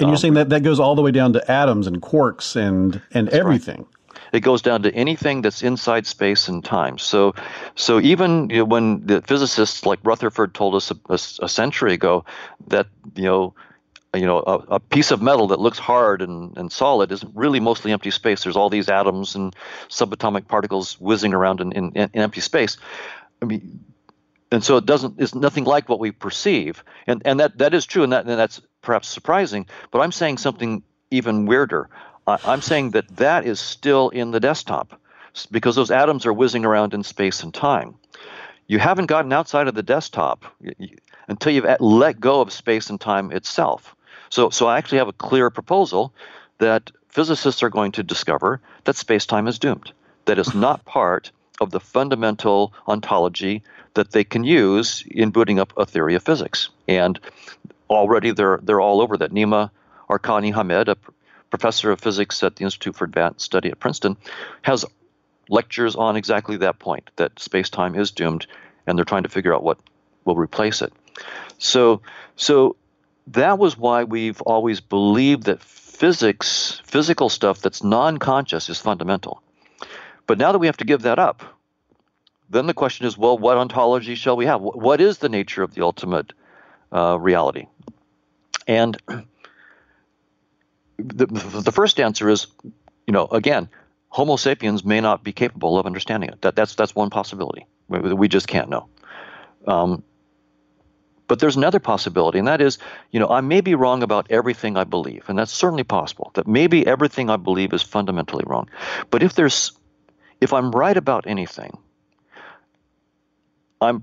And 0.00 0.08
you're 0.08 0.16
um, 0.16 0.16
saying 0.16 0.34
that 0.34 0.48
that 0.48 0.62
goes 0.62 0.80
all 0.80 0.94
the 0.94 1.02
way 1.02 1.10
down 1.10 1.34
to 1.34 1.50
atoms 1.50 1.86
and 1.86 2.00
quarks 2.00 2.56
and 2.56 3.02
and 3.12 3.28
everything. 3.28 3.78
Right. 3.78 3.86
It 4.32 4.40
goes 4.40 4.62
down 4.62 4.82
to 4.84 4.94
anything 4.94 5.42
that's 5.42 5.62
inside 5.62 6.06
space 6.06 6.48
and 6.48 6.64
time. 6.64 6.98
So, 6.98 7.34
so 7.74 8.00
even 8.00 8.48
you 8.48 8.58
know, 8.58 8.64
when 8.64 9.04
the 9.04 9.20
physicists 9.22 9.84
like 9.84 9.98
Rutherford 10.02 10.54
told 10.54 10.74
us 10.74 10.90
a, 10.90 10.96
a, 11.08 11.14
a 11.44 11.48
century 11.48 11.94
ago 11.94 12.24
that 12.68 12.86
you 13.14 13.24
know 13.24 13.54
you 14.14 14.26
know 14.26 14.38
a, 14.38 14.74
a, 14.74 14.80
piece 14.80 15.10
of 15.10 15.22
metal 15.22 15.48
that 15.48 15.60
looks 15.60 15.78
hard 15.78 16.20
and, 16.22 16.56
and 16.56 16.72
solid 16.72 17.12
is 17.12 17.24
really 17.34 17.60
mostly 17.60 17.92
empty 17.92 18.10
space. 18.10 18.42
There's 18.42 18.56
all 18.56 18.68
these 18.68 18.88
atoms 18.88 19.34
and 19.34 19.54
subatomic 19.88 20.48
particles 20.48 21.00
whizzing 21.00 21.32
around 21.32 21.60
in, 21.60 21.72
in, 21.72 21.92
in 21.94 22.10
empty 22.14 22.40
space. 22.40 22.76
I 23.42 23.44
mean 23.44 23.84
and 24.52 24.64
so 24.64 24.76
it 24.76 24.86
doesn't 24.86 25.20
it's 25.20 25.34
nothing 25.34 25.64
like 25.64 25.88
what 25.88 26.00
we 26.00 26.10
perceive. 26.10 26.82
And 27.06 27.22
and 27.24 27.38
that 27.40 27.58
that 27.58 27.72
is 27.72 27.86
true 27.86 28.02
and 28.02 28.12
that 28.12 28.26
and 28.26 28.38
that's 28.38 28.60
perhaps 28.82 29.08
surprising 29.08 29.66
but 29.90 30.00
i'm 30.00 30.10
saying 30.10 30.38
something 30.38 30.82
even 31.10 31.46
weirder. 31.46 31.88
I'm 32.26 32.62
saying 32.62 32.92
that 32.92 33.08
that 33.16 33.44
is 33.44 33.58
still 33.58 34.10
in 34.10 34.30
the 34.30 34.40
desktop 34.40 35.00
because 35.50 35.74
those 35.74 35.90
atoms 35.90 36.26
are 36.26 36.32
whizzing 36.32 36.64
around 36.64 36.94
in 36.94 37.02
space 37.02 37.42
and 37.42 37.52
time. 37.52 37.96
You 38.68 38.78
haven't 38.78 39.06
gotten 39.06 39.32
outside 39.32 39.66
of 39.66 39.74
the 39.74 39.82
desktop 39.82 40.44
until 41.26 41.52
you've 41.52 41.66
let 41.80 42.20
go 42.20 42.40
of 42.40 42.52
space 42.52 42.88
and 42.88 43.00
time 43.00 43.32
itself 43.32 43.96
so 44.30 44.50
so 44.50 44.66
i 44.66 44.78
actually 44.78 44.98
have 44.98 45.08
a 45.08 45.12
clear 45.12 45.50
proposal 45.50 46.12
that 46.58 46.90
physicists 47.08 47.62
are 47.62 47.70
going 47.70 47.92
to 47.92 48.02
discover 48.02 48.60
that 48.84 48.96
space 48.96 49.26
time 49.26 49.46
is 49.46 49.58
doomed 49.58 49.92
that 50.24 50.38
is 50.38 50.54
not 50.66 50.84
part 50.84 51.30
of 51.60 51.70
the 51.70 51.80
fundamental 51.80 52.72
ontology 52.88 53.62
that 53.94 54.12
they 54.12 54.24
can 54.24 54.44
use 54.44 55.04
in 55.10 55.30
booting 55.30 55.58
up 55.58 55.72
a 55.76 55.84
theory 55.84 56.14
of 56.14 56.22
physics. 56.22 56.70
And 56.88 57.20
already 57.88 58.30
they're 58.32 58.58
they're 58.62 58.80
all 58.80 59.00
over 59.00 59.16
that. 59.18 59.32
Nima 59.32 59.70
Arkani 60.08 60.54
Hamed, 60.54 60.88
a 60.88 60.96
professor 61.50 61.90
of 61.90 62.00
physics 62.00 62.42
at 62.42 62.56
the 62.56 62.64
Institute 62.64 62.96
for 62.96 63.04
Advanced 63.04 63.44
Study 63.44 63.70
at 63.70 63.78
Princeton, 63.78 64.16
has 64.62 64.84
lectures 65.48 65.96
on 65.96 66.16
exactly 66.16 66.56
that 66.58 66.78
point 66.78 67.10
that 67.16 67.38
space-time 67.38 67.96
is 67.96 68.12
doomed 68.12 68.46
and 68.86 68.96
they're 68.96 69.04
trying 69.04 69.24
to 69.24 69.28
figure 69.28 69.54
out 69.54 69.62
what 69.62 69.78
will 70.24 70.36
replace 70.36 70.80
it. 70.80 70.92
So 71.58 72.00
so 72.36 72.76
that 73.34 73.58
was 73.58 73.76
why 73.76 74.04
we've 74.04 74.40
always 74.42 74.80
believed 74.80 75.44
that 75.44 75.62
physics, 75.62 76.80
physical 76.84 77.28
stuff 77.28 77.60
that's 77.60 77.82
non-conscious 77.82 78.68
is 78.68 78.78
fundamental. 78.78 79.42
But 80.26 80.38
now 80.38 80.52
that 80.52 80.58
we 80.58 80.66
have 80.66 80.78
to 80.78 80.84
give 80.84 81.02
that 81.02 81.18
up, 81.18 81.42
then 82.48 82.66
the 82.66 82.74
question 82.74 83.06
is, 83.06 83.16
well, 83.16 83.38
what 83.38 83.56
ontology 83.56 84.14
shall 84.16 84.36
we 84.36 84.46
have? 84.46 84.60
What 84.60 85.00
is 85.00 85.18
the 85.18 85.28
nature 85.28 85.62
of 85.62 85.74
the 85.74 85.82
ultimate 85.82 86.32
uh, 86.90 87.18
reality? 87.20 87.66
And 88.66 88.96
the, 90.98 91.26
the 91.26 91.72
first 91.72 92.00
answer 92.00 92.28
is, 92.28 92.48
you 93.06 93.12
know, 93.12 93.26
again, 93.26 93.68
Homo 94.08 94.36
sapiens 94.36 94.84
may 94.84 95.00
not 95.00 95.22
be 95.22 95.32
capable 95.32 95.78
of 95.78 95.86
understanding 95.86 96.30
it. 96.30 96.42
That, 96.42 96.56
that's 96.56 96.74
that's 96.74 96.96
one 96.96 97.10
possibility. 97.10 97.66
We, 97.88 98.12
we 98.12 98.28
just 98.28 98.48
can't 98.48 98.68
know. 98.68 98.88
Um, 99.66 100.02
but 101.30 101.38
there's 101.38 101.54
another 101.54 101.78
possibility, 101.78 102.40
and 102.40 102.48
that 102.48 102.60
is, 102.60 102.78
you 103.12 103.20
know, 103.20 103.28
I 103.28 103.40
may 103.40 103.60
be 103.60 103.76
wrong 103.76 104.02
about 104.02 104.26
everything 104.30 104.76
I 104.76 104.82
believe, 104.82 105.28
and 105.28 105.38
that's 105.38 105.52
certainly 105.52 105.84
possible. 105.84 106.32
That 106.34 106.48
maybe 106.48 106.84
everything 106.84 107.30
I 107.30 107.36
believe 107.36 107.72
is 107.72 107.84
fundamentally 107.84 108.42
wrong. 108.48 108.68
But 109.12 109.22
if 109.22 109.34
there's, 109.34 109.70
if 110.40 110.52
I'm 110.52 110.72
right 110.72 110.96
about 110.96 111.28
anything, 111.28 111.78
I'm 113.80 114.02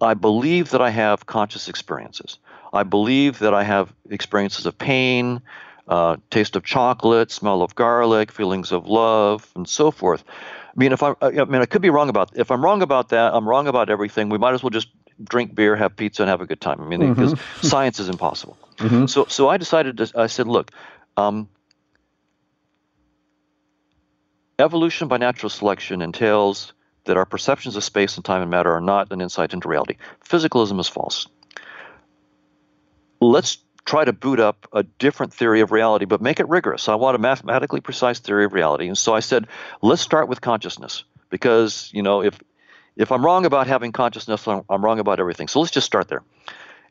I 0.00 0.14
believe 0.14 0.70
that 0.70 0.82
I 0.82 0.90
have 0.90 1.26
conscious 1.26 1.68
experiences. 1.68 2.38
I 2.72 2.82
believe 2.82 3.38
that 3.38 3.54
I 3.54 3.62
have 3.62 3.92
experiences 4.10 4.66
of 4.66 4.76
pain, 4.76 5.42
uh, 5.86 6.16
taste 6.30 6.56
of 6.56 6.64
chocolate, 6.64 7.30
smell 7.30 7.62
of 7.62 7.76
garlic, 7.76 8.32
feelings 8.32 8.72
of 8.72 8.88
love, 8.88 9.48
and 9.54 9.68
so 9.68 9.92
forth. 9.92 10.24
I 10.26 10.72
mean, 10.74 10.90
if 10.90 11.04
I, 11.04 11.14
I 11.22 11.30
mean, 11.30 11.62
I 11.62 11.66
could 11.66 11.82
be 11.82 11.90
wrong 11.90 12.08
about. 12.08 12.32
If 12.34 12.50
I'm 12.50 12.64
wrong 12.64 12.82
about 12.82 13.10
that, 13.10 13.32
I'm 13.32 13.48
wrong 13.48 13.68
about 13.68 13.90
everything. 13.90 14.28
We 14.28 14.38
might 14.38 14.54
as 14.54 14.62
well 14.64 14.70
just 14.70 14.88
drink 15.22 15.54
beer, 15.54 15.76
have 15.76 15.96
pizza, 15.96 16.22
and 16.22 16.30
have 16.30 16.40
a 16.40 16.46
good 16.46 16.60
time. 16.60 16.80
I 16.80 16.84
mean, 16.84 17.00
mm-hmm. 17.00 17.14
because 17.14 17.40
science 17.62 17.98
is 18.00 18.08
impossible. 18.08 18.56
Mm-hmm. 18.78 19.06
So, 19.06 19.26
so 19.28 19.48
I 19.48 19.56
decided 19.56 19.96
to. 19.98 20.12
I 20.16 20.26
said, 20.26 20.48
look. 20.48 20.70
Um, 21.16 21.48
evolution 24.58 25.08
by 25.08 25.18
natural 25.18 25.50
selection 25.50 26.02
entails 26.02 26.72
that 27.04 27.16
our 27.16 27.26
perceptions 27.26 27.76
of 27.76 27.84
space 27.84 28.16
and 28.16 28.24
time 28.24 28.42
and 28.42 28.50
matter 28.50 28.72
are 28.72 28.80
not 28.80 29.12
an 29.12 29.20
insight 29.20 29.52
into 29.52 29.68
reality. 29.68 29.96
Physicalism 30.24 30.78
is 30.80 30.88
false. 30.88 31.26
Let's 33.20 33.58
try 33.84 34.04
to 34.04 34.12
boot 34.12 34.38
up 34.38 34.68
a 34.72 34.84
different 34.84 35.34
theory 35.34 35.60
of 35.60 35.72
reality, 35.72 36.04
but 36.04 36.20
make 36.20 36.38
it 36.38 36.48
rigorous. 36.48 36.88
I 36.88 36.94
want 36.94 37.16
a 37.16 37.18
mathematically 37.18 37.80
precise 37.80 38.20
theory 38.20 38.44
of 38.44 38.52
reality. 38.52 38.86
And 38.86 38.96
so 38.96 39.14
I 39.14 39.20
said, 39.20 39.48
let's 39.80 40.02
start 40.02 40.28
with 40.28 40.40
consciousness. 40.40 41.04
Because, 41.28 41.90
you 41.92 42.02
know, 42.02 42.22
if 42.22 42.38
if 42.96 43.12
I'm 43.12 43.24
wrong 43.24 43.46
about 43.46 43.66
having 43.66 43.92
consciousness, 43.92 44.46
I'm, 44.46 44.62
I'm 44.68 44.84
wrong 44.84 44.98
about 44.98 45.20
everything. 45.20 45.48
So 45.48 45.60
let's 45.60 45.72
just 45.72 45.86
start 45.86 46.08
there. 46.08 46.22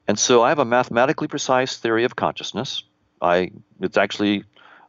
And 0.08 0.18
so 0.18 0.42
I 0.42 0.50
have 0.50 0.60
a 0.60 0.66
mathematically 0.66 1.28
precise 1.28 1.78
theory 1.78 2.04
of 2.04 2.16
consciousness. 2.16 2.84
I 3.22 3.52
it's 3.80 3.98
actually 3.98 4.44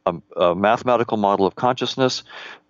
a, 0.07 0.15
a 0.37 0.55
mathematical 0.55 1.17
model 1.17 1.47
of 1.47 1.55
consciousness 1.55 2.23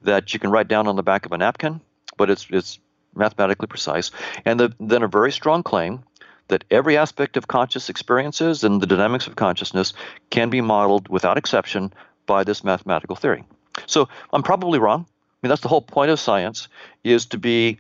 that 0.03 0.35
you 0.35 0.41
can 0.41 0.51
write 0.51 0.69
down 0.69 0.89
on 0.89 0.97
the 0.97 1.03
back 1.03 1.25
of 1.25 1.33
a 1.33 1.39
napkin 1.39 1.81
but 2.17 2.31
it's 2.31 2.47
it's 2.51 2.79
mathematically 3.15 3.67
precise, 3.67 4.11
and 4.45 4.59
the, 4.59 4.73
then 4.81 5.03
a 5.03 5.09
very 5.09 5.33
strong 5.33 5.63
claim 5.63 6.03
that 6.49 6.65
every 6.71 6.97
aspect 6.97 7.37
of 7.37 7.49
conscious 7.49 7.89
experiences 7.89 8.65
and 8.65 8.81
the 8.81 8.87
dynamics 8.87 9.27
of 9.27 9.37
consciousness 9.37 9.93
can 10.31 10.51
be 10.51 10.61
modeled 10.61 11.09
without 11.09 11.39
exception 11.39 11.93
by 12.27 12.45
this 12.45 12.65
mathematical 12.65 13.17
theory. 13.17 13.45
So 13.87 14.09
I'm 14.33 14.43
probably 14.43 14.79
wrong. 14.79 15.07
I 15.09 15.39
mean, 15.43 15.49
that's 15.49 15.63
the 15.63 15.69
whole 15.69 15.83
point 15.83 16.11
of 16.11 16.21
science 16.21 16.69
is 17.05 17.27
to 17.27 17.39
be 17.39 17.79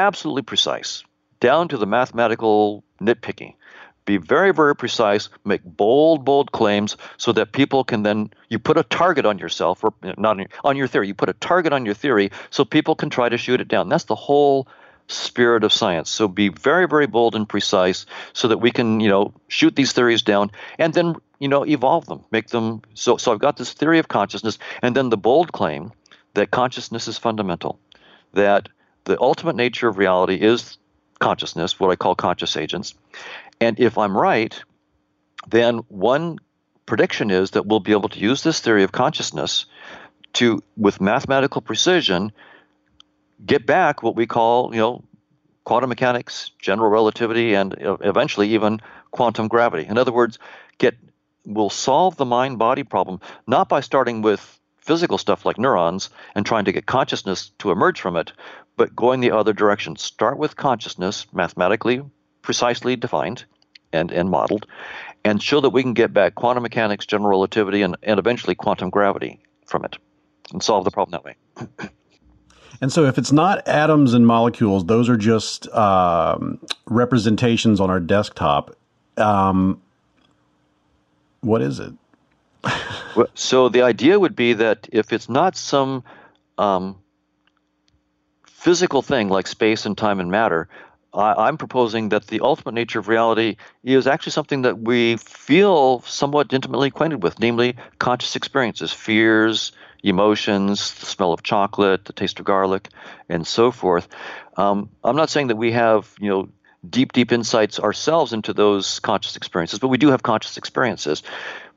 absolutely 0.00 0.42
precise, 0.42 1.04
down 1.40 1.68
to 1.68 1.76
the 1.76 1.86
mathematical 1.86 2.84
nitpicking 3.00 3.54
be 4.04 4.16
very, 4.16 4.52
very 4.52 4.74
precise, 4.74 5.28
make 5.44 5.62
bold, 5.64 6.24
bold 6.24 6.52
claims 6.52 6.96
so 7.16 7.32
that 7.32 7.52
people 7.52 7.84
can 7.84 8.02
then, 8.02 8.30
you 8.48 8.58
put 8.58 8.76
a 8.76 8.82
target 8.82 9.26
on 9.26 9.38
yourself, 9.38 9.84
or 9.84 9.94
not 10.02 10.30
on 10.30 10.38
your, 10.40 10.48
on 10.64 10.76
your 10.76 10.86
theory, 10.86 11.08
you 11.08 11.14
put 11.14 11.28
a 11.28 11.34
target 11.34 11.72
on 11.72 11.84
your 11.84 11.94
theory 11.94 12.30
so 12.50 12.64
people 12.64 12.94
can 12.94 13.10
try 13.10 13.28
to 13.28 13.38
shoot 13.38 13.60
it 13.60 13.68
down. 13.68 13.88
That's 13.88 14.04
the 14.04 14.16
whole 14.16 14.66
spirit 15.08 15.62
of 15.62 15.72
science. 15.72 16.10
So 16.10 16.26
be 16.26 16.48
very, 16.48 16.88
very 16.88 17.06
bold 17.06 17.34
and 17.34 17.48
precise 17.48 18.06
so 18.32 18.48
that 18.48 18.58
we 18.58 18.70
can, 18.70 19.00
you 19.00 19.08
know, 19.08 19.34
shoot 19.48 19.76
these 19.76 19.92
theories 19.92 20.22
down 20.22 20.50
and 20.78 20.94
then, 20.94 21.16
you 21.38 21.48
know, 21.48 21.64
evolve 21.64 22.06
them, 22.06 22.24
make 22.30 22.48
them. 22.48 22.82
So, 22.94 23.16
so 23.16 23.32
I've 23.32 23.38
got 23.38 23.56
this 23.56 23.72
theory 23.72 23.98
of 23.98 24.08
consciousness 24.08 24.58
and 24.80 24.96
then 24.96 25.10
the 25.10 25.16
bold 25.16 25.52
claim 25.52 25.92
that 26.34 26.50
consciousness 26.50 27.08
is 27.08 27.18
fundamental, 27.18 27.78
that 28.32 28.68
the 29.04 29.20
ultimate 29.20 29.56
nature 29.56 29.88
of 29.88 29.98
reality 29.98 30.36
is 30.36 30.78
consciousness, 31.18 31.78
what 31.78 31.90
I 31.90 31.96
call 31.96 32.14
conscious 32.14 32.56
agents, 32.56 32.94
and 33.60 33.78
if 33.78 33.96
I'm 33.98 34.16
right, 34.16 34.60
then 35.48 35.78
one 35.88 36.38
prediction 36.86 37.30
is 37.30 37.52
that 37.52 37.66
we'll 37.66 37.80
be 37.80 37.92
able 37.92 38.08
to 38.08 38.18
use 38.18 38.42
this 38.42 38.60
theory 38.60 38.82
of 38.82 38.92
consciousness 38.92 39.66
to, 40.34 40.62
with 40.76 41.00
mathematical 41.00 41.60
precision, 41.60 42.32
get 43.44 43.66
back 43.66 44.02
what 44.02 44.16
we 44.16 44.26
call, 44.26 44.74
you 44.74 44.80
know, 44.80 45.04
quantum 45.64 45.88
mechanics, 45.88 46.50
general 46.58 46.90
relativity, 46.90 47.54
and 47.54 47.76
eventually 47.78 48.48
even 48.54 48.80
quantum 49.10 49.48
gravity. 49.48 49.86
In 49.86 49.98
other 49.98 50.12
words, 50.12 50.38
get 50.78 50.96
we'll 51.44 51.70
solve 51.70 52.16
the 52.16 52.24
mind-body 52.24 52.84
problem 52.84 53.20
not 53.46 53.68
by 53.68 53.80
starting 53.80 54.22
with 54.22 54.60
physical 54.82 55.18
stuff 55.18 55.46
like 55.46 55.58
neurons 55.58 56.10
and 56.34 56.44
trying 56.44 56.66
to 56.66 56.72
get 56.72 56.86
consciousness 56.86 57.50
to 57.58 57.70
emerge 57.70 58.00
from 58.00 58.16
it, 58.16 58.32
but 58.76 58.94
going 58.94 59.20
the 59.20 59.30
other 59.30 59.52
direction. 59.52 59.96
Start 59.96 60.38
with 60.38 60.56
consciousness, 60.56 61.26
mathematically 61.32 62.02
precisely 62.42 62.96
defined, 62.96 63.44
and, 63.92 64.10
and 64.10 64.28
modeled, 64.28 64.66
and 65.24 65.42
show 65.42 65.60
that 65.60 65.70
we 65.70 65.82
can 65.82 65.94
get 65.94 66.12
back 66.12 66.34
quantum 66.34 66.62
mechanics, 66.62 67.06
general 67.06 67.30
relativity, 67.30 67.82
and, 67.82 67.96
and 68.02 68.18
eventually 68.18 68.54
quantum 68.54 68.90
gravity 68.90 69.40
from 69.66 69.84
it 69.84 69.96
and 70.52 70.62
solve 70.62 70.84
the 70.84 70.90
problem 70.90 71.12
that 71.12 71.24
way. 71.24 71.88
And 72.80 72.92
so, 72.92 73.04
if 73.04 73.16
it's 73.16 73.30
not 73.30 73.68
atoms 73.68 74.12
and 74.12 74.26
molecules, 74.26 74.86
those 74.86 75.08
are 75.08 75.16
just 75.16 75.68
um, 75.68 76.58
representations 76.86 77.78
on 77.78 77.90
our 77.90 78.00
desktop. 78.00 78.74
Um, 79.16 79.80
what 81.42 81.62
is 81.62 81.78
it? 81.78 81.92
So 83.34 83.68
the 83.68 83.82
idea 83.82 84.18
would 84.18 84.36
be 84.36 84.54
that 84.54 84.88
if 84.92 85.12
it's 85.12 85.28
not 85.28 85.56
some 85.56 86.04
um, 86.58 86.96
physical 88.46 89.02
thing 89.02 89.28
like 89.28 89.46
space 89.46 89.86
and 89.86 89.96
time 89.96 90.20
and 90.20 90.30
matter, 90.30 90.68
I'm 91.14 91.58
proposing 91.58 92.08
that 92.10 92.26
the 92.28 92.40
ultimate 92.40 92.72
nature 92.72 92.98
of 92.98 93.06
reality 93.06 93.56
is 93.84 94.06
actually 94.06 94.32
something 94.32 94.62
that 94.62 94.78
we 94.78 95.18
feel 95.18 96.00
somewhat 96.02 96.52
intimately 96.54 96.88
acquainted 96.88 97.22
with, 97.22 97.38
namely 97.38 97.76
conscious 97.98 98.34
experiences, 98.34 98.92
fears, 98.92 99.72
emotions, 100.02 100.94
the 100.94 101.06
smell 101.06 101.32
of 101.32 101.42
chocolate, 101.42 102.06
the 102.06 102.14
taste 102.14 102.38
of 102.38 102.46
garlic, 102.46 102.88
and 103.28 103.46
so 103.46 103.70
forth. 103.70 104.08
Um, 104.56 104.88
I'm 105.04 105.16
not 105.16 105.28
saying 105.28 105.48
that 105.48 105.56
we 105.56 105.72
have, 105.72 106.14
you 106.18 106.30
know, 106.30 106.48
deep, 106.88 107.12
deep 107.12 107.30
insights 107.30 107.78
ourselves 107.78 108.32
into 108.32 108.52
those 108.54 108.98
conscious 109.00 109.36
experiences, 109.36 109.78
but 109.78 109.88
we 109.88 109.98
do 109.98 110.08
have 110.08 110.22
conscious 110.22 110.56
experiences. 110.56 111.22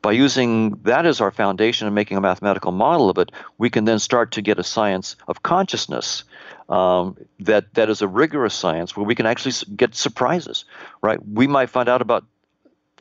By 0.05 0.11
using 0.11 0.69
that 0.83 1.07
as 1.07 1.19
our 1.19 1.31
foundation 1.31 1.87
and 1.87 1.95
making 1.95 2.15
a 2.15 2.21
mathematical 2.21 2.71
model 2.71 3.09
of 3.09 3.17
it, 3.17 3.31
we 3.57 3.71
can 3.71 3.85
then 3.85 3.97
start 3.97 4.33
to 4.33 4.41
get 4.43 4.59
a 4.59 4.63
science 4.63 5.15
of 5.27 5.41
consciousness 5.41 6.25
um, 6.69 7.17
that 7.39 7.73
that 7.73 7.89
is 7.89 8.03
a 8.03 8.07
rigorous 8.07 8.53
science 8.53 8.95
where 8.95 9.03
we 9.03 9.15
can 9.15 9.25
actually 9.25 9.53
get 9.75 9.95
surprises. 9.95 10.65
Right? 11.01 11.17
We 11.27 11.47
might 11.47 11.71
find 11.71 11.89
out 11.89 12.03
about 12.03 12.23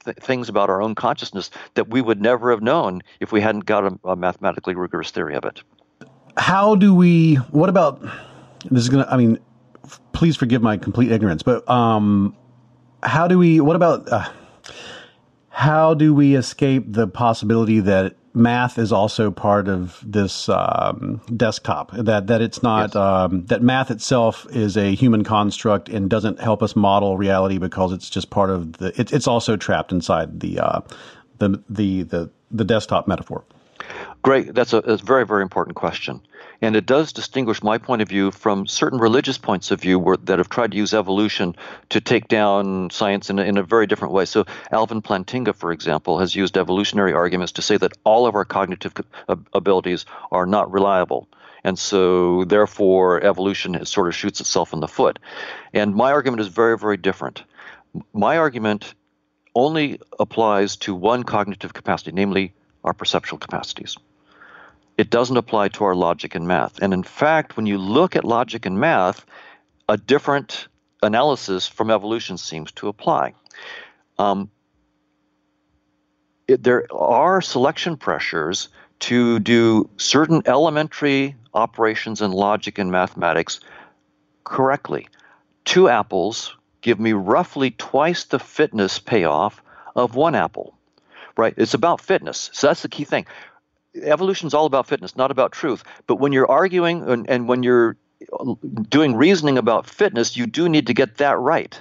th- 0.07 0.17
things 0.17 0.49
about 0.49 0.71
our 0.71 0.81
own 0.81 0.95
consciousness 0.95 1.51
that 1.75 1.91
we 1.91 2.01
would 2.01 2.23
never 2.23 2.51
have 2.51 2.63
known 2.63 3.03
if 3.21 3.33
we 3.33 3.43
hadn't 3.43 3.67
got 3.67 3.85
a, 3.85 3.99
a 4.09 4.17
mathematically 4.17 4.75
rigorous 4.75 5.11
theory 5.11 5.35
of 5.35 5.45
it. 5.45 5.63
How 6.39 6.75
do 6.75 6.95
we? 6.95 7.35
What 7.51 7.69
about? 7.69 8.01
This 8.71 8.83
is 8.83 8.89
gonna. 8.89 9.07
I 9.11 9.19
mean, 9.19 9.39
please 10.15 10.39
forgive 10.39 10.63
my 10.63 10.79
complete 10.79 11.13
ignorance, 11.13 11.43
but 11.43 11.69
um, 11.69 12.35
how 13.03 13.29
do 13.29 13.39
we? 13.39 13.61
What 13.61 13.77
about? 13.77 14.11
Uh, 14.11 14.27
how 15.55 15.95
do 15.95 16.13
we 16.13 16.35
escape 16.35 16.85
the 16.89 17.07
possibility 17.07 17.79
that 17.79 18.17
math 18.35 18.77
is 18.77 18.91
also 18.91 19.31
part 19.31 19.69
of 19.69 20.01
this 20.05 20.49
um, 20.49 21.21
desktop? 21.37 21.93
That 21.93 22.27
that 22.27 22.43
it's 22.43 22.61
not 22.61 22.91
yes. 22.91 22.97
um, 22.97 23.47
that 23.47 23.63
math 23.63 23.93
itself 23.93 24.49
is 24.51 24.77
a 24.77 24.97
human 24.97 25.23
construct 25.23 25.89
and 25.89 26.11
doesn't 26.11 26.41
help 26.41 26.61
us 26.61 26.75
model 26.75 27.17
reality 27.17 27.59
because 27.59 27.93
it's 27.93 28.11
just 28.11 28.31
part 28.31 28.51
of 28.51 28.79
the. 28.79 29.01
It, 29.01 29.13
it's 29.13 29.29
also 29.29 29.57
trapped 29.57 29.93
inside 29.93 30.41
the 30.41 30.59
uh, 30.59 30.81
the 31.39 31.63
the 31.71 32.03
the 32.03 32.31
the 32.51 32.65
desktop 32.65 33.07
metaphor. 33.07 33.45
Great. 34.23 34.55
That's 34.55 34.73
a, 34.73 34.79
a, 34.79 34.97
very, 34.97 35.25
very 35.25 35.43
important 35.43 35.77
question. 35.77 36.21
And 36.65 36.77
it 36.77 36.87
does 36.87 37.13
distinguish 37.13 37.63
my 37.63 37.77
point 37.77 38.01
of 38.01 38.09
view 38.09 38.31
from 38.31 38.67
certain 38.67 38.99
religious 38.99 39.37
points 39.37 39.71
of 39.71 39.83
view 39.83 39.99
where, 39.99 40.17
that 40.17 40.39
have 40.39 40.49
tried 40.49 40.71
to 40.71 40.79
use 40.79 40.95
evolution 40.95 41.55
to 41.91 42.01
take 42.01 42.27
down 42.27 42.89
science 42.89 43.29
in 43.29 43.39
in 43.39 43.59
a 43.59 43.63
very 43.63 43.87
different 43.87 44.15
way. 44.15 44.25
So, 44.25 44.47
Alvin 44.73 45.03
Plantinga, 45.03 45.55
for 45.55 45.73
example, 45.73 46.21
has 46.21 46.35
used 46.35 46.57
evolutionary 46.57 47.13
arguments 47.13 47.53
to 47.53 47.63
say 47.63 47.77
that 47.77 47.93
all 48.05 48.27
of 48.27 48.35
our 48.35 48.47
cognitive 48.47 48.95
abilities 49.53 50.07
are 50.33 50.47
not 50.47 50.73
reliable. 50.73 51.29
And 51.65 51.79
so, 51.79 52.45
therefore, 52.45 53.23
evolution 53.23 53.85
sort 53.85 54.09
of 54.09 54.15
shoots 54.15 54.41
itself 54.41 54.73
in 54.73 54.81
the 54.81 54.89
foot. 54.89 55.19
And 55.75 55.95
my 55.95 56.13
argument 56.13 56.41
is 56.41 56.49
very, 56.49 56.79
very 56.79 56.97
different. 56.97 57.45
My 58.15 58.39
argument 58.39 58.95
only 59.55 60.01
applies 60.19 60.77
to 60.77 60.95
one 60.95 61.25
cognitive 61.25 61.75
capacity, 61.75 62.13
namely 62.13 62.55
our 62.85 62.95
perceptual 62.95 63.39
capacities 63.39 63.99
it 64.97 65.11
doesn't 65.11 65.37
apply 65.37 65.69
to 65.69 65.85
our 65.85 65.95
logic 65.95 66.35
and 66.35 66.47
math. 66.47 66.81
And 66.81 66.93
in 66.93 67.03
fact, 67.03 67.57
when 67.57 67.67
you 67.67 67.79
look 67.79 68.17
at 68.17 68.25
logic 68.25 68.67
and 68.67 68.79
math, 68.79 69.25
a 69.89 69.97
different 69.97 70.69
analysis 71.03 71.67
from 71.67 71.91
evolution 71.91 72.39
seems 72.39 72.73
to 72.73 72.89
apply. 72.89 73.35
Um, 74.19 74.51
it, 76.47 76.63
there 76.63 76.87
are 76.93 77.41
selection 77.41 77.97
pressures 77.97 78.69
to 79.01 79.39
do 79.41 79.91
certain 79.97 80.43
elementary 80.47 81.37
operations 81.53 82.21
in 82.21 82.31
logic 82.31 82.79
and 82.79 82.91
mathematics 82.91 83.61
correctly. 84.45 85.09
Two 85.65 85.89
apples 85.89 86.57
give 86.81 87.01
me 87.01 87.13
roughly 87.13 87.71
twice 87.71 88.25
the 88.25 88.39
fitness 88.39 88.99
payoff 88.99 89.63
of 89.97 90.15
one 90.15 90.35
apple. 90.35 90.77
Right? 91.37 91.55
It's 91.57 91.75
about 91.75 92.01
fitness. 92.01 92.51
So 92.53 92.69
that's 92.69 92.83
the 92.83 92.89
key 92.89 93.05
thing 93.05 93.27
evolution 93.95 94.47
is 94.47 94.55
all 94.55 94.67
about 94.67 94.87
fitness, 94.87 95.17
not 95.17 95.31
about 95.31 95.53
truth. 95.53 95.85
But 96.07 96.17
when 96.17 96.33
you're 96.33 96.51
arguing 96.51 97.09
and, 97.09 97.29
and 97.29 97.49
when 97.49 97.63
you're 97.63 97.97
doing 98.89 99.17
reasoning 99.17 99.59
about 99.59 99.89
fitness, 99.89 100.37
you 100.37 100.47
do 100.47 100.69
need 100.69 100.87
to 100.87 100.95
get 100.95 101.19
that 101.19 101.39
right. 101.39 101.81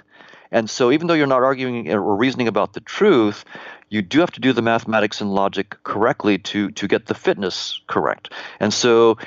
And 0.52 0.70
so, 0.70 0.92
even 0.92 1.08
though 1.08 1.16
you're 1.16 1.28
not 1.28 1.44
arguing 1.44 1.92
or 1.92 2.16
reasoning 2.16 2.48
about 2.48 2.74
the 2.74 2.80
truth, 2.80 3.44
you 3.90 4.02
do 4.02 4.20
have 4.20 4.32
to 4.32 4.40
do 4.40 4.54
the 4.54 4.62
mathematics 4.62 5.20
and 5.20 5.34
logic 5.34 5.76
correctly 5.84 6.38
to 6.40 6.70
to 6.72 6.88
get 6.88 7.08
the 7.08 7.16
fitness 7.16 7.82
correct. 7.88 8.32
And 8.60 8.74
so, 8.74 9.18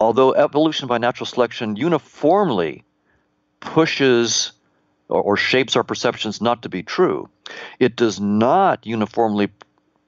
although 0.00 0.34
evolution 0.34 0.86
by 0.86 0.98
natural 0.98 1.26
selection 1.26 1.76
uniformly 1.76 2.84
pushes 3.60 4.52
or, 5.08 5.22
or 5.22 5.36
shapes 5.36 5.76
our 5.76 5.84
perceptions 5.84 6.42
not 6.42 6.62
to 6.62 6.68
be 6.68 6.82
true, 6.82 7.28
it 7.78 7.96
does 7.96 8.20
not 8.20 8.84
uniformly 8.84 9.48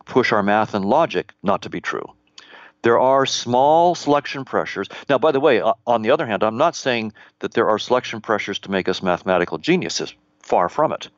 push 0.04 0.32
our 0.32 0.42
math 0.42 0.74
and 0.74 0.84
logic 0.84 1.32
not 1.42 1.62
to 1.62 1.70
be 1.70 1.80
true. 1.80 2.12
There 2.82 2.98
are 2.98 3.26
small 3.26 3.94
selection 3.94 4.44
pressures. 4.44 4.88
Now, 5.08 5.18
by 5.18 5.32
the 5.32 5.40
way, 5.40 5.60
on 5.86 6.02
the 6.02 6.10
other 6.10 6.26
hand, 6.26 6.42
I'm 6.42 6.56
not 6.56 6.76
saying 6.76 7.12
that 7.40 7.52
there 7.52 7.68
are 7.68 7.78
selection 7.78 8.20
pressures 8.20 8.58
to 8.60 8.70
make 8.70 8.88
us 8.88 9.02
mathematical 9.02 9.58
geniuses. 9.58 10.14
Far 10.40 10.68
from 10.68 10.92
it. 10.92 11.08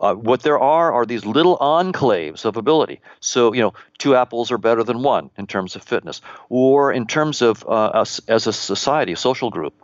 Uh, 0.00 0.14
what 0.14 0.42
there 0.42 0.58
are 0.58 0.92
are 0.92 1.06
these 1.06 1.24
little 1.24 1.56
enclaves 1.58 2.44
of 2.44 2.56
ability. 2.56 3.00
So, 3.20 3.52
you 3.52 3.60
know, 3.60 3.74
two 3.98 4.16
apples 4.16 4.50
are 4.50 4.58
better 4.58 4.82
than 4.82 5.02
one 5.02 5.30
in 5.36 5.46
terms 5.46 5.76
of 5.76 5.82
fitness, 5.82 6.20
or 6.48 6.92
in 6.92 7.06
terms 7.06 7.42
of 7.42 7.64
uh, 7.64 7.68
us 7.70 8.20
as 8.26 8.46
a 8.46 8.52
society, 8.52 9.12
a 9.12 9.16
social 9.16 9.50
group. 9.50 9.74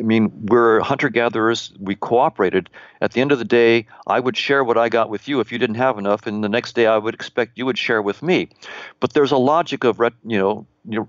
I 0.00 0.02
mean, 0.02 0.32
we're 0.46 0.80
hunter 0.80 1.10
gatherers. 1.10 1.72
We 1.78 1.94
cooperated. 1.94 2.70
At 3.02 3.12
the 3.12 3.20
end 3.20 3.32
of 3.32 3.38
the 3.38 3.44
day, 3.44 3.86
I 4.06 4.18
would 4.18 4.36
share 4.36 4.64
what 4.64 4.78
I 4.78 4.88
got 4.88 5.10
with 5.10 5.28
you 5.28 5.40
if 5.40 5.52
you 5.52 5.58
didn't 5.58 5.76
have 5.76 5.98
enough, 5.98 6.26
and 6.26 6.42
the 6.42 6.48
next 6.48 6.74
day 6.74 6.86
I 6.86 6.96
would 6.96 7.14
expect 7.14 7.58
you 7.58 7.66
would 7.66 7.78
share 7.78 8.00
with 8.00 8.22
me. 8.22 8.48
But 8.98 9.12
there's 9.12 9.30
a 9.30 9.36
logic 9.36 9.84
of 9.84 10.00
you 10.24 10.38
know, 10.38 10.66
you 10.88 11.00
know 11.00 11.08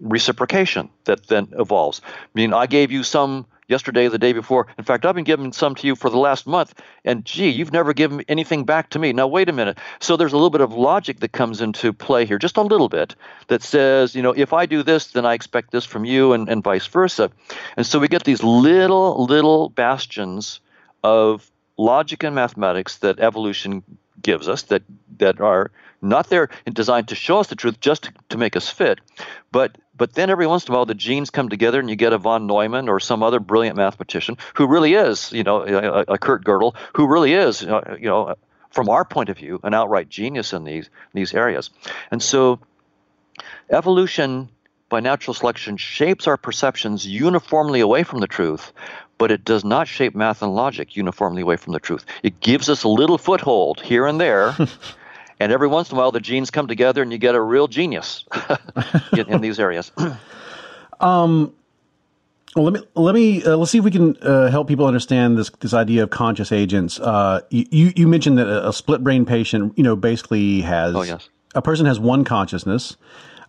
reciprocation 0.00 0.88
that 1.04 1.28
then 1.28 1.48
evolves. 1.58 2.00
I 2.04 2.28
mean, 2.34 2.52
I 2.52 2.66
gave 2.66 2.90
you 2.90 3.02
some 3.02 3.46
yesterday, 3.68 4.08
the 4.08 4.18
day 4.18 4.32
before. 4.32 4.66
In 4.78 4.84
fact, 4.84 5.06
I've 5.06 5.14
been 5.14 5.24
giving 5.24 5.52
some 5.52 5.74
to 5.76 5.86
you 5.86 5.96
for 5.96 6.10
the 6.10 6.18
last 6.18 6.46
month, 6.46 6.74
and 7.04 7.24
gee, 7.24 7.48
you've 7.48 7.72
never 7.72 7.92
given 7.92 8.22
anything 8.28 8.64
back 8.64 8.90
to 8.90 8.98
me. 8.98 9.12
Now, 9.12 9.26
wait 9.26 9.48
a 9.48 9.52
minute. 9.52 9.78
So 10.00 10.16
there's 10.16 10.32
a 10.32 10.36
little 10.36 10.50
bit 10.50 10.60
of 10.60 10.72
logic 10.72 11.20
that 11.20 11.32
comes 11.32 11.60
into 11.60 11.92
play 11.92 12.26
here, 12.26 12.38
just 12.38 12.56
a 12.56 12.62
little 12.62 12.88
bit, 12.88 13.14
that 13.48 13.62
says, 13.62 14.14
you 14.14 14.22
know, 14.22 14.32
if 14.32 14.52
I 14.52 14.66
do 14.66 14.82
this, 14.82 15.08
then 15.08 15.26
I 15.26 15.34
expect 15.34 15.70
this 15.70 15.84
from 15.84 16.04
you, 16.04 16.32
and, 16.32 16.48
and 16.48 16.62
vice 16.62 16.86
versa. 16.86 17.30
And 17.76 17.86
so 17.86 17.98
we 17.98 18.08
get 18.08 18.24
these 18.24 18.42
little, 18.42 19.24
little 19.24 19.68
bastions 19.68 20.60
of 21.02 21.50
logic 21.76 22.22
and 22.22 22.34
mathematics 22.34 22.98
that 22.98 23.18
evolution 23.20 23.82
gives 24.22 24.48
us 24.48 24.62
that 24.62 24.82
that 25.18 25.40
are 25.40 25.70
not 26.00 26.28
there 26.28 26.48
and 26.66 26.74
designed 26.74 27.08
to 27.08 27.14
show 27.14 27.38
us 27.38 27.48
the 27.48 27.54
truth 27.54 27.80
just 27.80 28.04
to, 28.04 28.12
to 28.30 28.38
make 28.38 28.56
us 28.56 28.68
fit, 28.68 29.00
but 29.52 29.76
but 29.96 30.14
then 30.14 30.30
every 30.30 30.46
once 30.46 30.66
in 30.66 30.72
a 30.72 30.76
while 30.76 30.86
the 30.86 30.94
genes 30.94 31.30
come 31.30 31.48
together 31.48 31.80
and 31.80 31.88
you 31.88 31.96
get 31.96 32.12
a 32.12 32.18
von 32.18 32.46
Neumann 32.46 32.88
or 32.88 33.00
some 33.00 33.22
other 33.22 33.40
brilliant 33.40 33.76
mathematician 33.76 34.36
who 34.54 34.66
really 34.66 34.94
is, 34.94 35.32
you 35.32 35.42
know, 35.42 35.62
a, 35.62 36.14
a 36.14 36.18
Kurt 36.18 36.44
Gödel 36.44 36.74
who 36.94 37.06
really 37.06 37.34
is, 37.34 37.62
you 37.62 38.08
know, 38.08 38.34
from 38.70 38.88
our 38.88 39.04
point 39.04 39.28
of 39.28 39.38
view, 39.38 39.60
an 39.62 39.72
outright 39.72 40.08
genius 40.08 40.52
in 40.52 40.64
these 40.64 40.90
these 41.12 41.32
areas. 41.32 41.70
And 42.10 42.22
so 42.22 42.58
evolution 43.70 44.48
by 44.88 45.00
natural 45.00 45.34
selection 45.34 45.76
shapes 45.76 46.26
our 46.26 46.36
perceptions 46.36 47.06
uniformly 47.06 47.80
away 47.80 48.02
from 48.02 48.20
the 48.20 48.26
truth, 48.26 48.72
but 49.18 49.30
it 49.30 49.44
does 49.44 49.64
not 49.64 49.88
shape 49.88 50.14
math 50.14 50.42
and 50.42 50.54
logic 50.54 50.96
uniformly 50.96 51.42
away 51.42 51.56
from 51.56 51.72
the 51.72 51.80
truth. 51.80 52.04
It 52.22 52.40
gives 52.40 52.68
us 52.68 52.84
a 52.84 52.88
little 52.88 53.18
foothold 53.18 53.80
here 53.80 54.06
and 54.06 54.20
there. 54.20 54.56
and 55.40 55.52
every 55.52 55.68
once 55.68 55.90
in 55.90 55.96
a 55.96 56.00
while 56.00 56.12
the 56.12 56.20
genes 56.20 56.50
come 56.50 56.66
together 56.66 57.02
and 57.02 57.12
you 57.12 57.18
get 57.18 57.34
a 57.34 57.40
real 57.40 57.68
genius 57.68 58.24
in, 59.12 59.28
in, 59.28 59.40
these 59.40 59.58
areas. 59.58 59.92
um, 61.00 61.52
well, 62.54 62.64
let 62.64 62.74
me 62.74 62.80
let 62.94 63.14
me 63.14 63.44
uh, 63.44 63.56
let's 63.56 63.72
see 63.72 63.78
if 63.78 63.84
we 63.84 63.90
can 63.90 64.16
uh, 64.18 64.48
help 64.48 64.68
people 64.68 64.86
understand 64.86 65.36
this 65.36 65.50
this 65.60 65.74
idea 65.74 66.04
of 66.04 66.10
conscious 66.10 66.52
agents. 66.52 67.00
Uh, 67.00 67.40
you 67.50 67.92
you 67.96 68.06
mentioned 68.06 68.38
that 68.38 68.46
a, 68.46 68.68
a, 68.68 68.72
split 68.72 69.02
brain 69.02 69.24
patient, 69.24 69.76
you 69.76 69.82
know, 69.82 69.96
basically 69.96 70.60
has 70.60 70.94
oh, 70.94 71.02
yes. 71.02 71.28
a 71.54 71.62
person 71.62 71.86
has 71.86 71.98
one 71.98 72.24
consciousness. 72.24 72.96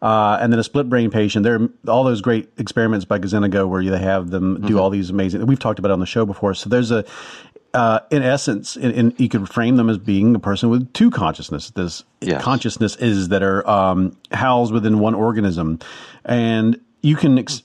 Uh, 0.01 0.37
and 0.41 0.51
then 0.51 0.59
a 0.59 0.63
split 0.63 0.87
brain 0.89 1.09
patient. 1.09 1.43
There 1.43 1.55
are 1.55 1.69
all 1.87 2.03
those 2.03 2.21
great 2.21 2.49
experiments 2.57 3.05
by 3.05 3.17
Gazzaniga 3.17 3.67
where 3.67 3.83
they 3.83 3.97
have 3.97 4.29
them 4.29 4.55
do 4.55 4.61
mm-hmm. 4.61 4.77
all 4.77 4.89
these 4.89 5.09
amazing. 5.09 5.43
We've 5.47 5.57
talked 5.57 5.79
about 5.79 5.89
it 5.89 5.93
on 5.93 5.99
the 5.99 6.05
show 6.05 6.25
before. 6.25 6.53
So 6.53 6.69
there's 6.69 6.91
a 6.91 7.05
uh, 7.75 7.99
in 8.09 8.23
essence, 8.23 8.77
in, 8.77 8.91
in, 8.91 9.13
you 9.17 9.27
could 9.27 9.49
frame 9.49 9.75
them 9.75 9.89
as 9.89 9.97
being 9.97 10.33
a 10.33 10.39
person 10.39 10.69
with 10.69 10.91
two 10.93 11.11
consciousnesses. 11.11 11.71
This 11.71 12.03
yes. 12.21 12.41
consciousness 12.41 12.95
is 12.95 13.27
that 13.29 13.43
are 13.43 13.67
um, 13.69 14.17
housed 14.31 14.73
within 14.73 14.99
one 14.99 15.13
organism, 15.13 15.79
and 16.23 16.79
you 17.01 17.15
can. 17.15 17.37
Ex- 17.37 17.63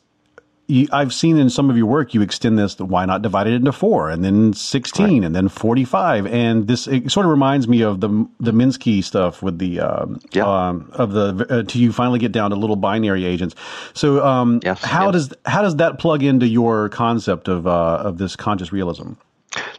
you, 0.66 0.86
I've 0.92 1.12
seen 1.12 1.36
in 1.36 1.50
some 1.50 1.68
of 1.68 1.76
your 1.76 1.86
work 1.86 2.14
you 2.14 2.22
extend 2.22 2.58
this. 2.58 2.78
Why 2.78 3.04
not 3.04 3.22
divide 3.22 3.46
it 3.48 3.54
into 3.54 3.72
four, 3.72 4.08
and 4.08 4.24
then 4.24 4.52
sixteen, 4.52 5.20
right. 5.20 5.26
and 5.26 5.34
then 5.34 5.48
forty-five? 5.48 6.26
And 6.26 6.66
this 6.66 6.86
it 6.86 7.10
sort 7.10 7.26
of 7.26 7.30
reminds 7.30 7.66
me 7.68 7.82
of 7.82 8.00
the 8.00 8.08
the 8.38 8.52
Minsky 8.52 9.02
stuff 9.02 9.42
with 9.42 9.58
the 9.58 9.80
um, 9.80 10.20
yeah. 10.32 10.44
um, 10.44 10.90
of 10.92 11.12
the 11.12 11.46
uh, 11.50 11.62
to 11.64 11.78
you 11.78 11.92
finally 11.92 12.18
get 12.18 12.32
down 12.32 12.50
to 12.50 12.56
little 12.56 12.76
binary 12.76 13.24
agents. 13.24 13.54
So, 13.94 14.24
um, 14.24 14.60
yes. 14.62 14.82
how 14.82 15.06
yes. 15.06 15.12
does 15.12 15.34
how 15.44 15.62
does 15.62 15.76
that 15.76 15.98
plug 15.98 16.22
into 16.22 16.46
your 16.46 16.88
concept 16.88 17.48
of 17.48 17.66
uh, 17.66 18.02
of 18.04 18.18
this 18.18 18.36
conscious 18.36 18.72
realism? 18.72 19.14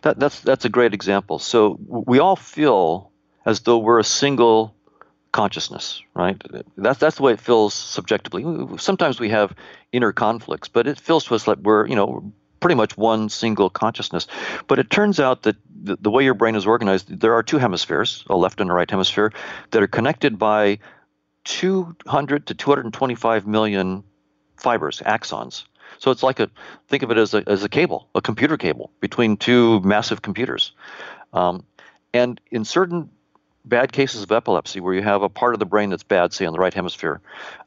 That, 0.01 0.19
that's 0.19 0.39
that's 0.41 0.65
a 0.65 0.69
great 0.69 0.93
example. 0.93 1.39
So 1.39 1.77
we 1.87 2.19
all 2.19 2.35
feel 2.35 3.11
as 3.45 3.61
though 3.61 3.77
we're 3.77 3.99
a 3.99 4.03
single 4.03 4.75
consciousness, 5.31 6.01
right? 6.13 6.41
That's 6.77 6.99
that's 6.99 7.17
the 7.17 7.23
way 7.23 7.33
it 7.33 7.39
feels 7.39 7.73
subjectively. 7.73 8.77
Sometimes 8.77 9.19
we 9.19 9.29
have 9.29 9.55
inner 9.91 10.11
conflicts, 10.11 10.67
but 10.67 10.87
it 10.87 10.99
feels 10.99 11.25
to 11.25 11.35
us 11.35 11.47
like 11.47 11.59
we're 11.59 11.87
you 11.87 11.95
know 11.95 12.33
pretty 12.59 12.75
much 12.75 12.97
one 12.97 13.27
single 13.29 13.69
consciousness. 13.69 14.27
But 14.67 14.79
it 14.79 14.89
turns 14.89 15.19
out 15.19 15.43
that 15.43 15.55
the, 15.83 15.97
the 15.99 16.11
way 16.11 16.23
your 16.23 16.35
brain 16.35 16.55
is 16.55 16.65
organized, 16.65 17.19
there 17.19 17.33
are 17.33 17.43
two 17.43 17.57
hemispheres, 17.57 18.23
a 18.29 18.35
left 18.35 18.61
and 18.61 18.69
a 18.69 18.73
right 18.73 18.89
hemisphere, 18.89 19.33
that 19.71 19.81
are 19.81 19.87
connected 19.87 20.37
by 20.37 20.79
200 21.45 22.45
to 22.47 22.53
225 22.53 23.47
million 23.47 24.03
fibers, 24.57 25.01
axons. 25.03 25.63
So 26.01 26.09
it's 26.09 26.23
like 26.23 26.39
a 26.39 26.49
think 26.87 27.03
of 27.03 27.11
it 27.11 27.17
as 27.17 27.35
a 27.35 27.43
as 27.47 27.63
a 27.63 27.69
cable, 27.69 28.07
a 28.15 28.21
computer 28.21 28.57
cable 28.57 28.91
between 28.99 29.37
two 29.37 29.79
massive 29.81 30.23
computers. 30.23 30.73
Um, 31.31 31.63
and 32.11 32.41
in 32.49 32.65
certain 32.65 33.11
bad 33.65 33.91
cases 33.91 34.23
of 34.23 34.31
epilepsy 34.31 34.79
where 34.79 34.95
you 34.95 35.03
have 35.03 35.21
a 35.21 35.29
part 35.29 35.53
of 35.53 35.59
the 35.59 35.65
brain 35.67 35.91
that's 35.91 36.01
bad, 36.01 36.33
say 36.33 36.47
on 36.47 36.53
the 36.53 36.59
right 36.59 36.73
hemisphere, 36.73 37.21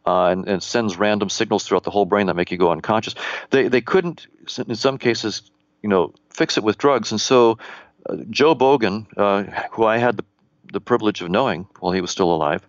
uh, 0.05 0.27
and, 0.27 0.49
and 0.49 0.61
sends 0.61 0.99
random 0.99 1.29
signals 1.29 1.65
throughout 1.65 1.85
the 1.85 1.93
whole 1.93 2.07
brain 2.07 2.27
that 2.27 2.35
make 2.35 2.51
you 2.51 2.59
go 2.59 2.73
unconscious. 2.73 3.15
They 3.51 3.69
they 3.69 3.81
couldn't 3.81 4.27
in 4.67 4.75
some 4.75 4.99
cases, 4.99 5.49
you 5.81 5.89
know, 5.89 6.13
fix 6.31 6.59
it 6.59 6.65
with 6.65 6.77
drugs, 6.77 7.13
and 7.13 7.21
so 7.21 7.59
uh, 8.11 8.17
Joe 8.31 8.57
Bogen, 8.57 9.07
uh, 9.17 9.45
who 9.71 9.85
I 9.85 9.99
had 9.99 10.17
the 10.17 10.25
the 10.73 10.81
privilege 10.81 11.23
of 11.23 11.31
knowing 11.31 11.69
while 11.79 11.93
he 11.93 12.01
was 12.01 12.11
still 12.11 12.33
alive, 12.33 12.67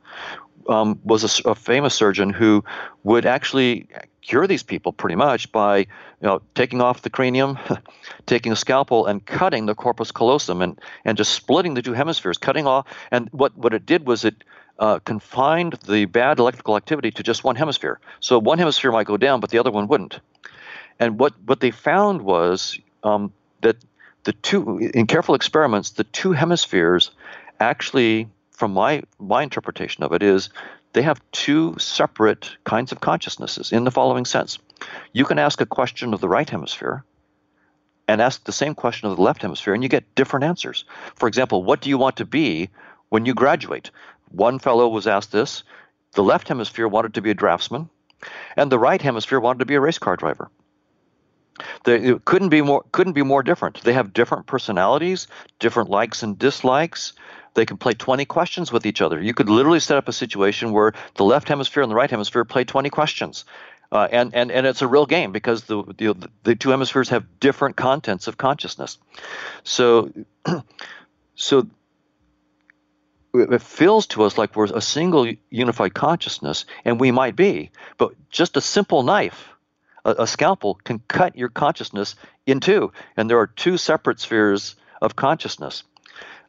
um, 0.69 0.99
was 1.03 1.23
a, 1.23 1.49
a, 1.49 1.55
famous 1.55 1.95
surgeon 1.95 2.29
who 2.29 2.63
would 3.03 3.25
actually 3.25 3.87
cure 4.25 4.47
these 4.47 4.63
people 4.63 4.91
pretty 4.91 5.15
much 5.15 5.51
by 5.51 5.77
you 5.79 5.85
know 6.21 6.41
taking 6.55 6.81
off 6.81 7.01
the 7.01 7.09
cranium, 7.09 7.57
taking 8.25 8.51
a 8.51 8.55
scalpel 8.55 9.05
and 9.05 9.25
cutting 9.25 9.65
the 9.65 9.75
corpus 9.75 10.11
callosum 10.11 10.61
and 10.61 10.79
and 11.05 11.17
just 11.17 11.33
splitting 11.33 11.75
the 11.75 11.81
two 11.81 11.93
hemispheres, 11.93 12.37
cutting 12.37 12.67
off. 12.67 12.87
And 13.11 13.29
what 13.31 13.57
what 13.57 13.73
it 13.73 13.85
did 13.85 14.07
was 14.07 14.25
it 14.25 14.43
uh, 14.79 14.99
confined 14.99 15.73
the 15.87 16.05
bad 16.05 16.39
electrical 16.39 16.75
activity 16.75 17.11
to 17.11 17.23
just 17.23 17.43
one 17.43 17.55
hemisphere. 17.55 17.99
So 18.19 18.39
one 18.39 18.59
hemisphere 18.59 18.91
might 18.91 19.07
go 19.07 19.17
down, 19.17 19.39
but 19.39 19.49
the 19.49 19.59
other 19.59 19.71
one 19.71 19.87
wouldn't. 19.87 20.19
And 20.99 21.19
what 21.19 21.33
what 21.45 21.59
they 21.59 21.71
found 21.71 22.21
was 22.21 22.79
um, 23.03 23.31
that 23.61 23.77
the 24.23 24.33
two 24.33 24.79
in 24.93 25.07
careful 25.07 25.35
experiments, 25.35 25.91
the 25.91 26.03
two 26.03 26.31
hemispheres 26.31 27.11
actually 27.59 28.27
from 28.51 28.73
my 28.73 29.03
my 29.19 29.43
interpretation 29.43 30.03
of 30.03 30.13
it 30.13 30.23
is 30.23 30.49
they 30.95 31.01
have 31.01 31.21
two 31.33 31.75
separate 31.77 32.55
kinds 32.63 32.93
of 32.93 33.01
consciousnesses 33.01 33.73
in 33.73 33.83
the 33.83 33.91
following 33.91 34.23
sense. 34.23 34.57
You 35.11 35.25
can 35.25 35.37
ask 35.37 35.59
a 35.59 35.65
question 35.65 36.13
of 36.13 36.21
the 36.21 36.29
right 36.29 36.49
hemisphere 36.49 37.03
and 38.07 38.21
ask 38.21 38.45
the 38.45 38.53
same 38.53 38.73
question 38.75 39.09
of 39.09 39.17
the 39.17 39.21
left 39.21 39.41
hemisphere 39.41 39.73
and 39.73 39.83
you 39.83 39.89
get 39.89 40.15
different 40.15 40.45
answers. 40.45 40.85
For 41.15 41.27
example, 41.27 41.63
what 41.63 41.81
do 41.81 41.89
you 41.89 41.97
want 41.97 42.15
to 42.17 42.25
be 42.25 42.69
when 43.09 43.25
you 43.25 43.33
graduate? 43.33 43.91
One 44.31 44.57
fellow 44.57 44.87
was 44.87 45.05
asked 45.05 45.33
this. 45.33 45.63
The 46.13 46.23
left 46.23 46.47
hemisphere 46.47 46.87
wanted 46.87 47.15
to 47.15 47.21
be 47.21 47.31
a 47.31 47.33
draftsman 47.33 47.89
and 48.55 48.71
the 48.71 48.79
right 48.79 49.01
hemisphere 49.01 49.41
wanted 49.41 49.59
to 49.59 49.65
be 49.65 49.75
a 49.75 49.81
race 49.81 49.99
car 49.99 50.15
driver. 50.15 50.49
They, 51.83 52.13
couldn't 52.23 52.49
be 52.49 52.61
more 52.61 52.85
couldn't 52.93 53.13
be 53.13 53.23
more 53.23 53.43
different. 53.43 53.81
They 53.81 53.93
have 53.93 54.13
different 54.13 54.45
personalities, 54.45 55.27
different 55.59 55.89
likes 55.89 56.23
and 56.23 56.39
dislikes, 56.39 57.13
they 57.55 57.65
can 57.65 57.77
play 57.77 57.93
20 57.93 58.25
questions 58.25 58.71
with 58.71 58.85
each 58.85 59.01
other. 59.01 59.19
You 59.19 59.33
could 59.33 59.49
literally 59.49 59.79
set 59.79 59.97
up 59.97 60.07
a 60.07 60.13
situation 60.13 60.71
where 60.71 60.93
the 61.15 61.23
left 61.23 61.47
hemisphere 61.47 61.81
and 61.81 61.91
the 61.91 61.95
right 61.95 62.09
hemisphere 62.09 62.45
play 62.45 62.63
20 62.63 62.89
questions. 62.89 63.45
Uh, 63.91 64.07
and, 64.11 64.35
and, 64.35 64.51
and 64.51 64.67
it's 64.67 64.81
a 64.81 64.87
real 64.87 65.05
game 65.05 65.31
because 65.31 65.63
the, 65.63 65.83
the, 65.97 66.29
the 66.43 66.55
two 66.55 66.69
hemispheres 66.69 67.09
have 67.09 67.39
different 67.39 67.75
contents 67.75 68.27
of 68.27 68.37
consciousness. 68.37 68.97
So, 69.63 70.11
so 71.35 71.67
it 73.33 73.61
feels 73.61 74.07
to 74.07 74.23
us 74.23 74.37
like 74.37 74.55
we're 74.55 74.65
a 74.65 74.81
single 74.81 75.31
unified 75.49 75.93
consciousness, 75.93 76.65
and 76.83 76.99
we 76.99 77.11
might 77.11 77.35
be, 77.35 77.71
but 77.97 78.13
just 78.29 78.57
a 78.57 78.61
simple 78.61 79.03
knife, 79.03 79.49
a, 80.03 80.27
scalpel, 80.27 80.75
can 80.83 80.99
cut 81.07 81.35
your 81.35 81.49
consciousness 81.49 82.15
in 82.45 82.59
two, 82.59 82.91
and 83.17 83.29
there 83.29 83.39
are 83.39 83.47
two 83.47 83.77
separate 83.77 84.19
spheres 84.19 84.75
of 85.01 85.15
consciousness. 85.15 85.83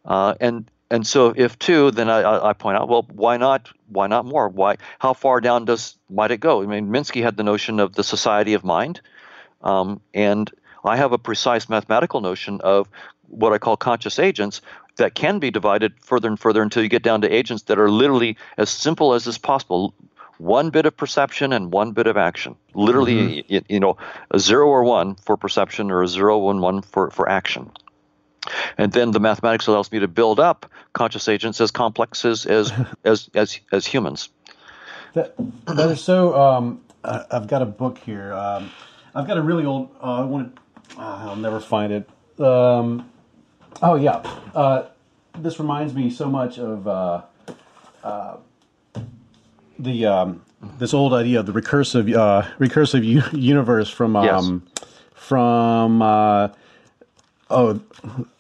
Uh, 0.05 0.35
and 0.41 0.71
and 0.91 1.07
so 1.07 1.33
if 1.37 1.59
two, 1.59 1.91
then 1.91 2.09
I, 2.09 2.51
I, 2.51 2.53
point 2.53 2.77
out, 2.77 2.89
well, 2.89 3.07
why 3.13 3.37
not? 3.37 3.69
Why 3.89 4.07
not 4.07 4.25
more? 4.25 4.49
Why? 4.49 4.77
How 4.99 5.15
far 5.15 5.41
down 5.41 5.65
does 5.65 5.97
might 6.09 6.31
it 6.31 6.39
go? 6.39 6.63
I 6.63 6.67
mean, 6.67 6.89
Minsky 6.89 7.23
had 7.23 7.37
the 7.37 7.43
notion 7.43 7.81
of 7.81 7.95
the 7.95 8.05
society 8.05 8.55
of 8.55 8.63
mind, 8.63 9.01
um, 9.63 10.01
and 10.15 10.51
I 10.85 10.97
have 10.97 11.13
a 11.13 11.19
precise 11.19 11.69
mathematical 11.69 12.21
notion 12.21 12.61
of 12.61 12.89
what 13.29 13.53
I 13.53 13.59
call 13.59 13.77
conscious 13.77 14.21
agents 14.21 14.61
that 14.97 15.15
can 15.15 15.41
be 15.41 15.51
divided 15.51 15.93
further 16.01 16.29
and 16.29 16.39
further 16.39 16.63
until 16.63 16.85
you 16.85 16.89
get 16.89 17.03
down 17.03 17.21
to 17.23 17.35
agents 17.35 17.65
that 17.65 17.79
are 17.79 17.91
literally 17.91 18.37
as 18.57 18.71
simple 18.71 19.15
as 19.15 19.27
is 19.27 19.39
possible. 19.39 19.93
One 20.39 20.71
bit 20.71 20.87
of 20.87 20.97
perception 20.97 21.53
and 21.53 21.73
one 21.73 21.93
bit 21.93 22.07
of 22.07 22.17
action. 22.17 22.57
Literally, 22.75 23.15
mm-hmm. 23.15 23.53
you, 23.53 23.63
you 23.69 23.81
know, 23.81 23.97
a 24.31 24.39
zero 24.39 24.69
or 24.69 24.85
one 24.85 25.17
for 25.17 25.37
perception 25.37 25.91
or 25.91 26.03
a 26.03 26.09
zero 26.09 26.51
and 26.51 26.61
one 26.61 26.83
for, 26.83 27.11
for 27.11 27.29
action. 27.29 27.73
And 28.79 28.93
then 28.93 29.11
the 29.11 29.21
mathematics 29.21 29.67
allows 29.67 29.91
me 29.93 29.99
to 30.01 30.09
build 30.09 30.41
up 30.41 30.71
conscious 30.93 31.29
agents 31.29 31.61
as 31.61 31.71
complex 31.71 32.25
as 32.25 32.47
as 32.47 32.73
as, 33.05 33.61
as, 33.73 33.87
humans. 33.87 34.29
That 35.15 35.35
that 35.67 35.91
is 35.91 36.03
so. 36.03 36.39
Um, 36.39 36.81
I've 37.05 37.47
got 37.47 37.63
a 37.63 37.67
book 37.67 37.99
here. 37.99 38.33
Um, 38.33 38.71
I've 39.15 39.27
got 39.27 39.39
a 39.39 39.43
really 39.43 39.65
old. 39.65 39.95
Uh, 40.03 40.23
I 40.23 40.25
want. 40.25 40.59
Uh, 40.97 41.29
I'll 41.29 41.37
never 41.37 41.61
find 41.61 41.93
it. 41.93 42.09
Um, 42.41 43.09
oh 43.83 43.95
yeah. 43.95 44.23
Uh, 44.55 44.87
this 45.39 45.59
reminds 45.59 45.95
me 45.95 46.11
so 46.11 46.29
much 46.29 46.59
of 46.59 46.87
uh, 46.89 47.23
uh, 48.03 48.37
the 49.79 50.07
um, 50.07 50.43
this 50.79 50.95
old 50.95 51.13
idea 51.13 51.41
of 51.41 51.47
the 51.47 51.53
recursive 51.53 52.15
uh, 52.15 52.43
recursive 52.59 53.05
u- 53.05 53.39
universe 53.39 53.91
from 53.91 54.17
um, 54.17 54.67
yes. 54.79 54.89
from 55.15 56.03
oh 57.51 57.81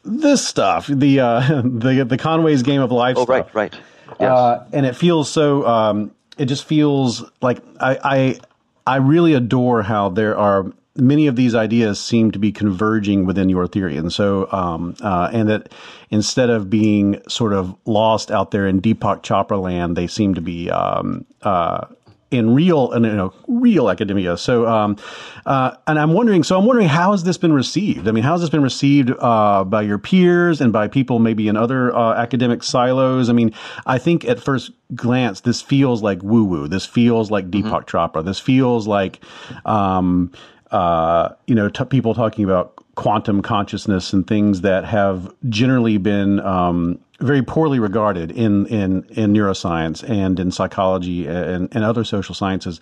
this 0.04 0.46
stuff 0.46 0.86
the 0.86 1.20
uh 1.20 1.40
the 1.64 2.04
the 2.08 2.18
conway's 2.18 2.62
game 2.62 2.80
of 2.80 2.90
life 2.90 3.16
oh 3.18 3.24
stuff. 3.24 3.54
right 3.54 3.72
right 3.72 3.80
yes. 4.20 4.30
Uh, 4.30 4.66
and 4.72 4.86
it 4.86 4.96
feels 4.96 5.30
so 5.30 5.66
um 5.66 6.10
it 6.38 6.46
just 6.46 6.64
feels 6.64 7.24
like 7.40 7.58
i 7.80 7.98
i 8.04 8.38
i 8.86 8.96
really 8.96 9.34
adore 9.34 9.82
how 9.82 10.08
there 10.08 10.36
are 10.36 10.66
many 10.96 11.26
of 11.26 11.36
these 11.36 11.54
ideas 11.54 12.00
seem 12.00 12.30
to 12.30 12.38
be 12.38 12.50
converging 12.50 13.26
within 13.26 13.48
your 13.48 13.66
theory 13.66 13.96
and 13.96 14.12
so 14.12 14.50
um 14.52 14.94
uh 15.02 15.30
and 15.32 15.48
that 15.48 15.72
instead 16.10 16.50
of 16.50 16.70
being 16.70 17.20
sort 17.28 17.52
of 17.52 17.76
lost 17.84 18.30
out 18.30 18.50
there 18.50 18.66
in 18.66 18.80
deepak 18.80 19.22
chopra 19.22 19.60
land 19.60 19.96
they 19.96 20.06
seem 20.06 20.34
to 20.34 20.40
be 20.40 20.70
um 20.70 21.24
uh 21.42 21.86
in 22.30 22.54
real 22.54 22.90
and 22.92 23.04
you 23.04 23.12
know 23.12 23.32
real 23.46 23.88
academia. 23.88 24.36
So, 24.36 24.66
um, 24.66 24.96
uh, 25.44 25.76
and 25.86 25.98
I'm 25.98 26.12
wondering. 26.12 26.42
So, 26.42 26.58
I'm 26.58 26.64
wondering 26.64 26.88
how 26.88 27.12
has 27.12 27.24
this 27.24 27.38
been 27.38 27.52
received? 27.52 28.08
I 28.08 28.12
mean, 28.12 28.24
how 28.24 28.32
has 28.32 28.40
this 28.40 28.50
been 28.50 28.62
received 28.62 29.12
uh, 29.18 29.64
by 29.64 29.82
your 29.82 29.98
peers 29.98 30.60
and 30.60 30.72
by 30.72 30.88
people 30.88 31.18
maybe 31.18 31.48
in 31.48 31.56
other 31.56 31.94
uh, 31.94 32.14
academic 32.14 32.62
silos? 32.62 33.30
I 33.30 33.32
mean, 33.32 33.52
I 33.86 33.98
think 33.98 34.24
at 34.24 34.40
first 34.40 34.72
glance 34.94 35.40
this 35.40 35.62
feels 35.62 36.02
like 36.02 36.22
woo 36.22 36.44
woo. 36.44 36.68
This 36.68 36.86
feels 36.86 37.30
like 37.30 37.50
Deepak 37.50 37.84
mm-hmm. 37.84 37.96
Chopra. 37.96 38.24
This 38.24 38.38
feels 38.38 38.86
like, 38.86 39.20
um, 39.64 40.32
uh, 40.70 41.30
you 41.46 41.54
know, 41.54 41.68
t- 41.68 41.84
people 41.84 42.14
talking 42.14 42.44
about 42.44 42.82
quantum 42.96 43.42
consciousness 43.42 44.12
and 44.12 44.26
things 44.26 44.62
that 44.62 44.84
have 44.84 45.32
generally 45.48 45.98
been 45.98 46.40
um, 46.40 46.98
very 47.20 47.42
poorly 47.42 47.78
regarded 47.78 48.30
in, 48.30 48.66
in, 48.66 49.04
in 49.10 49.32
neuroscience 49.32 50.08
and 50.08 50.38
in 50.38 50.50
psychology 50.50 51.26
and, 51.26 51.68
and 51.74 51.84
other 51.84 52.04
social 52.04 52.34
sciences. 52.34 52.80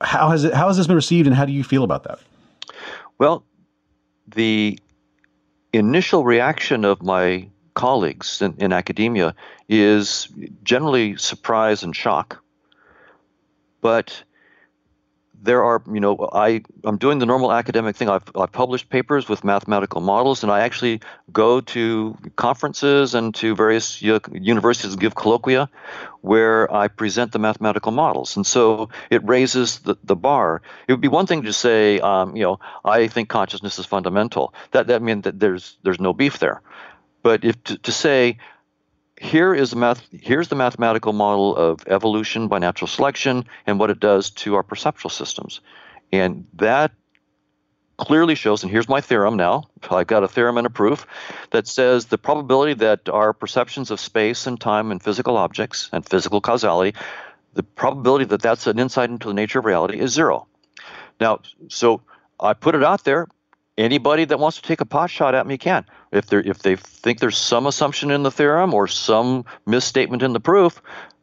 How 0.00 0.30
has 0.30 0.44
it, 0.44 0.54
how 0.54 0.68
has 0.68 0.76
this 0.76 0.86
been 0.86 0.96
received 0.96 1.26
and 1.26 1.36
how 1.36 1.44
do 1.44 1.52
you 1.52 1.64
feel 1.64 1.84
about 1.84 2.04
that? 2.04 2.18
Well, 3.18 3.44
the 4.34 4.78
initial 5.72 6.24
reaction 6.24 6.84
of 6.84 7.02
my 7.02 7.48
colleagues 7.74 8.42
in, 8.42 8.54
in 8.58 8.72
academia 8.72 9.34
is 9.68 10.28
generally 10.62 11.16
surprise 11.16 11.82
and 11.82 11.94
shock. 11.94 12.42
But 13.80 14.22
there 15.42 15.64
are, 15.64 15.82
you 15.92 16.00
know, 16.00 16.28
I, 16.32 16.62
I'm 16.84 16.98
doing 16.98 17.18
the 17.18 17.26
normal 17.26 17.52
academic 17.52 17.96
thing. 17.96 18.08
I've, 18.08 18.24
I've 18.34 18.52
published 18.52 18.90
papers 18.90 19.28
with 19.28 19.42
mathematical 19.44 20.00
models, 20.00 20.42
and 20.42 20.52
I 20.52 20.60
actually 20.60 21.00
go 21.32 21.60
to 21.60 22.16
conferences 22.36 23.14
and 23.14 23.34
to 23.36 23.54
various 23.54 24.02
universities 24.02 24.92
and 24.92 25.00
give 25.00 25.14
colloquia 25.14 25.68
where 26.20 26.72
I 26.72 26.88
present 26.88 27.32
the 27.32 27.38
mathematical 27.38 27.92
models. 27.92 28.36
And 28.36 28.46
so 28.46 28.90
it 29.10 29.26
raises 29.26 29.78
the, 29.80 29.96
the 30.04 30.16
bar. 30.16 30.60
It 30.86 30.92
would 30.92 31.00
be 31.00 31.08
one 31.08 31.26
thing 31.26 31.42
to 31.42 31.52
say, 31.52 32.00
um, 32.00 32.36
you 32.36 32.42
know, 32.42 32.60
I 32.84 33.08
think 33.08 33.28
consciousness 33.28 33.78
is 33.78 33.86
fundamental. 33.86 34.52
That, 34.72 34.88
that 34.88 35.00
means 35.02 35.24
that 35.24 35.40
there's, 35.40 35.78
there's 35.82 36.00
no 36.00 36.12
beef 36.12 36.38
there. 36.38 36.60
But 37.22 37.44
if 37.44 37.62
to, 37.64 37.78
to 37.78 37.92
say, 37.92 38.38
here 39.20 39.54
is 39.54 39.76
math 39.76 40.02
here's 40.10 40.48
the 40.48 40.54
mathematical 40.54 41.12
model 41.12 41.54
of 41.54 41.86
evolution 41.86 42.48
by 42.48 42.58
natural 42.58 42.88
selection 42.88 43.44
and 43.66 43.78
what 43.78 43.90
it 43.90 44.00
does 44.00 44.30
to 44.30 44.54
our 44.54 44.62
perceptual 44.62 45.10
systems. 45.10 45.60
And 46.10 46.46
that 46.54 46.92
clearly 47.98 48.34
shows 48.34 48.62
and 48.62 48.72
here's 48.72 48.88
my 48.88 49.02
theorem 49.02 49.36
now 49.36 49.62
i've 49.90 50.06
got 50.06 50.24
a 50.24 50.28
theorem 50.28 50.56
and 50.56 50.66
a 50.66 50.70
proof 50.70 51.06
that 51.50 51.68
says 51.68 52.06
the 52.06 52.16
probability 52.16 52.72
that 52.72 53.10
our 53.10 53.34
perceptions 53.34 53.90
of 53.90 54.00
space 54.00 54.46
and 54.46 54.58
time 54.58 54.90
and 54.90 55.02
physical 55.02 55.36
objects 55.36 55.90
and 55.92 56.08
physical 56.08 56.40
causality 56.40 56.94
the 57.52 57.62
probability 57.62 58.24
that 58.24 58.40
that's 58.40 58.66
an 58.66 58.78
insight 58.78 59.10
into 59.10 59.28
the 59.28 59.34
nature 59.34 59.58
of 59.58 59.66
reality 59.66 60.00
is 60.00 60.12
zero. 60.12 60.46
Now 61.20 61.40
so 61.68 62.00
i 62.40 62.54
put 62.54 62.74
it 62.74 62.82
out 62.82 63.04
there 63.04 63.28
anybody 63.78 64.24
that 64.24 64.38
wants 64.38 64.60
to 64.60 64.62
take 64.62 64.80
a 64.80 64.84
pot 64.84 65.10
shot 65.10 65.34
at 65.34 65.46
me 65.46 65.58
can. 65.58 65.84
If 66.12 66.26
they 66.26 66.38
if 66.38 66.58
they 66.60 66.76
think 66.76 67.18
there's 67.18 67.38
some 67.38 67.66
assumption 67.66 68.10
in 68.10 68.22
the 68.22 68.30
theorem 68.30 68.74
or 68.74 68.88
some 68.88 69.44
misstatement 69.66 70.22
in 70.22 70.32
the 70.32 70.40
proof, 70.40 70.82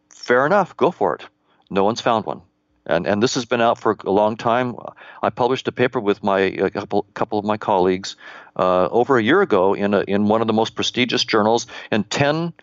fair 0.09 0.45
enough, 0.45 0.75
go 0.77 0.91
for 0.91 1.15
it. 1.15 1.23
No 1.69 1.83
one's 1.83 2.01
found 2.01 2.25
one. 2.25 2.41
And, 2.89 3.05
and 3.05 3.21
this 3.21 3.35
has 3.35 3.43
been 3.43 3.59
out 3.59 3.77
for 3.77 3.97
a 4.05 4.11
long 4.11 4.37
time. 4.37 4.75
I 5.21 5.29
published 5.29 5.67
a 5.67 5.73
paper 5.73 5.99
with 5.99 6.23
my 6.23 6.39
a 6.39 6.69
couple, 6.69 7.05
couple 7.13 7.37
of 7.37 7.43
my 7.43 7.57
colleagues 7.57 8.15
uh, 8.55 8.87
over 8.87 9.17
a 9.17 9.23
year 9.23 9.41
ago 9.41 9.73
in 9.73 9.93
a, 9.93 10.01
in 10.01 10.29
one 10.29 10.39
of 10.39 10.47
the 10.47 10.53
most 10.53 10.73
prestigious 10.73 11.25
journals, 11.25 11.67
and 11.91 12.09
ten 12.09 12.53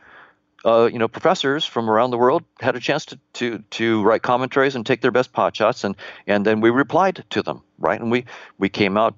uh, 0.64 0.88
you 0.90 0.98
know, 0.98 1.08
professors 1.08 1.64
from 1.64 1.90
around 1.90 2.10
the 2.10 2.18
world 2.18 2.42
had 2.60 2.74
a 2.74 2.80
chance 2.80 3.04
to, 3.06 3.18
to, 3.34 3.58
to 3.70 4.02
write 4.02 4.22
commentaries 4.22 4.74
and 4.74 4.86
take 4.86 5.02
their 5.02 5.10
best 5.10 5.32
pot 5.32 5.54
shots, 5.54 5.84
and, 5.84 5.94
and 6.26 6.46
then 6.46 6.60
we 6.60 6.70
replied 6.70 7.22
to 7.30 7.42
them, 7.42 7.62
right? 7.78 8.00
And 8.00 8.10
we, 8.10 8.24
we 8.58 8.68
came 8.68 8.96
out 8.96 9.14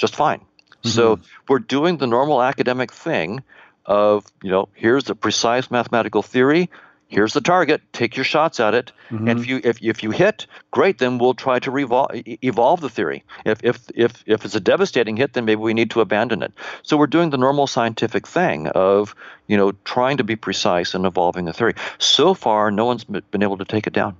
just 0.00 0.16
fine. 0.16 0.40
Mm-hmm. 0.40 0.88
So 0.88 1.20
we're 1.48 1.58
doing 1.58 1.98
the 1.98 2.06
normal 2.06 2.42
academic 2.42 2.90
thing 2.92 3.42
of, 3.84 4.24
you 4.42 4.50
know, 4.50 4.68
here's 4.74 5.10
a 5.10 5.14
precise 5.14 5.70
mathematical 5.70 6.22
theory, 6.22 6.70
here's 7.08 7.32
the 7.34 7.40
target 7.40 7.82
take 7.92 8.16
your 8.16 8.24
shots 8.24 8.60
at 8.60 8.72
it. 8.72 8.92
Mm-hmm. 9.10 9.28
and 9.28 9.40
if 9.40 9.46
you 9.48 9.60
if, 9.64 9.82
if 9.82 10.02
you 10.02 10.10
hit 10.12 10.46
great 10.70 10.98
then 10.98 11.18
we'll 11.18 11.34
try 11.34 11.58
to 11.58 11.70
revol- 11.70 12.38
evolve 12.42 12.80
the 12.80 12.88
theory. 12.88 13.24
If, 13.44 13.62
if 13.62 13.80
if 13.94 14.22
if 14.26 14.44
it's 14.44 14.54
a 14.54 14.60
devastating 14.60 15.16
hit 15.16 15.34
then 15.34 15.44
maybe 15.44 15.60
we 15.60 15.74
need 15.74 15.90
to 15.90 16.00
abandon 16.00 16.42
it. 16.42 16.52
So 16.82 16.96
we're 16.96 17.08
doing 17.08 17.30
the 17.30 17.36
normal 17.36 17.66
scientific 17.66 18.26
thing 18.26 18.68
of 18.68 19.14
you 19.48 19.56
know 19.56 19.72
trying 19.84 20.16
to 20.18 20.24
be 20.24 20.36
precise 20.36 20.94
and 20.94 21.04
evolving 21.04 21.44
the 21.44 21.52
theory. 21.52 21.74
So 21.98 22.32
far 22.32 22.70
no 22.70 22.86
one's 22.86 23.04
been 23.04 23.42
able 23.42 23.58
to 23.58 23.64
take 23.64 23.86
it 23.86 23.92
down. 23.92 24.16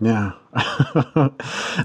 Yeah. 0.00 0.32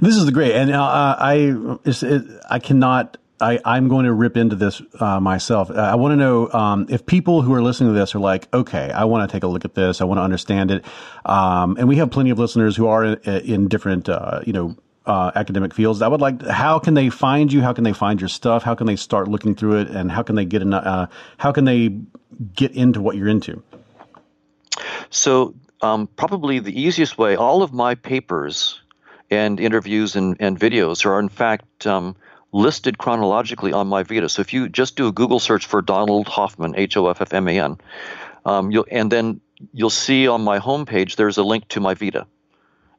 This 0.02 0.16
is 0.16 0.26
the 0.26 0.32
great. 0.32 0.54
And 0.54 0.72
uh, 0.72 1.16
i 1.20 1.56
it, 1.86 2.42
i 2.50 2.60
cannot 2.60 3.18
I, 3.44 3.60
I'm 3.66 3.90
going 3.90 4.06
to 4.06 4.14
rip 4.14 4.38
into 4.38 4.56
this 4.56 4.82
uh, 5.00 5.20
myself. 5.20 5.70
Uh, 5.70 5.74
I 5.74 5.96
want 5.96 6.14
to 6.14 6.16
know 6.16 6.50
um, 6.52 6.86
if 6.90 7.06
people 7.06 7.42
who 7.42 7.54
are 7.54 7.62
listening 7.62 7.94
to 7.94 8.00
this 8.00 8.16
are 8.16 8.20
like, 8.20 8.48
okay, 8.54 8.90
I 8.90 9.04
want 9.04 9.30
to 9.30 9.34
take 9.34 9.44
a 9.44 9.48
look 9.48 9.66
at 9.66 9.76
this. 9.76 10.00
I 10.00 10.06
want 10.06 10.20
to 10.20 10.24
understand 10.24 10.72
it. 10.72 10.86
Um, 11.26 11.76
and 11.78 11.90
we 11.90 11.98
have 11.98 12.10
plenty 12.10 12.30
of 12.30 12.40
listeners 12.40 12.78
who 12.78 12.88
are 12.88 13.04
in, 13.04 13.16
in 13.26 13.68
different, 13.68 14.08
uh, 14.08 14.40
you 14.46 14.54
know, 14.54 14.78
uh, 15.06 15.32
academic 15.36 15.74
fields. 15.74 16.02
I 16.02 16.08
would 16.08 16.22
like. 16.22 16.42
How 16.44 16.80
can 16.80 16.94
they 16.94 17.10
find 17.10 17.52
you? 17.52 17.62
How 17.62 17.74
can 17.74 17.84
they 17.84 17.92
find 17.92 18.22
your 18.22 18.30
stuff? 18.30 18.64
How 18.64 18.76
can 18.76 18.88
they 18.88 18.96
start 18.96 19.28
looking 19.28 19.56
through 19.56 19.82
it? 19.82 19.90
And 19.90 20.10
how 20.10 20.24
can 20.24 20.38
they 20.38 20.46
get 20.46 20.62
in, 20.62 20.74
uh, 20.74 21.08
How 21.38 21.52
can 21.52 21.66
they 21.66 21.90
get 22.56 22.72
into 22.72 23.02
what 23.02 23.18
you're 23.18 23.28
into? 23.28 23.62
So 25.10 25.56
um, 25.82 26.08
probably 26.08 26.60
the 26.60 26.80
easiest 26.80 27.18
way. 27.18 27.36
All 27.36 27.62
of 27.62 27.74
my 27.74 27.96
papers 27.96 28.82
and 29.30 29.60
interviews 29.60 30.16
and, 30.16 30.38
and 30.40 30.58
videos 30.58 31.06
are 31.06 31.20
in 31.20 31.28
fact 31.28 31.86
um, 31.86 32.16
listed 32.54 32.98
chronologically 32.98 33.74
on 33.74 33.88
my 33.88 34.04
Vita. 34.04 34.30
So 34.30 34.42
if 34.42 34.54
you 34.54 34.70
just 34.70 34.96
do 34.96 35.08
a 35.08 35.12
Google 35.12 35.40
search 35.40 35.66
for 35.66 35.82
Donald 35.82 36.28
Hoffman, 36.28 36.76
H 36.78 36.96
O 36.96 37.08
F 37.08 37.22
F 37.22 37.34
M 37.34 37.48
A 37.48 37.60
N, 37.60 37.78
um, 38.46 38.72
you'll 38.72 38.86
and 38.90 39.12
then 39.12 39.42
you'll 39.74 39.90
see 39.90 40.28
on 40.28 40.44
my 40.44 40.60
homepage 40.60 41.16
there's 41.16 41.38
a 41.38 41.44
link 41.44 41.68
to 41.70 41.80
my 41.80 41.94
Vita. 41.94 42.26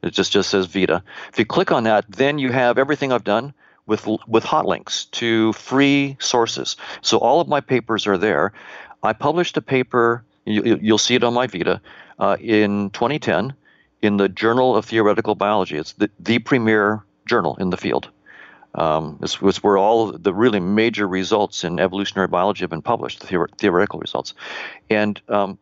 It 0.03 0.11
just 0.11 0.31
just 0.31 0.49
says 0.49 0.67
Vita. 0.67 1.01
If 1.31 1.39
you 1.39 1.45
click 1.45 1.71
on 1.71 1.85
that, 1.85 2.05
then 2.09 2.37
you 2.37 2.51
have 2.51 2.77
everything 2.77 3.11
I've 3.11 3.23
done 3.23 3.53
with 3.87 4.07
with 4.27 4.43
hot 4.43 4.65
links 4.65 5.05
to 5.05 5.53
free 5.53 6.17
sources. 6.19 6.75
So 7.01 7.17
all 7.17 7.41
of 7.41 7.47
my 7.47 7.61
papers 7.61 8.05
are 8.05 8.17
there. 8.17 8.53
I 9.01 9.13
published 9.13 9.57
a 9.57 9.61
paper. 9.61 10.23
You, 10.45 10.77
will 10.81 10.99
see 10.99 11.15
it 11.15 11.23
on 11.23 11.33
my 11.33 11.47
Vita 11.47 11.81
uh, 12.19 12.37
in 12.39 12.91
2010 12.91 13.55
in 14.03 14.17
the 14.17 14.29
Journal 14.29 14.75
of 14.75 14.85
Theoretical 14.85 15.33
Biology. 15.33 15.77
It's 15.77 15.93
the, 15.93 16.11
the 16.19 16.37
premier 16.37 17.03
journal 17.25 17.55
in 17.55 17.71
the 17.71 17.77
field. 17.77 18.09
Um, 18.75 19.17
this 19.21 19.41
was 19.41 19.63
where 19.63 19.77
all 19.77 20.11
the 20.11 20.33
really 20.33 20.59
major 20.59 21.07
results 21.07 21.63
in 21.63 21.79
evolutionary 21.79 22.27
biology 22.27 22.61
have 22.61 22.69
been 22.69 22.81
published, 22.81 23.21
the 23.21 23.27
theor- 23.27 23.57
theoretical 23.57 23.99
results. 23.99 24.33
And 24.89 25.19
um, 25.29 25.57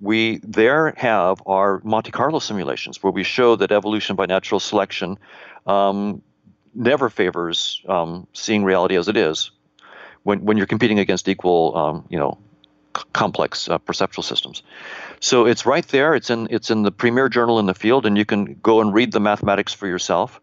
we 0.00 0.40
there 0.42 0.94
have 0.96 1.42
our 1.46 1.80
Monte 1.84 2.10
Carlo 2.10 2.40
simulations 2.40 3.02
where 3.02 3.12
we 3.12 3.22
show 3.22 3.56
that 3.56 3.70
evolution 3.70 4.16
by 4.16 4.26
natural 4.26 4.58
selection 4.58 5.18
um, 5.66 6.22
never 6.74 7.08
favors 7.08 7.82
um, 7.88 8.26
seeing 8.32 8.64
reality 8.64 8.96
as 8.96 9.08
it 9.08 9.16
is 9.16 9.52
when, 10.22 10.44
when 10.44 10.56
you're 10.56 10.66
competing 10.66 10.98
against 10.98 11.28
equal, 11.28 11.76
um, 11.76 12.06
you 12.08 12.18
know, 12.18 12.38
c- 12.96 13.02
complex 13.12 13.68
uh, 13.68 13.78
perceptual 13.78 14.22
systems. 14.22 14.62
So 15.20 15.46
it's 15.46 15.66
right 15.66 15.86
there. 15.88 16.14
It's 16.14 16.30
in 16.30 16.48
it's 16.50 16.70
in 16.70 16.82
the 16.82 16.92
premier 16.92 17.28
journal 17.28 17.58
in 17.58 17.66
the 17.66 17.74
field, 17.74 18.06
and 18.06 18.16
you 18.16 18.24
can 18.24 18.58
go 18.62 18.80
and 18.80 18.92
read 18.92 19.12
the 19.12 19.20
mathematics 19.20 19.72
for 19.72 19.86
yourself 19.86 20.40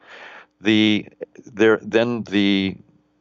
the 0.62 1.08
there 1.46 1.80
then 1.82 2.24
the 2.24 2.76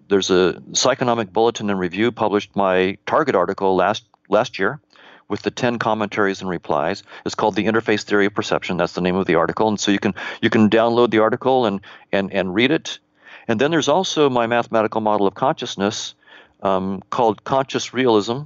there's 0.08 0.30
a 0.30 0.62
Psychonomic 0.72 1.32
Bulletin 1.32 1.70
and 1.70 1.78
Review 1.78 2.10
published 2.12 2.56
my 2.56 2.96
target 3.06 3.34
article 3.34 3.76
last 3.76 4.04
last 4.28 4.58
year 4.58 4.80
with 5.28 5.42
the 5.42 5.50
10 5.50 5.78
commentaries 5.78 6.40
and 6.40 6.48
replies. 6.48 7.02
It's 7.26 7.34
called 7.34 7.54
The 7.54 7.66
Interface 7.66 8.04
Theory 8.04 8.26
of 8.26 8.34
Perception. 8.34 8.78
That's 8.78 8.94
the 8.94 9.02
name 9.02 9.16
of 9.16 9.26
the 9.26 9.34
article. 9.34 9.68
And 9.68 9.78
so 9.78 9.90
you 9.90 9.98
can 9.98 10.14
you 10.40 10.50
can 10.50 10.70
download 10.70 11.10
the 11.10 11.18
article 11.18 11.66
and 11.66 11.80
and 12.12 12.32
and 12.32 12.54
read 12.54 12.70
it. 12.70 12.98
And 13.46 13.60
then 13.60 13.70
there's 13.70 13.88
also 13.88 14.28
my 14.28 14.46
mathematical 14.46 15.00
model 15.00 15.26
of 15.26 15.34
consciousness 15.34 16.14
um, 16.62 17.02
called 17.10 17.44
Conscious 17.44 17.94
Realism. 17.94 18.40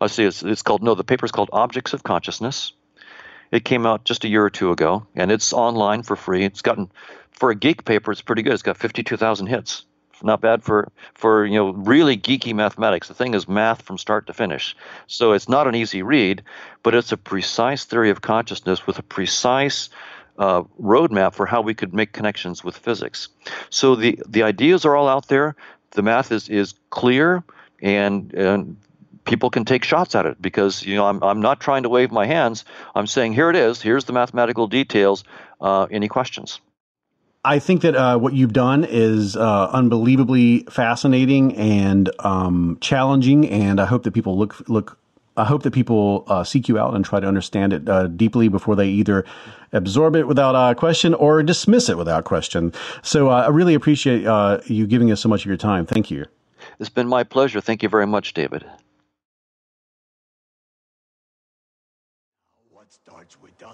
I 0.00 0.06
see 0.06 0.24
it's, 0.24 0.42
it's 0.42 0.62
called 0.62 0.82
no, 0.82 0.94
the 0.94 1.04
paper 1.04 1.24
is 1.24 1.32
called 1.32 1.50
Objects 1.52 1.92
of 1.92 2.02
Consciousness. 2.02 2.72
It 3.50 3.64
came 3.64 3.86
out 3.86 4.04
just 4.04 4.24
a 4.24 4.28
year 4.28 4.44
or 4.44 4.50
two 4.50 4.72
ago, 4.72 5.06
and 5.14 5.30
it's 5.30 5.52
online 5.52 6.02
for 6.02 6.16
free. 6.16 6.44
It's 6.44 6.62
gotten 6.62 6.90
for 7.34 7.50
a 7.50 7.54
geek 7.54 7.84
paper, 7.84 8.12
it's 8.12 8.22
pretty 8.22 8.42
good. 8.42 8.52
It's 8.52 8.62
got 8.62 8.76
52,000 8.76 9.46
hits. 9.46 9.84
Not 10.22 10.40
bad 10.40 10.62
for 10.62 10.90
for 11.12 11.44
you 11.44 11.56
know 11.56 11.70
really 11.70 12.16
geeky 12.16 12.54
mathematics. 12.54 13.08
The 13.08 13.14
thing 13.14 13.34
is 13.34 13.46
math 13.46 13.82
from 13.82 13.98
start 13.98 14.28
to 14.28 14.32
finish. 14.32 14.74
So 15.06 15.32
it's 15.32 15.50
not 15.50 15.66
an 15.66 15.74
easy 15.74 16.02
read, 16.02 16.42
but 16.82 16.94
it's 16.94 17.12
a 17.12 17.18
precise 17.18 17.84
theory 17.84 18.08
of 18.08 18.22
consciousness 18.22 18.86
with 18.86 18.98
a 18.98 19.02
precise 19.02 19.90
uh, 20.38 20.62
roadmap 20.80 21.34
for 21.34 21.46
how 21.46 21.60
we 21.60 21.74
could 21.74 21.92
make 21.92 22.12
connections 22.12 22.64
with 22.64 22.76
physics. 22.76 23.28
So 23.68 23.96
the 23.96 24.18
the 24.26 24.44
ideas 24.44 24.86
are 24.86 24.96
all 24.96 25.08
out 25.08 25.28
there. 25.28 25.56
The 25.90 26.02
math 26.02 26.32
is 26.32 26.48
is 26.48 26.74
clear, 26.88 27.44
and 27.82 28.32
and 28.32 28.76
people 29.24 29.50
can 29.50 29.64
take 29.64 29.84
shots 29.84 30.14
at 30.14 30.26
it 30.26 30.40
because 30.40 30.84
you 30.84 30.94
know 30.94 31.06
I'm 31.06 31.22
I'm 31.22 31.40
not 31.40 31.60
trying 31.60 31.82
to 31.82 31.88
wave 31.88 32.10
my 32.10 32.26
hands. 32.26 32.64
I'm 32.94 33.06
saying 33.06 33.34
here 33.34 33.50
it 33.50 33.56
is. 33.56 33.82
Here's 33.82 34.04
the 34.04 34.12
mathematical 34.12 34.68
details. 34.68 35.24
Uh, 35.60 35.86
any 35.90 36.08
questions? 36.08 36.60
I 37.44 37.58
think 37.58 37.82
that 37.82 37.94
uh, 37.94 38.18
what 38.18 38.32
you've 38.32 38.54
done 38.54 38.84
is 38.84 39.36
uh, 39.36 39.68
unbelievably 39.70 40.60
fascinating 40.70 41.54
and 41.56 42.10
um, 42.20 42.78
challenging, 42.80 43.48
and 43.48 43.80
I 43.80 43.84
hope 43.84 44.04
that 44.04 44.12
people 44.12 44.38
look 44.38 44.66
look. 44.68 44.98
I 45.36 45.44
hope 45.44 45.64
that 45.64 45.72
people 45.72 46.24
uh, 46.28 46.44
seek 46.44 46.68
you 46.68 46.78
out 46.78 46.94
and 46.94 47.04
try 47.04 47.18
to 47.18 47.26
understand 47.26 47.72
it 47.72 47.88
uh, 47.88 48.06
deeply 48.06 48.46
before 48.48 48.76
they 48.76 48.88
either 48.88 49.24
absorb 49.72 50.14
it 50.14 50.28
without 50.28 50.54
uh, 50.54 50.74
question 50.74 51.12
or 51.12 51.42
dismiss 51.42 51.88
it 51.88 51.98
without 51.98 52.22
question. 52.22 52.72
So 53.02 53.30
uh, 53.30 53.42
I 53.42 53.48
really 53.48 53.74
appreciate 53.74 54.22
you 54.66 54.86
giving 54.86 55.10
us 55.10 55.20
so 55.20 55.28
much 55.28 55.42
of 55.42 55.46
your 55.46 55.56
time. 55.56 55.86
Thank 55.86 56.10
you. 56.10 56.26
It's 56.78 56.88
been 56.88 57.08
my 57.08 57.24
pleasure. 57.24 57.60
Thank 57.60 57.82
you 57.82 57.88
very 57.88 58.06
much, 58.06 58.32
David. 58.32 58.64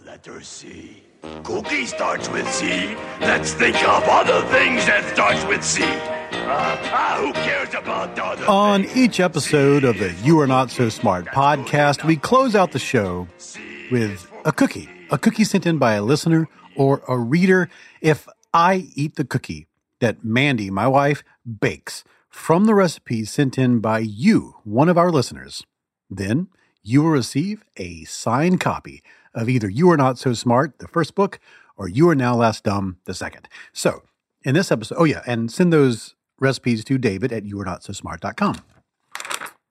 Letter 0.05 0.40
C? 0.40 1.03
Cookie 1.42 1.84
starts 1.84 2.28
with 2.30 2.48
C. 2.51 2.94
Let's 3.20 3.53
think 3.53 3.76
of 3.76 4.03
other 4.05 4.40
things 4.48 4.86
that 4.86 5.12
starts 5.12 5.44
with 5.46 5.62
C. 5.62 5.82
Uh, 5.84 7.16
who 7.16 7.32
cares 7.32 7.74
about 7.74 8.18
other 8.18 8.46
On 8.46 8.84
each 8.94 9.20
episode 9.20 9.84
of 9.84 9.98
the 9.98 10.12
You 10.22 10.40
Are 10.40 10.46
Not 10.46 10.70
So 10.70 10.88
Smart 10.88 11.26
podcast, 11.26 12.05
we 12.05 12.16
close 12.16 12.55
out 12.55 12.72
the 12.72 12.78
show 12.78 13.28
with 13.90 14.30
a 14.44 14.53
cookie. 14.53 14.88
A 15.11 15.18
cookie 15.18 15.44
sent 15.44 15.66
in 15.66 15.78
by 15.78 15.94
a 15.94 16.03
listener 16.03 16.48
or 16.76 17.03
a 17.09 17.18
reader. 17.18 17.68
If 18.01 18.28
I 18.55 18.88
eat 18.94 19.16
the 19.16 19.24
cookie 19.24 19.66
that 20.01 20.24
Mandy, 20.24 20.70
my 20.70 20.86
wife, 20.88 21.22
bakes 21.61 22.05
from 22.28 22.64
the 22.64 22.74
recipe 22.74 23.24
sent 23.24 23.59
in 23.59 23.80
by 23.80 23.98
you, 23.98 24.57
one 24.64 24.88
of 24.88 24.96
our 24.96 25.11
listeners, 25.11 25.64
then 26.09 26.48
you 26.82 27.03
will 27.03 27.11
receive 27.11 27.64
a 27.76 28.05
signed 28.05 28.61
copy 28.61 29.03
of 29.34 29.48
either 29.48 29.68
You 29.68 29.90
Are 29.90 29.96
Not 29.96 30.18
So 30.18 30.32
Smart, 30.32 30.78
the 30.78 30.88
first 30.88 31.14
book, 31.14 31.38
or 31.76 31.88
You 31.88 32.08
Are 32.08 32.14
Now 32.14 32.36
Less 32.36 32.60
Dumb, 32.60 32.98
the 33.04 33.14
second. 33.14 33.48
So, 33.72 34.02
in 34.42 34.54
this 34.54 34.72
episode, 34.72 34.96
oh 34.98 35.04
yeah, 35.04 35.22
and 35.26 35.50
send 35.50 35.72
those 35.72 36.14
recipes 36.38 36.84
to 36.84 36.98
David 36.98 37.32
at 37.32 37.44
youarenotsosmart.com. 37.44 38.56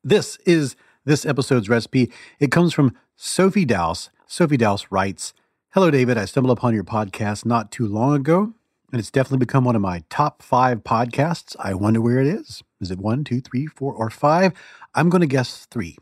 This 0.03 0.37
is 0.45 0.75
this 1.05 1.25
episode's 1.25 1.69
recipe. 1.69 2.11
It 2.39 2.51
comes 2.51 2.73
from 2.73 2.95
Sophie 3.15 3.65
Douse. 3.65 4.09
Sophie 4.27 4.57
Douse 4.57 4.87
writes, 4.89 5.33
Hello, 5.73 5.91
David. 5.91 6.17
I 6.17 6.25
stumbled 6.25 6.57
upon 6.57 6.73
your 6.73 6.83
podcast 6.83 7.45
not 7.45 7.71
too 7.71 7.87
long 7.87 8.15
ago, 8.15 8.53
and 8.91 8.99
it's 8.99 9.11
definitely 9.11 9.39
become 9.39 9.65
one 9.65 9.75
of 9.75 9.81
my 9.81 10.03
top 10.09 10.41
five 10.41 10.83
podcasts. 10.83 11.55
I 11.59 11.73
wonder 11.73 12.01
where 12.01 12.19
it 12.19 12.27
is. 12.27 12.63
Is 12.79 12.91
it 12.91 12.99
one, 12.99 13.23
two, 13.23 13.41
three, 13.41 13.67
four, 13.67 13.93
or 13.93 14.09
five? 14.09 14.53
I'm 14.95 15.09
going 15.09 15.21
to 15.21 15.27
guess 15.27 15.67
three. 15.69 15.97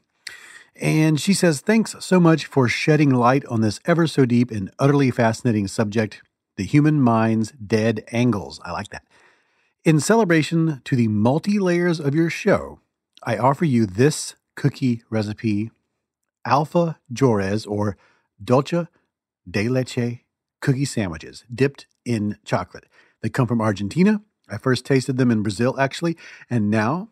And 0.79 1.19
she 1.19 1.33
says, 1.33 1.61
Thanks 1.61 1.95
so 1.99 2.19
much 2.19 2.45
for 2.45 2.67
shedding 2.67 3.09
light 3.09 3.45
on 3.45 3.61
this 3.61 3.79
ever 3.85 4.07
so 4.07 4.25
deep 4.25 4.51
and 4.51 4.71
utterly 4.77 5.11
fascinating 5.11 5.67
subject 5.67 6.21
the 6.55 6.63
human 6.63 7.01
mind's 7.01 7.51
dead 7.51 8.03
angles. 8.11 8.59
I 8.63 8.71
like 8.71 8.89
that. 8.89 9.03
In 9.85 9.99
celebration 9.99 10.81
to 10.85 10.95
the 10.95 11.07
multi 11.07 11.59
layers 11.59 11.99
of 11.99 12.13
your 12.13 12.29
show, 12.29 12.79
I 13.23 13.37
offer 13.37 13.65
you 13.65 13.85
this 13.85 14.35
cookie 14.55 15.03
recipe 15.09 15.71
Alpha 16.45 16.99
Jores 17.11 17.65
or 17.65 17.97
Dulce 18.43 18.87
de 19.49 19.69
Leche 19.69 20.23
cookie 20.61 20.85
sandwiches 20.85 21.43
dipped 21.53 21.87
in 22.05 22.37
chocolate. 22.43 22.85
They 23.21 23.29
come 23.29 23.47
from 23.47 23.61
Argentina. 23.61 24.21
I 24.49 24.57
first 24.57 24.85
tasted 24.85 25.17
them 25.17 25.31
in 25.31 25.43
Brazil, 25.43 25.79
actually, 25.79 26.17
and 26.49 26.69
now 26.69 27.09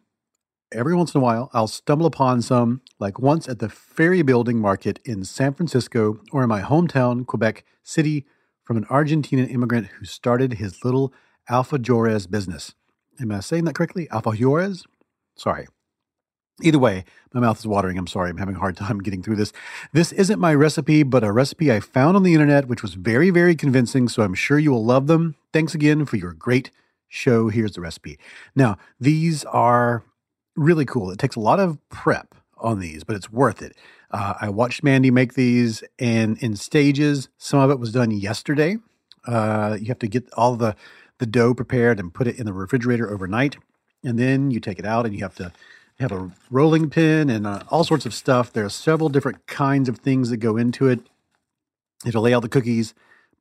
every 0.72 0.96
once 0.96 1.14
in 1.14 1.22
a 1.22 1.24
while, 1.24 1.50
I'll 1.54 1.68
stumble 1.68 2.06
upon 2.06 2.42
some, 2.42 2.82
like 3.00 3.20
once 3.20 3.48
at 3.48 3.60
the 3.60 3.70
Ferry 3.70 4.22
Building 4.22 4.60
Market 4.60 5.00
in 5.06 5.24
San 5.24 5.54
Francisco 5.54 6.20
or 6.32 6.44
in 6.44 6.50
my 6.50 6.62
hometown, 6.62 7.26
Quebec 7.26 7.66
City, 7.84 8.26
from 8.64 8.78
an 8.78 8.86
Argentinian 8.86 9.52
immigrant 9.52 9.88
who 9.88 10.06
started 10.06 10.54
his 10.54 10.84
little 10.84 11.14
Alfajores 11.50 12.30
business. 12.30 12.74
Am 13.20 13.32
I 13.32 13.40
saying 13.40 13.66
that 13.66 13.76
correctly? 13.76 14.08
Alfajores? 14.12 14.84
Sorry. 15.36 15.68
Either 16.62 16.80
way, 16.80 17.04
my 17.34 17.42
mouth 17.42 17.60
is 17.60 17.68
watering. 17.68 17.98
I'm 17.98 18.08
sorry. 18.08 18.30
I'm 18.30 18.38
having 18.38 18.56
a 18.56 18.60
hard 18.60 18.78
time 18.78 19.00
getting 19.00 19.22
through 19.22 19.36
this. 19.36 19.52
This 19.92 20.12
isn't 20.14 20.40
my 20.40 20.56
recipe, 20.56 21.04
but 21.04 21.24
a 21.24 21.32
recipe 21.32 21.72
I 21.72 21.80
found 21.82 22.16
on 22.16 22.24
the 22.24 22.34
internet, 22.34 22.68
which 22.68 22.82
was 22.82 22.94
very, 22.94 23.30
very 23.30 23.56
convincing. 23.56 24.08
So 24.08 24.24
I'm 24.24 24.34
sure 24.34 24.58
you 24.58 24.72
will 24.72 24.86
love 24.86 25.08
them. 25.08 25.36
Thanks 25.52 25.76
again 25.76 26.06
for 26.06 26.16
your 26.16 26.34
great 26.34 26.72
show. 27.08 27.50
Here's 27.50 27.74
the 27.74 27.82
recipe. 27.82 28.18
Now, 28.56 28.78
these 29.00 29.44
are 29.46 30.04
really 30.56 30.86
cool. 30.86 31.12
It 31.12 31.20
takes 31.20 31.36
a 31.36 31.42
lot 31.42 31.60
of 31.60 31.78
prep 31.90 32.36
on 32.58 32.80
these, 32.80 33.04
but 33.04 33.16
it's 33.16 33.32
worth 33.32 33.62
it. 33.62 33.76
Uh, 34.12 34.34
I 34.40 34.50
watched 34.50 34.84
Mandy 34.84 35.12
make 35.12 35.34
these 35.34 35.84
and 36.00 36.38
in 36.42 36.56
stages. 36.56 37.30
Some 37.38 37.60
of 37.60 37.70
it 37.70 37.80
was 37.80 37.92
done 37.92 38.12
yesterday. 38.12 38.78
Uh, 39.28 39.78
you 39.80 39.88
have 39.88 40.00
to 40.00 40.08
get 40.08 40.32
all 40.34 40.56
the, 40.56 40.76
the 41.18 41.26
dough 41.26 41.54
prepared 41.54 42.00
and 42.00 42.14
put 42.14 42.28
it 42.28 42.40
in 42.40 42.46
the 42.46 42.54
refrigerator 42.54 43.12
overnight. 43.12 43.58
And 44.04 44.20
then 44.20 44.52
you 44.52 44.60
take 44.60 44.80
it 44.80 44.86
out 44.86 45.06
and 45.06 45.14
you 45.14 45.22
have 45.22 45.36
to 45.36 45.52
have 46.00 46.12
a 46.12 46.32
rolling 46.52 46.90
pin 46.90 47.30
and 47.30 47.48
uh, 47.48 47.64
all 47.70 47.84
sorts 47.84 48.06
of 48.06 48.14
stuff. 48.14 48.54
There 48.54 48.66
are 48.66 48.70
several 48.70 49.10
different 49.10 49.48
kinds 49.48 49.90
of 49.90 50.00
things 50.00 50.30
that 50.30 50.38
go 50.38 50.58
into 50.58 50.88
it. 50.88 51.00
You 52.04 52.12
have 52.12 52.16
lay 52.16 52.34
out 52.34 52.42
the 52.42 52.50
cookies, 52.50 52.94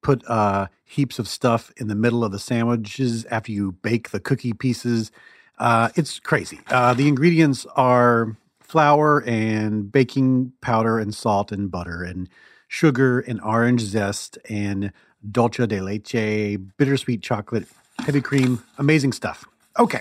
put 0.03 0.25
uh, 0.29 0.69
heaps 0.85 1.19
of 1.19 1.29
stuff 1.29 1.73
in 1.77 1.89
the 1.89 1.95
middle 1.95 2.25
of 2.25 2.33
the 2.33 2.39
sandwiches 2.39 3.25
after 3.27 3.53
you 3.53 3.73
bake 3.73 4.11
the 4.11 4.21
cookie 4.21 4.53
pieces. 4.53 5.11
Uh, 5.59 5.88
it's 5.94 6.18
crazy. 6.18 6.61
Uh, 6.68 6.94
the 6.94 7.09
ingredients 7.09 7.66
are 7.76 8.36
flour 8.61 9.22
and 9.26 9.92
baking 9.92 10.52
powder 10.61 10.98
and 10.98 11.14
salt 11.14 11.52
and 11.52 11.70
butter 11.70 12.02
and 12.02 12.28
sugar 12.66 13.20
and 13.20 13.40
orange 13.40 13.80
zest 13.80 14.36
and 14.48 14.92
dulce 15.30 15.66
de 15.66 15.80
leche, 15.80 16.59
bittersweet 16.76 17.22
chocolate, 17.22 17.66
heavy 18.00 18.20
cream, 18.20 18.62
amazing 18.78 19.12
stuff. 19.12 19.44
Okay, 19.78 20.00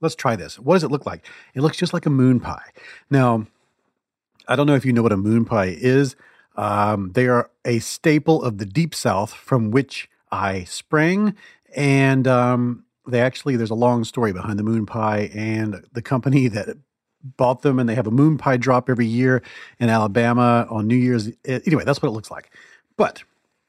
let's 0.00 0.14
try 0.14 0.36
this. 0.36 0.58
What 0.58 0.76
does 0.76 0.84
it 0.84 0.90
look 0.90 1.06
like? 1.06 1.26
It 1.54 1.60
looks 1.60 1.76
just 1.76 1.92
like 1.92 2.06
a 2.06 2.10
moon 2.10 2.40
pie. 2.40 2.70
Now, 3.10 3.46
I 4.48 4.56
don't 4.56 4.66
know 4.66 4.74
if 4.74 4.84
you 4.84 4.92
know 4.92 5.02
what 5.02 5.12
a 5.12 5.16
moon 5.16 5.44
pie 5.44 5.76
is. 5.78 6.16
Um, 6.56 7.12
they 7.12 7.26
are 7.28 7.50
a 7.64 7.78
staple 7.78 8.42
of 8.42 8.58
the 8.58 8.66
deep 8.66 8.94
south 8.94 9.32
from 9.32 9.70
which 9.70 10.08
I 10.32 10.64
sprang. 10.64 11.36
And 11.76 12.26
um, 12.26 12.84
they 13.06 13.20
actually, 13.20 13.56
there's 13.56 13.70
a 13.70 13.74
long 13.74 14.04
story 14.04 14.32
behind 14.32 14.58
the 14.58 14.62
moon 14.62 14.86
pie 14.86 15.30
and 15.34 15.84
the 15.92 16.02
company 16.02 16.48
that 16.48 16.76
bought 17.22 17.62
them. 17.62 17.78
And 17.78 17.88
they 17.88 17.94
have 17.94 18.06
a 18.06 18.12
moon 18.12 18.38
pie 18.38 18.56
drop 18.56 18.88
every 18.88 19.06
year 19.06 19.42
in 19.78 19.88
Alabama 19.88 20.66
on 20.70 20.86
New 20.86 20.96
Year's. 20.96 21.30
Anyway, 21.44 21.84
that's 21.84 22.02
what 22.02 22.08
it 22.08 22.12
looks 22.12 22.30
like. 22.30 22.50
But 22.96 23.24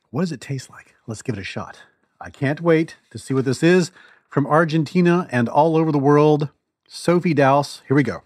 what 0.10 0.22
does 0.22 0.32
it 0.32 0.42
taste 0.42 0.70
like? 0.70 0.96
Let's 1.08 1.22
give 1.22 1.38
it 1.38 1.42
a 1.42 1.44
shot. 1.44 1.80
I 2.20 2.30
can't 2.30 2.62
wait 2.62 2.98
to 3.12 3.18
see 3.18 3.34
what 3.34 3.46
this 3.46 3.64
is 3.64 3.92
from 4.30 4.46
Argentina 4.46 5.28
and 5.32 5.50
all 5.50 5.76
over 5.76 5.92
the 5.92 6.00
world. 6.00 6.50
Sophie 6.88 7.34
Douse. 7.34 7.82
Here 7.88 7.96
we 7.96 8.04
go. 8.04 8.24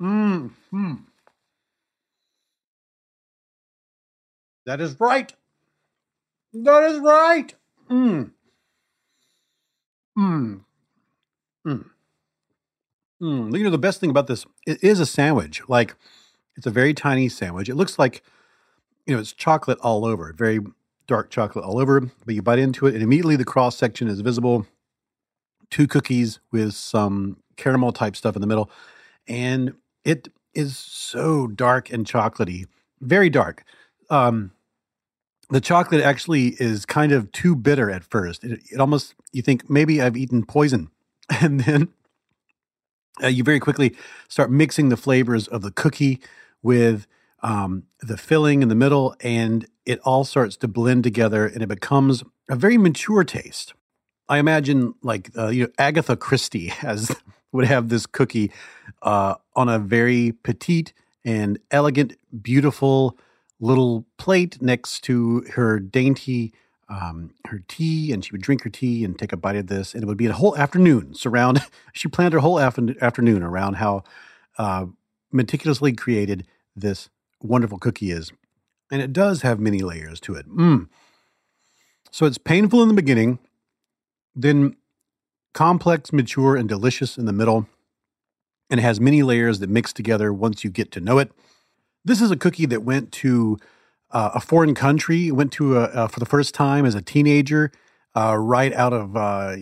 Mm. 0.00 0.50
That 4.68 4.80
is 4.82 5.00
right. 5.00 5.32
That 6.52 6.82
is 6.90 6.98
right. 6.98 7.54
Mmm. 7.90 8.30
Mmm. 10.16 10.60
Mmm. 11.66 11.90
Mm. 13.22 13.56
You 13.56 13.64
know, 13.64 13.70
the 13.70 13.78
best 13.78 14.00
thing 14.00 14.10
about 14.10 14.26
this, 14.26 14.46
it 14.66 14.82
is 14.82 15.00
a 15.00 15.06
sandwich. 15.06 15.62
Like, 15.68 15.94
it's 16.56 16.66
a 16.66 16.70
very 16.70 16.94
tiny 16.94 17.28
sandwich. 17.28 17.68
It 17.68 17.74
looks 17.74 17.98
like, 17.98 18.22
you 19.06 19.14
know, 19.14 19.20
it's 19.20 19.32
chocolate 19.32 19.78
all 19.80 20.04
over, 20.04 20.32
very 20.36 20.60
dark 21.06 21.30
chocolate 21.30 21.64
all 21.64 21.78
over, 21.78 22.00
but 22.26 22.34
you 22.34 22.42
bite 22.42 22.58
into 22.58 22.86
it, 22.86 22.94
and 22.94 23.02
immediately 23.02 23.36
the 23.36 23.44
cross 23.44 23.76
section 23.76 24.08
is 24.08 24.20
visible. 24.20 24.66
Two 25.70 25.86
cookies 25.86 26.40
with 26.52 26.74
some 26.74 27.38
caramel 27.56 27.92
type 27.92 28.16
stuff 28.16 28.36
in 28.36 28.40
the 28.40 28.46
middle. 28.46 28.70
And 29.26 29.74
it 30.04 30.28
is 30.54 30.78
so 30.78 31.46
dark 31.46 31.90
and 31.92 32.06
chocolatey, 32.06 32.66
very 33.00 33.30
dark. 33.30 33.64
Um, 34.10 34.52
the 35.50 35.60
chocolate 35.60 36.02
actually 36.02 36.48
is 36.58 36.84
kind 36.84 37.12
of 37.12 37.30
too 37.32 37.56
bitter 37.56 37.90
at 37.90 38.04
first. 38.04 38.44
It, 38.44 38.60
it 38.70 38.80
almost, 38.80 39.14
you 39.32 39.42
think 39.42 39.68
maybe 39.68 40.00
I've 40.00 40.16
eaten 40.16 40.44
poison. 40.44 40.90
And 41.42 41.60
then 41.60 41.88
uh, 43.22 43.26
you 43.26 43.44
very 43.44 43.60
quickly 43.60 43.94
start 44.28 44.50
mixing 44.50 44.88
the 44.88 44.96
flavors 44.96 45.46
of 45.46 45.60
the 45.60 45.70
cookie 45.70 46.20
with 46.62 47.06
um, 47.42 47.84
the 48.00 48.16
filling 48.16 48.62
in 48.62 48.68
the 48.68 48.74
middle, 48.74 49.14
and 49.20 49.66
it 49.84 50.00
all 50.04 50.24
starts 50.24 50.56
to 50.58 50.68
blend 50.68 51.04
together, 51.04 51.46
and 51.46 51.62
it 51.62 51.68
becomes 51.68 52.24
a 52.48 52.56
very 52.56 52.78
mature 52.78 53.24
taste. 53.24 53.74
I 54.28 54.38
imagine, 54.38 54.94
like 55.02 55.30
uh, 55.36 55.48
you 55.48 55.64
know, 55.64 55.72
Agatha 55.78 56.16
Christie 56.16 56.66
has 56.68 57.14
would 57.52 57.66
have 57.66 57.88
this 57.88 58.06
cookie 58.06 58.50
uh, 59.02 59.34
on 59.54 59.68
a 59.68 59.78
very 59.78 60.32
petite 60.42 60.92
and 61.24 61.58
elegant, 61.70 62.16
beautiful 62.42 63.18
little 63.60 64.06
plate 64.18 64.60
next 64.62 65.02
to 65.04 65.44
her 65.54 65.78
dainty 65.80 66.52
um, 66.88 67.34
her 67.46 67.62
tea, 67.68 68.12
and 68.12 68.24
she 68.24 68.32
would 68.32 68.42
drink 68.42 68.62
her 68.62 68.70
tea 68.70 69.04
and 69.04 69.18
take 69.18 69.32
a 69.32 69.36
bite 69.36 69.56
of 69.56 69.66
this, 69.66 69.94
and 69.94 70.02
it 70.02 70.06
would 70.06 70.16
be 70.16 70.26
a 70.26 70.32
whole 70.32 70.56
afternoon 70.56 71.14
surround. 71.14 71.60
she 71.92 72.08
planned 72.08 72.32
her 72.32 72.40
whole 72.40 72.58
af- 72.58 72.78
afternoon 73.00 73.42
around 73.42 73.74
how 73.74 74.04
uh, 74.56 74.86
meticulously 75.30 75.92
created 75.92 76.46
this 76.74 77.10
wonderful 77.42 77.78
cookie 77.78 78.10
is. 78.10 78.32
And 78.90 79.02
it 79.02 79.12
does 79.12 79.42
have 79.42 79.60
many 79.60 79.80
layers 79.80 80.18
to 80.20 80.34
it. 80.34 80.48
Mm. 80.48 80.88
So 82.10 82.24
it's 82.24 82.38
painful 82.38 82.82
in 82.82 82.88
the 82.88 82.94
beginning, 82.94 83.38
then 84.34 84.76
complex, 85.52 86.10
mature, 86.10 86.56
and 86.56 86.68
delicious 86.68 87.18
in 87.18 87.26
the 87.26 87.32
middle. 87.32 87.68
And 88.70 88.80
it 88.80 88.82
has 88.82 88.98
many 88.98 89.22
layers 89.22 89.58
that 89.58 89.68
mix 89.68 89.92
together 89.92 90.32
once 90.32 90.64
you 90.64 90.70
get 90.70 90.90
to 90.92 91.00
know 91.00 91.18
it. 91.18 91.32
This 92.08 92.22
is 92.22 92.30
a 92.30 92.36
cookie 92.36 92.64
that 92.64 92.84
went 92.84 93.12
to 93.12 93.58
uh, 94.12 94.30
a 94.36 94.40
foreign 94.40 94.74
country, 94.74 95.30
went 95.30 95.52
to 95.52 95.76
a, 95.76 95.82
uh, 95.82 96.08
for 96.08 96.20
the 96.20 96.24
first 96.24 96.54
time 96.54 96.86
as 96.86 96.94
a 96.94 97.02
teenager, 97.02 97.70
uh, 98.16 98.34
right 98.34 98.72
out 98.72 98.94
of 98.94 99.14
uh, 99.14 99.56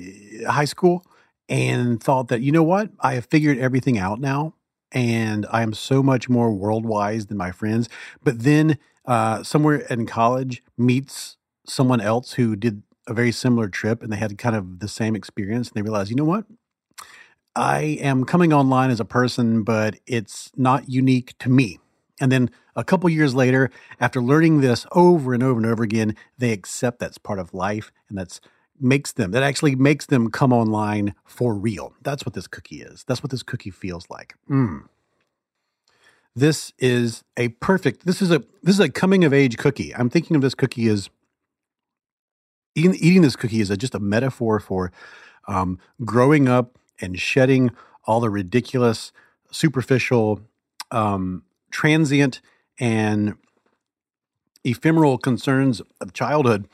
high 0.48 0.64
school, 0.64 1.04
and 1.48 2.00
thought 2.00 2.28
that, 2.28 2.42
you 2.42 2.52
know 2.52 2.62
what, 2.62 2.90
I 3.00 3.14
have 3.14 3.26
figured 3.26 3.58
everything 3.58 3.98
out 3.98 4.20
now 4.20 4.54
and 4.92 5.44
I 5.50 5.62
am 5.62 5.74
so 5.74 6.04
much 6.04 6.28
more 6.28 6.52
worldwide 6.52 7.22
than 7.22 7.36
my 7.36 7.50
friends. 7.50 7.88
But 8.22 8.44
then 8.44 8.78
uh, 9.06 9.42
somewhere 9.42 9.78
in 9.78 10.06
college 10.06 10.62
meets 10.78 11.38
someone 11.66 12.00
else 12.00 12.34
who 12.34 12.54
did 12.54 12.84
a 13.08 13.12
very 13.12 13.32
similar 13.32 13.66
trip 13.68 14.04
and 14.04 14.12
they 14.12 14.18
had 14.18 14.38
kind 14.38 14.54
of 14.54 14.78
the 14.78 14.86
same 14.86 15.16
experience 15.16 15.68
and 15.68 15.74
they 15.74 15.82
realized, 15.82 16.10
you 16.10 16.16
know 16.16 16.24
what? 16.24 16.44
I 17.56 17.98
am 18.00 18.24
coming 18.24 18.52
online 18.52 18.90
as 18.90 19.00
a 19.00 19.04
person, 19.04 19.64
but 19.64 19.96
it's 20.06 20.52
not 20.56 20.88
unique 20.88 21.36
to 21.40 21.50
me. 21.50 21.80
And 22.20 22.32
then 22.32 22.50
a 22.74 22.84
couple 22.84 23.08
years 23.10 23.34
later, 23.34 23.70
after 24.00 24.22
learning 24.22 24.60
this 24.60 24.86
over 24.92 25.34
and 25.34 25.42
over 25.42 25.60
and 25.60 25.66
over 25.66 25.82
again, 25.82 26.16
they 26.38 26.52
accept 26.52 26.98
that's 26.98 27.18
part 27.18 27.38
of 27.38 27.52
life 27.52 27.92
and 28.08 28.16
that's 28.16 28.40
makes 28.78 29.12
them 29.12 29.30
that 29.30 29.42
actually 29.42 29.74
makes 29.74 30.04
them 30.06 30.30
come 30.30 30.52
online 30.52 31.14
for 31.24 31.54
real. 31.54 31.94
That's 32.02 32.26
what 32.26 32.34
this 32.34 32.46
cookie 32.46 32.82
is. 32.82 33.04
That's 33.04 33.22
what 33.22 33.30
this 33.30 33.42
cookie 33.42 33.70
feels 33.70 34.08
like. 34.10 34.34
Mm. 34.50 34.84
This 36.34 36.72
is 36.78 37.24
a 37.38 37.48
perfect. 37.48 38.04
This 38.04 38.20
is 38.20 38.30
a 38.30 38.40
this 38.62 38.74
is 38.74 38.80
a 38.80 38.90
coming 38.90 39.24
of 39.24 39.32
age 39.32 39.56
cookie. 39.56 39.94
I'm 39.94 40.10
thinking 40.10 40.36
of 40.36 40.42
this 40.42 40.54
cookie 40.54 40.88
as 40.88 41.08
eating, 42.74 42.94
eating 42.96 43.22
this 43.22 43.36
cookie 43.36 43.60
is 43.60 43.70
a, 43.70 43.76
just 43.76 43.94
a 43.94 44.00
metaphor 44.00 44.60
for 44.60 44.92
um, 45.48 45.78
growing 46.04 46.48
up 46.48 46.78
and 47.00 47.18
shedding 47.18 47.70
all 48.04 48.20
the 48.20 48.30
ridiculous, 48.30 49.12
superficial, 49.50 50.40
um, 50.90 51.42
transient, 51.70 52.40
and 52.78 53.34
ephemeral 54.64 55.18
concerns 55.18 55.80
of 56.00 56.12
childhood 56.12 56.68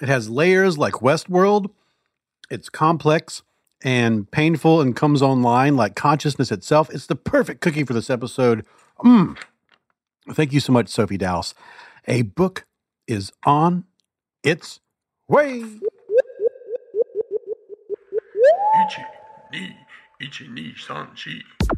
it 0.00 0.08
has 0.08 0.28
layers 0.28 0.76
like 0.76 0.94
Westworld. 0.94 1.70
It's 2.50 2.68
complex 2.68 3.42
and 3.82 4.30
painful 4.30 4.80
and 4.80 4.94
comes 4.94 5.22
online 5.22 5.76
like 5.76 5.94
consciousness 5.96 6.52
itself. 6.52 6.90
It's 6.90 7.06
the 7.06 7.16
perfect 7.16 7.60
cookie 7.60 7.84
for 7.84 7.94
this 7.94 8.10
episode. 8.10 8.66
Mm. 9.00 9.38
Thank 10.32 10.52
you 10.52 10.60
so 10.60 10.72
much, 10.72 10.88
Sophie 10.88 11.16
Douse. 11.16 11.54
A 12.06 12.22
book 12.22 12.66
is 13.06 13.32
on 13.44 13.84
its 14.42 14.80
way. 15.28 15.64
Ichi, 18.84 19.02
ni, 19.52 19.76
ichi, 20.20 20.48
ni, 20.48 20.74
san, 20.76 21.08
chi. 21.16 21.75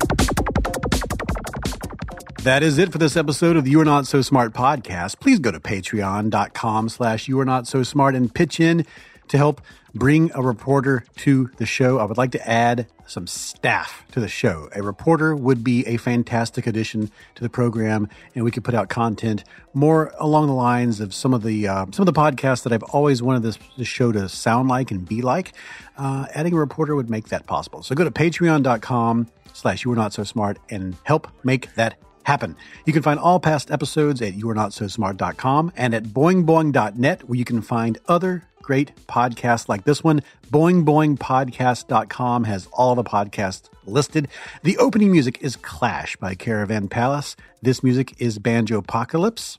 That 2.44 2.62
is 2.62 2.78
it 2.78 2.92
for 2.92 2.98
this 2.98 3.16
episode 3.16 3.56
of 3.56 3.64
the 3.64 3.72
You 3.72 3.80
Are 3.80 3.84
Not 3.84 4.06
So 4.06 4.22
Smart 4.22 4.54
podcast. 4.54 5.18
Please 5.18 5.38
go 5.38 5.50
to 5.50 5.58
patreon.com 5.58 6.88
slash 6.88 7.28
you 7.28 7.38
are 7.40 7.44
not 7.44 7.66
so 7.66 7.82
smart 7.82 8.14
and 8.14 8.32
pitch 8.32 8.60
in 8.60 8.86
to 9.26 9.36
help 9.36 9.60
bring 9.92 10.30
a 10.34 10.40
reporter 10.40 11.04
to 11.16 11.50
the 11.56 11.66
show. 11.66 11.98
I 11.98 12.04
would 12.04 12.16
like 12.16 12.30
to 12.32 12.48
add 12.48 12.86
some 13.06 13.26
staff 13.26 14.04
to 14.12 14.20
the 14.20 14.28
show. 14.28 14.68
A 14.74 14.82
reporter 14.82 15.34
would 15.34 15.64
be 15.64 15.86
a 15.86 15.96
fantastic 15.96 16.66
addition 16.66 17.10
to 17.34 17.42
the 17.42 17.50
program, 17.50 18.08
and 18.34 18.44
we 18.44 18.50
could 18.50 18.64
put 18.64 18.74
out 18.74 18.88
content 18.88 19.44
more 19.74 20.14
along 20.18 20.46
the 20.46 20.54
lines 20.54 21.00
of 21.00 21.12
some 21.12 21.34
of 21.34 21.42
the 21.42 21.66
uh, 21.66 21.86
some 21.90 22.06
of 22.06 22.14
the 22.14 22.18
podcasts 22.18 22.62
that 22.62 22.72
I've 22.72 22.84
always 22.84 23.20
wanted 23.20 23.42
this, 23.42 23.58
this 23.76 23.88
show 23.88 24.12
to 24.12 24.28
sound 24.28 24.68
like 24.68 24.90
and 24.90 25.06
be 25.06 25.22
like. 25.22 25.52
Uh, 25.96 26.26
adding 26.34 26.54
a 26.54 26.56
reporter 26.56 26.94
would 26.94 27.10
make 27.10 27.28
that 27.28 27.46
possible. 27.46 27.82
So 27.82 27.94
go 27.94 28.04
to 28.04 28.10
patreon.com 28.10 29.26
slash 29.52 29.84
you 29.84 29.92
are 29.92 29.96
not 29.96 30.12
so 30.12 30.22
smart 30.22 30.58
and 30.70 30.96
help 31.02 31.28
make 31.42 31.74
that 31.74 31.98
happen. 32.28 32.54
You 32.84 32.92
can 32.92 33.02
find 33.02 33.18
all 33.18 33.40
past 33.40 33.70
episodes 33.70 34.20
at 34.20 34.34
youarenotsosmart.com 34.34 35.72
and 35.76 35.94
at 35.94 36.04
boingboing.net, 36.04 37.28
where 37.28 37.38
you 37.38 37.44
can 37.44 37.62
find 37.62 37.98
other 38.06 38.44
great 38.60 38.92
podcasts 39.06 39.66
like 39.66 39.84
this 39.84 40.04
one. 40.04 40.22
Boingboingpodcast.com 40.50 42.44
has 42.44 42.68
all 42.72 42.94
the 42.94 43.02
podcasts 43.02 43.70
listed. 43.86 44.28
The 44.62 44.76
opening 44.76 45.10
music 45.10 45.38
is 45.40 45.56
Clash 45.56 46.16
by 46.16 46.34
Caravan 46.34 46.88
Palace. 46.88 47.34
This 47.62 47.82
music 47.82 48.14
is 48.18 48.38
Banjo 48.38 48.78
Apocalypse. 48.78 49.58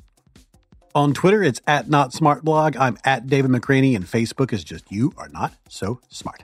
On 0.94 1.14
Twitter, 1.14 1.42
it's 1.42 1.62
at 1.66 1.90
Not 1.90 2.14
Smart 2.14 2.44
Blog. 2.44 2.78
I'm 2.78 3.00
at 3.04 3.26
David 3.26 3.50
McRaney, 3.50 3.96
and 3.96 4.06
Facebook 4.06 4.54
is 4.54 4.64
just 4.64 4.92
You 4.92 5.14
Are 5.18 5.30
Not 5.30 5.54
So 5.68 6.02
Smart. 6.10 6.44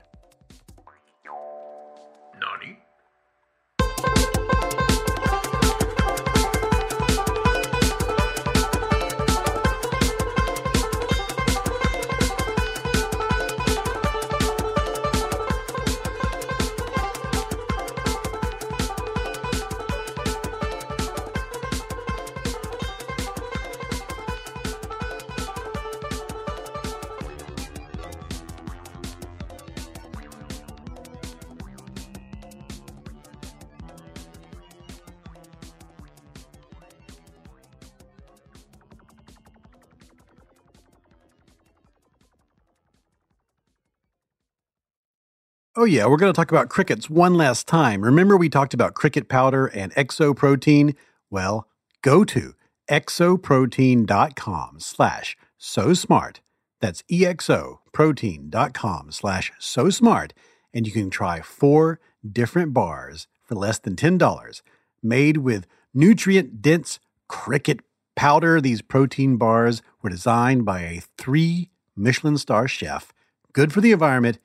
Oh, 45.86 45.88
yeah, 45.88 46.08
we're 46.08 46.18
going 46.18 46.34
to 46.34 46.36
talk 46.36 46.50
about 46.50 46.68
crickets 46.68 47.12
one 47.12 47.36
last 47.36 47.68
time. 47.68 48.02
Remember, 48.02 48.36
we 48.36 48.50
talked 48.50 48.74
about 48.74 48.96
cricket 48.96 49.30
powder 49.30 49.68
and 49.68 49.94
exoprotein? 49.94 50.96
Well, 51.30 51.68
go 52.02 52.24
to 52.24 52.56
exoprotein.com 52.90 54.80
slash 54.80 55.38
so 55.60 55.94
smart. 55.94 56.42
That's 56.82 57.04
exoprotein.com 57.04 59.12
slash 59.12 59.52
so 59.60 59.92
smart. 59.92 60.34
And 60.74 60.88
you 60.88 60.92
can 60.92 61.12
try 61.12 61.42
four 61.42 62.00
different 62.28 62.74
bars 62.74 63.28
for 63.44 63.54
less 63.54 63.78
than 63.78 63.96
$10 63.96 64.62
made 65.04 65.38
with 65.38 65.68
nutrient 65.94 66.64
dense 66.64 67.00
cricket 67.28 67.82
powder. 68.16 68.60
These 68.60 68.82
protein 68.82 69.38
bars 69.38 69.84
were 70.02 70.10
designed 70.10 70.66
by 70.66 70.82
a 70.82 71.04
three 71.20 71.70
Michelin 71.96 72.40
star 72.40 72.68
chef. 72.68 73.14
Good 73.54 73.72
for 73.72 73.82
the 73.82 73.92
environment, 73.92 74.40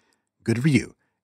good 0.45 0.61
for 0.61 0.69
you 0.69 0.97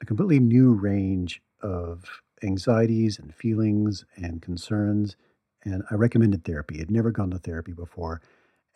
a 0.00 0.06
completely 0.06 0.40
new 0.40 0.72
range 0.72 1.42
of 1.62 2.04
anxieties 2.42 3.18
and 3.18 3.34
feelings 3.34 4.04
and 4.16 4.40
concerns. 4.40 5.16
And 5.62 5.82
I 5.90 5.94
recommended 5.94 6.44
therapy. 6.44 6.80
I'd 6.80 6.90
never 6.90 7.10
gone 7.10 7.30
to 7.30 7.38
therapy 7.38 7.72
before. 7.72 8.20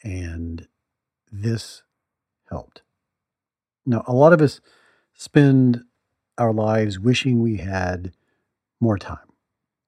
And 0.03 0.68
this 1.33 1.83
helped. 2.51 2.83
Now, 3.87 4.05
a 4.07 4.12
lot 4.12 4.33
of 4.33 4.41
us 4.41 4.61
spend 5.14 5.83
our 6.37 6.53
lives 6.53 6.99
wishing 6.99 7.41
we 7.41 7.59
had 7.59 8.12
more 8.81 8.99
time. 8.99 9.18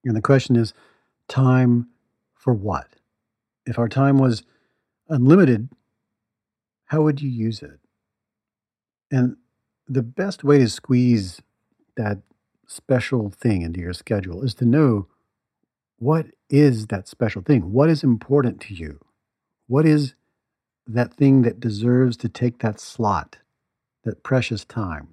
And 0.04 0.16
the 0.16 0.22
question 0.22 0.56
is 0.56 0.72
time 1.28 1.88
for 2.34 2.54
what? 2.54 2.88
If 3.66 3.78
our 3.78 3.88
time 3.88 4.18
was 4.18 4.42
unlimited, 5.08 5.68
how 6.86 7.02
would 7.02 7.20
you 7.20 7.28
use 7.28 7.62
it? 7.62 7.80
And 9.10 9.36
the 9.88 10.02
best 10.02 10.44
way 10.44 10.58
to 10.58 10.68
squeeze 10.68 11.40
that 11.96 12.18
special 12.66 13.30
thing 13.30 13.62
into 13.62 13.80
your 13.80 13.92
schedule 13.92 14.42
is 14.42 14.54
to 14.54 14.64
know 14.64 15.06
what 15.98 16.26
is 16.50 16.88
that 16.88 17.08
special 17.08 17.42
thing? 17.42 17.72
What 17.72 17.88
is 17.88 18.02
important 18.02 18.60
to 18.62 18.74
you? 18.74 19.00
What 19.66 19.86
is 19.86 20.14
that 20.86 21.14
thing 21.14 21.42
that 21.42 21.60
deserves 21.60 22.16
to 22.18 22.28
take 22.28 22.58
that 22.58 22.80
slot, 22.80 23.38
that 24.04 24.22
precious 24.22 24.64
time? 24.64 25.08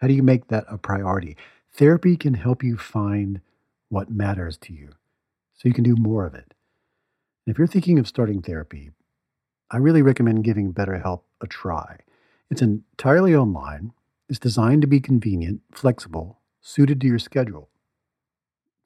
How 0.00 0.06
do 0.06 0.14
you 0.14 0.22
make 0.22 0.48
that 0.48 0.64
a 0.68 0.78
priority? 0.78 1.36
Therapy 1.72 2.16
can 2.16 2.34
help 2.34 2.62
you 2.62 2.76
find 2.76 3.40
what 3.88 4.10
matters 4.10 4.56
to 4.58 4.72
you 4.72 4.90
so 5.54 5.68
you 5.68 5.74
can 5.74 5.84
do 5.84 5.96
more 5.96 6.24
of 6.24 6.34
it. 6.34 6.54
If 7.46 7.58
you're 7.58 7.66
thinking 7.66 7.98
of 7.98 8.08
starting 8.08 8.40
therapy, 8.40 8.90
I 9.70 9.76
really 9.78 10.02
recommend 10.02 10.44
giving 10.44 10.72
BetterHelp 10.72 11.22
a 11.40 11.46
try. 11.46 11.98
It's 12.50 12.62
entirely 12.62 13.34
online. 13.34 13.92
It's 14.28 14.38
designed 14.38 14.82
to 14.82 14.88
be 14.88 15.00
convenient, 15.00 15.60
flexible, 15.70 16.38
suited 16.60 17.00
to 17.00 17.06
your 17.06 17.18
schedule. 17.18 17.68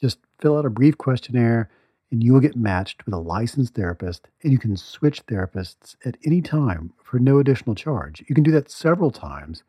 Just 0.01 0.19
fill 0.39 0.59
out 0.59 0.67
a 0.67 0.71
brief 0.71 0.99
questionnaire 0.99 1.71
and 2.11 2.23
you 2.23 2.35
will 2.35 2.41
get 2.41 2.57
matched 2.57 3.05
with 3.07 3.15
a 3.15 3.19
licensed 3.19 3.75
therapist 3.75 4.29
and 4.43 4.53
you 4.53 4.59
can 4.59 4.77
switch 4.77 5.25
therapists 5.27 5.97
at 6.05 6.19
any 6.25 6.43
time 6.43 6.93
for 7.03 7.19
no 7.19 7.39
additional 7.39 7.75
charge. 7.75 8.23
You 8.29 8.35
can 8.35 8.45
do 8.45 8.53
that 8.53 8.71
several 8.71 9.11
times 9.11 9.63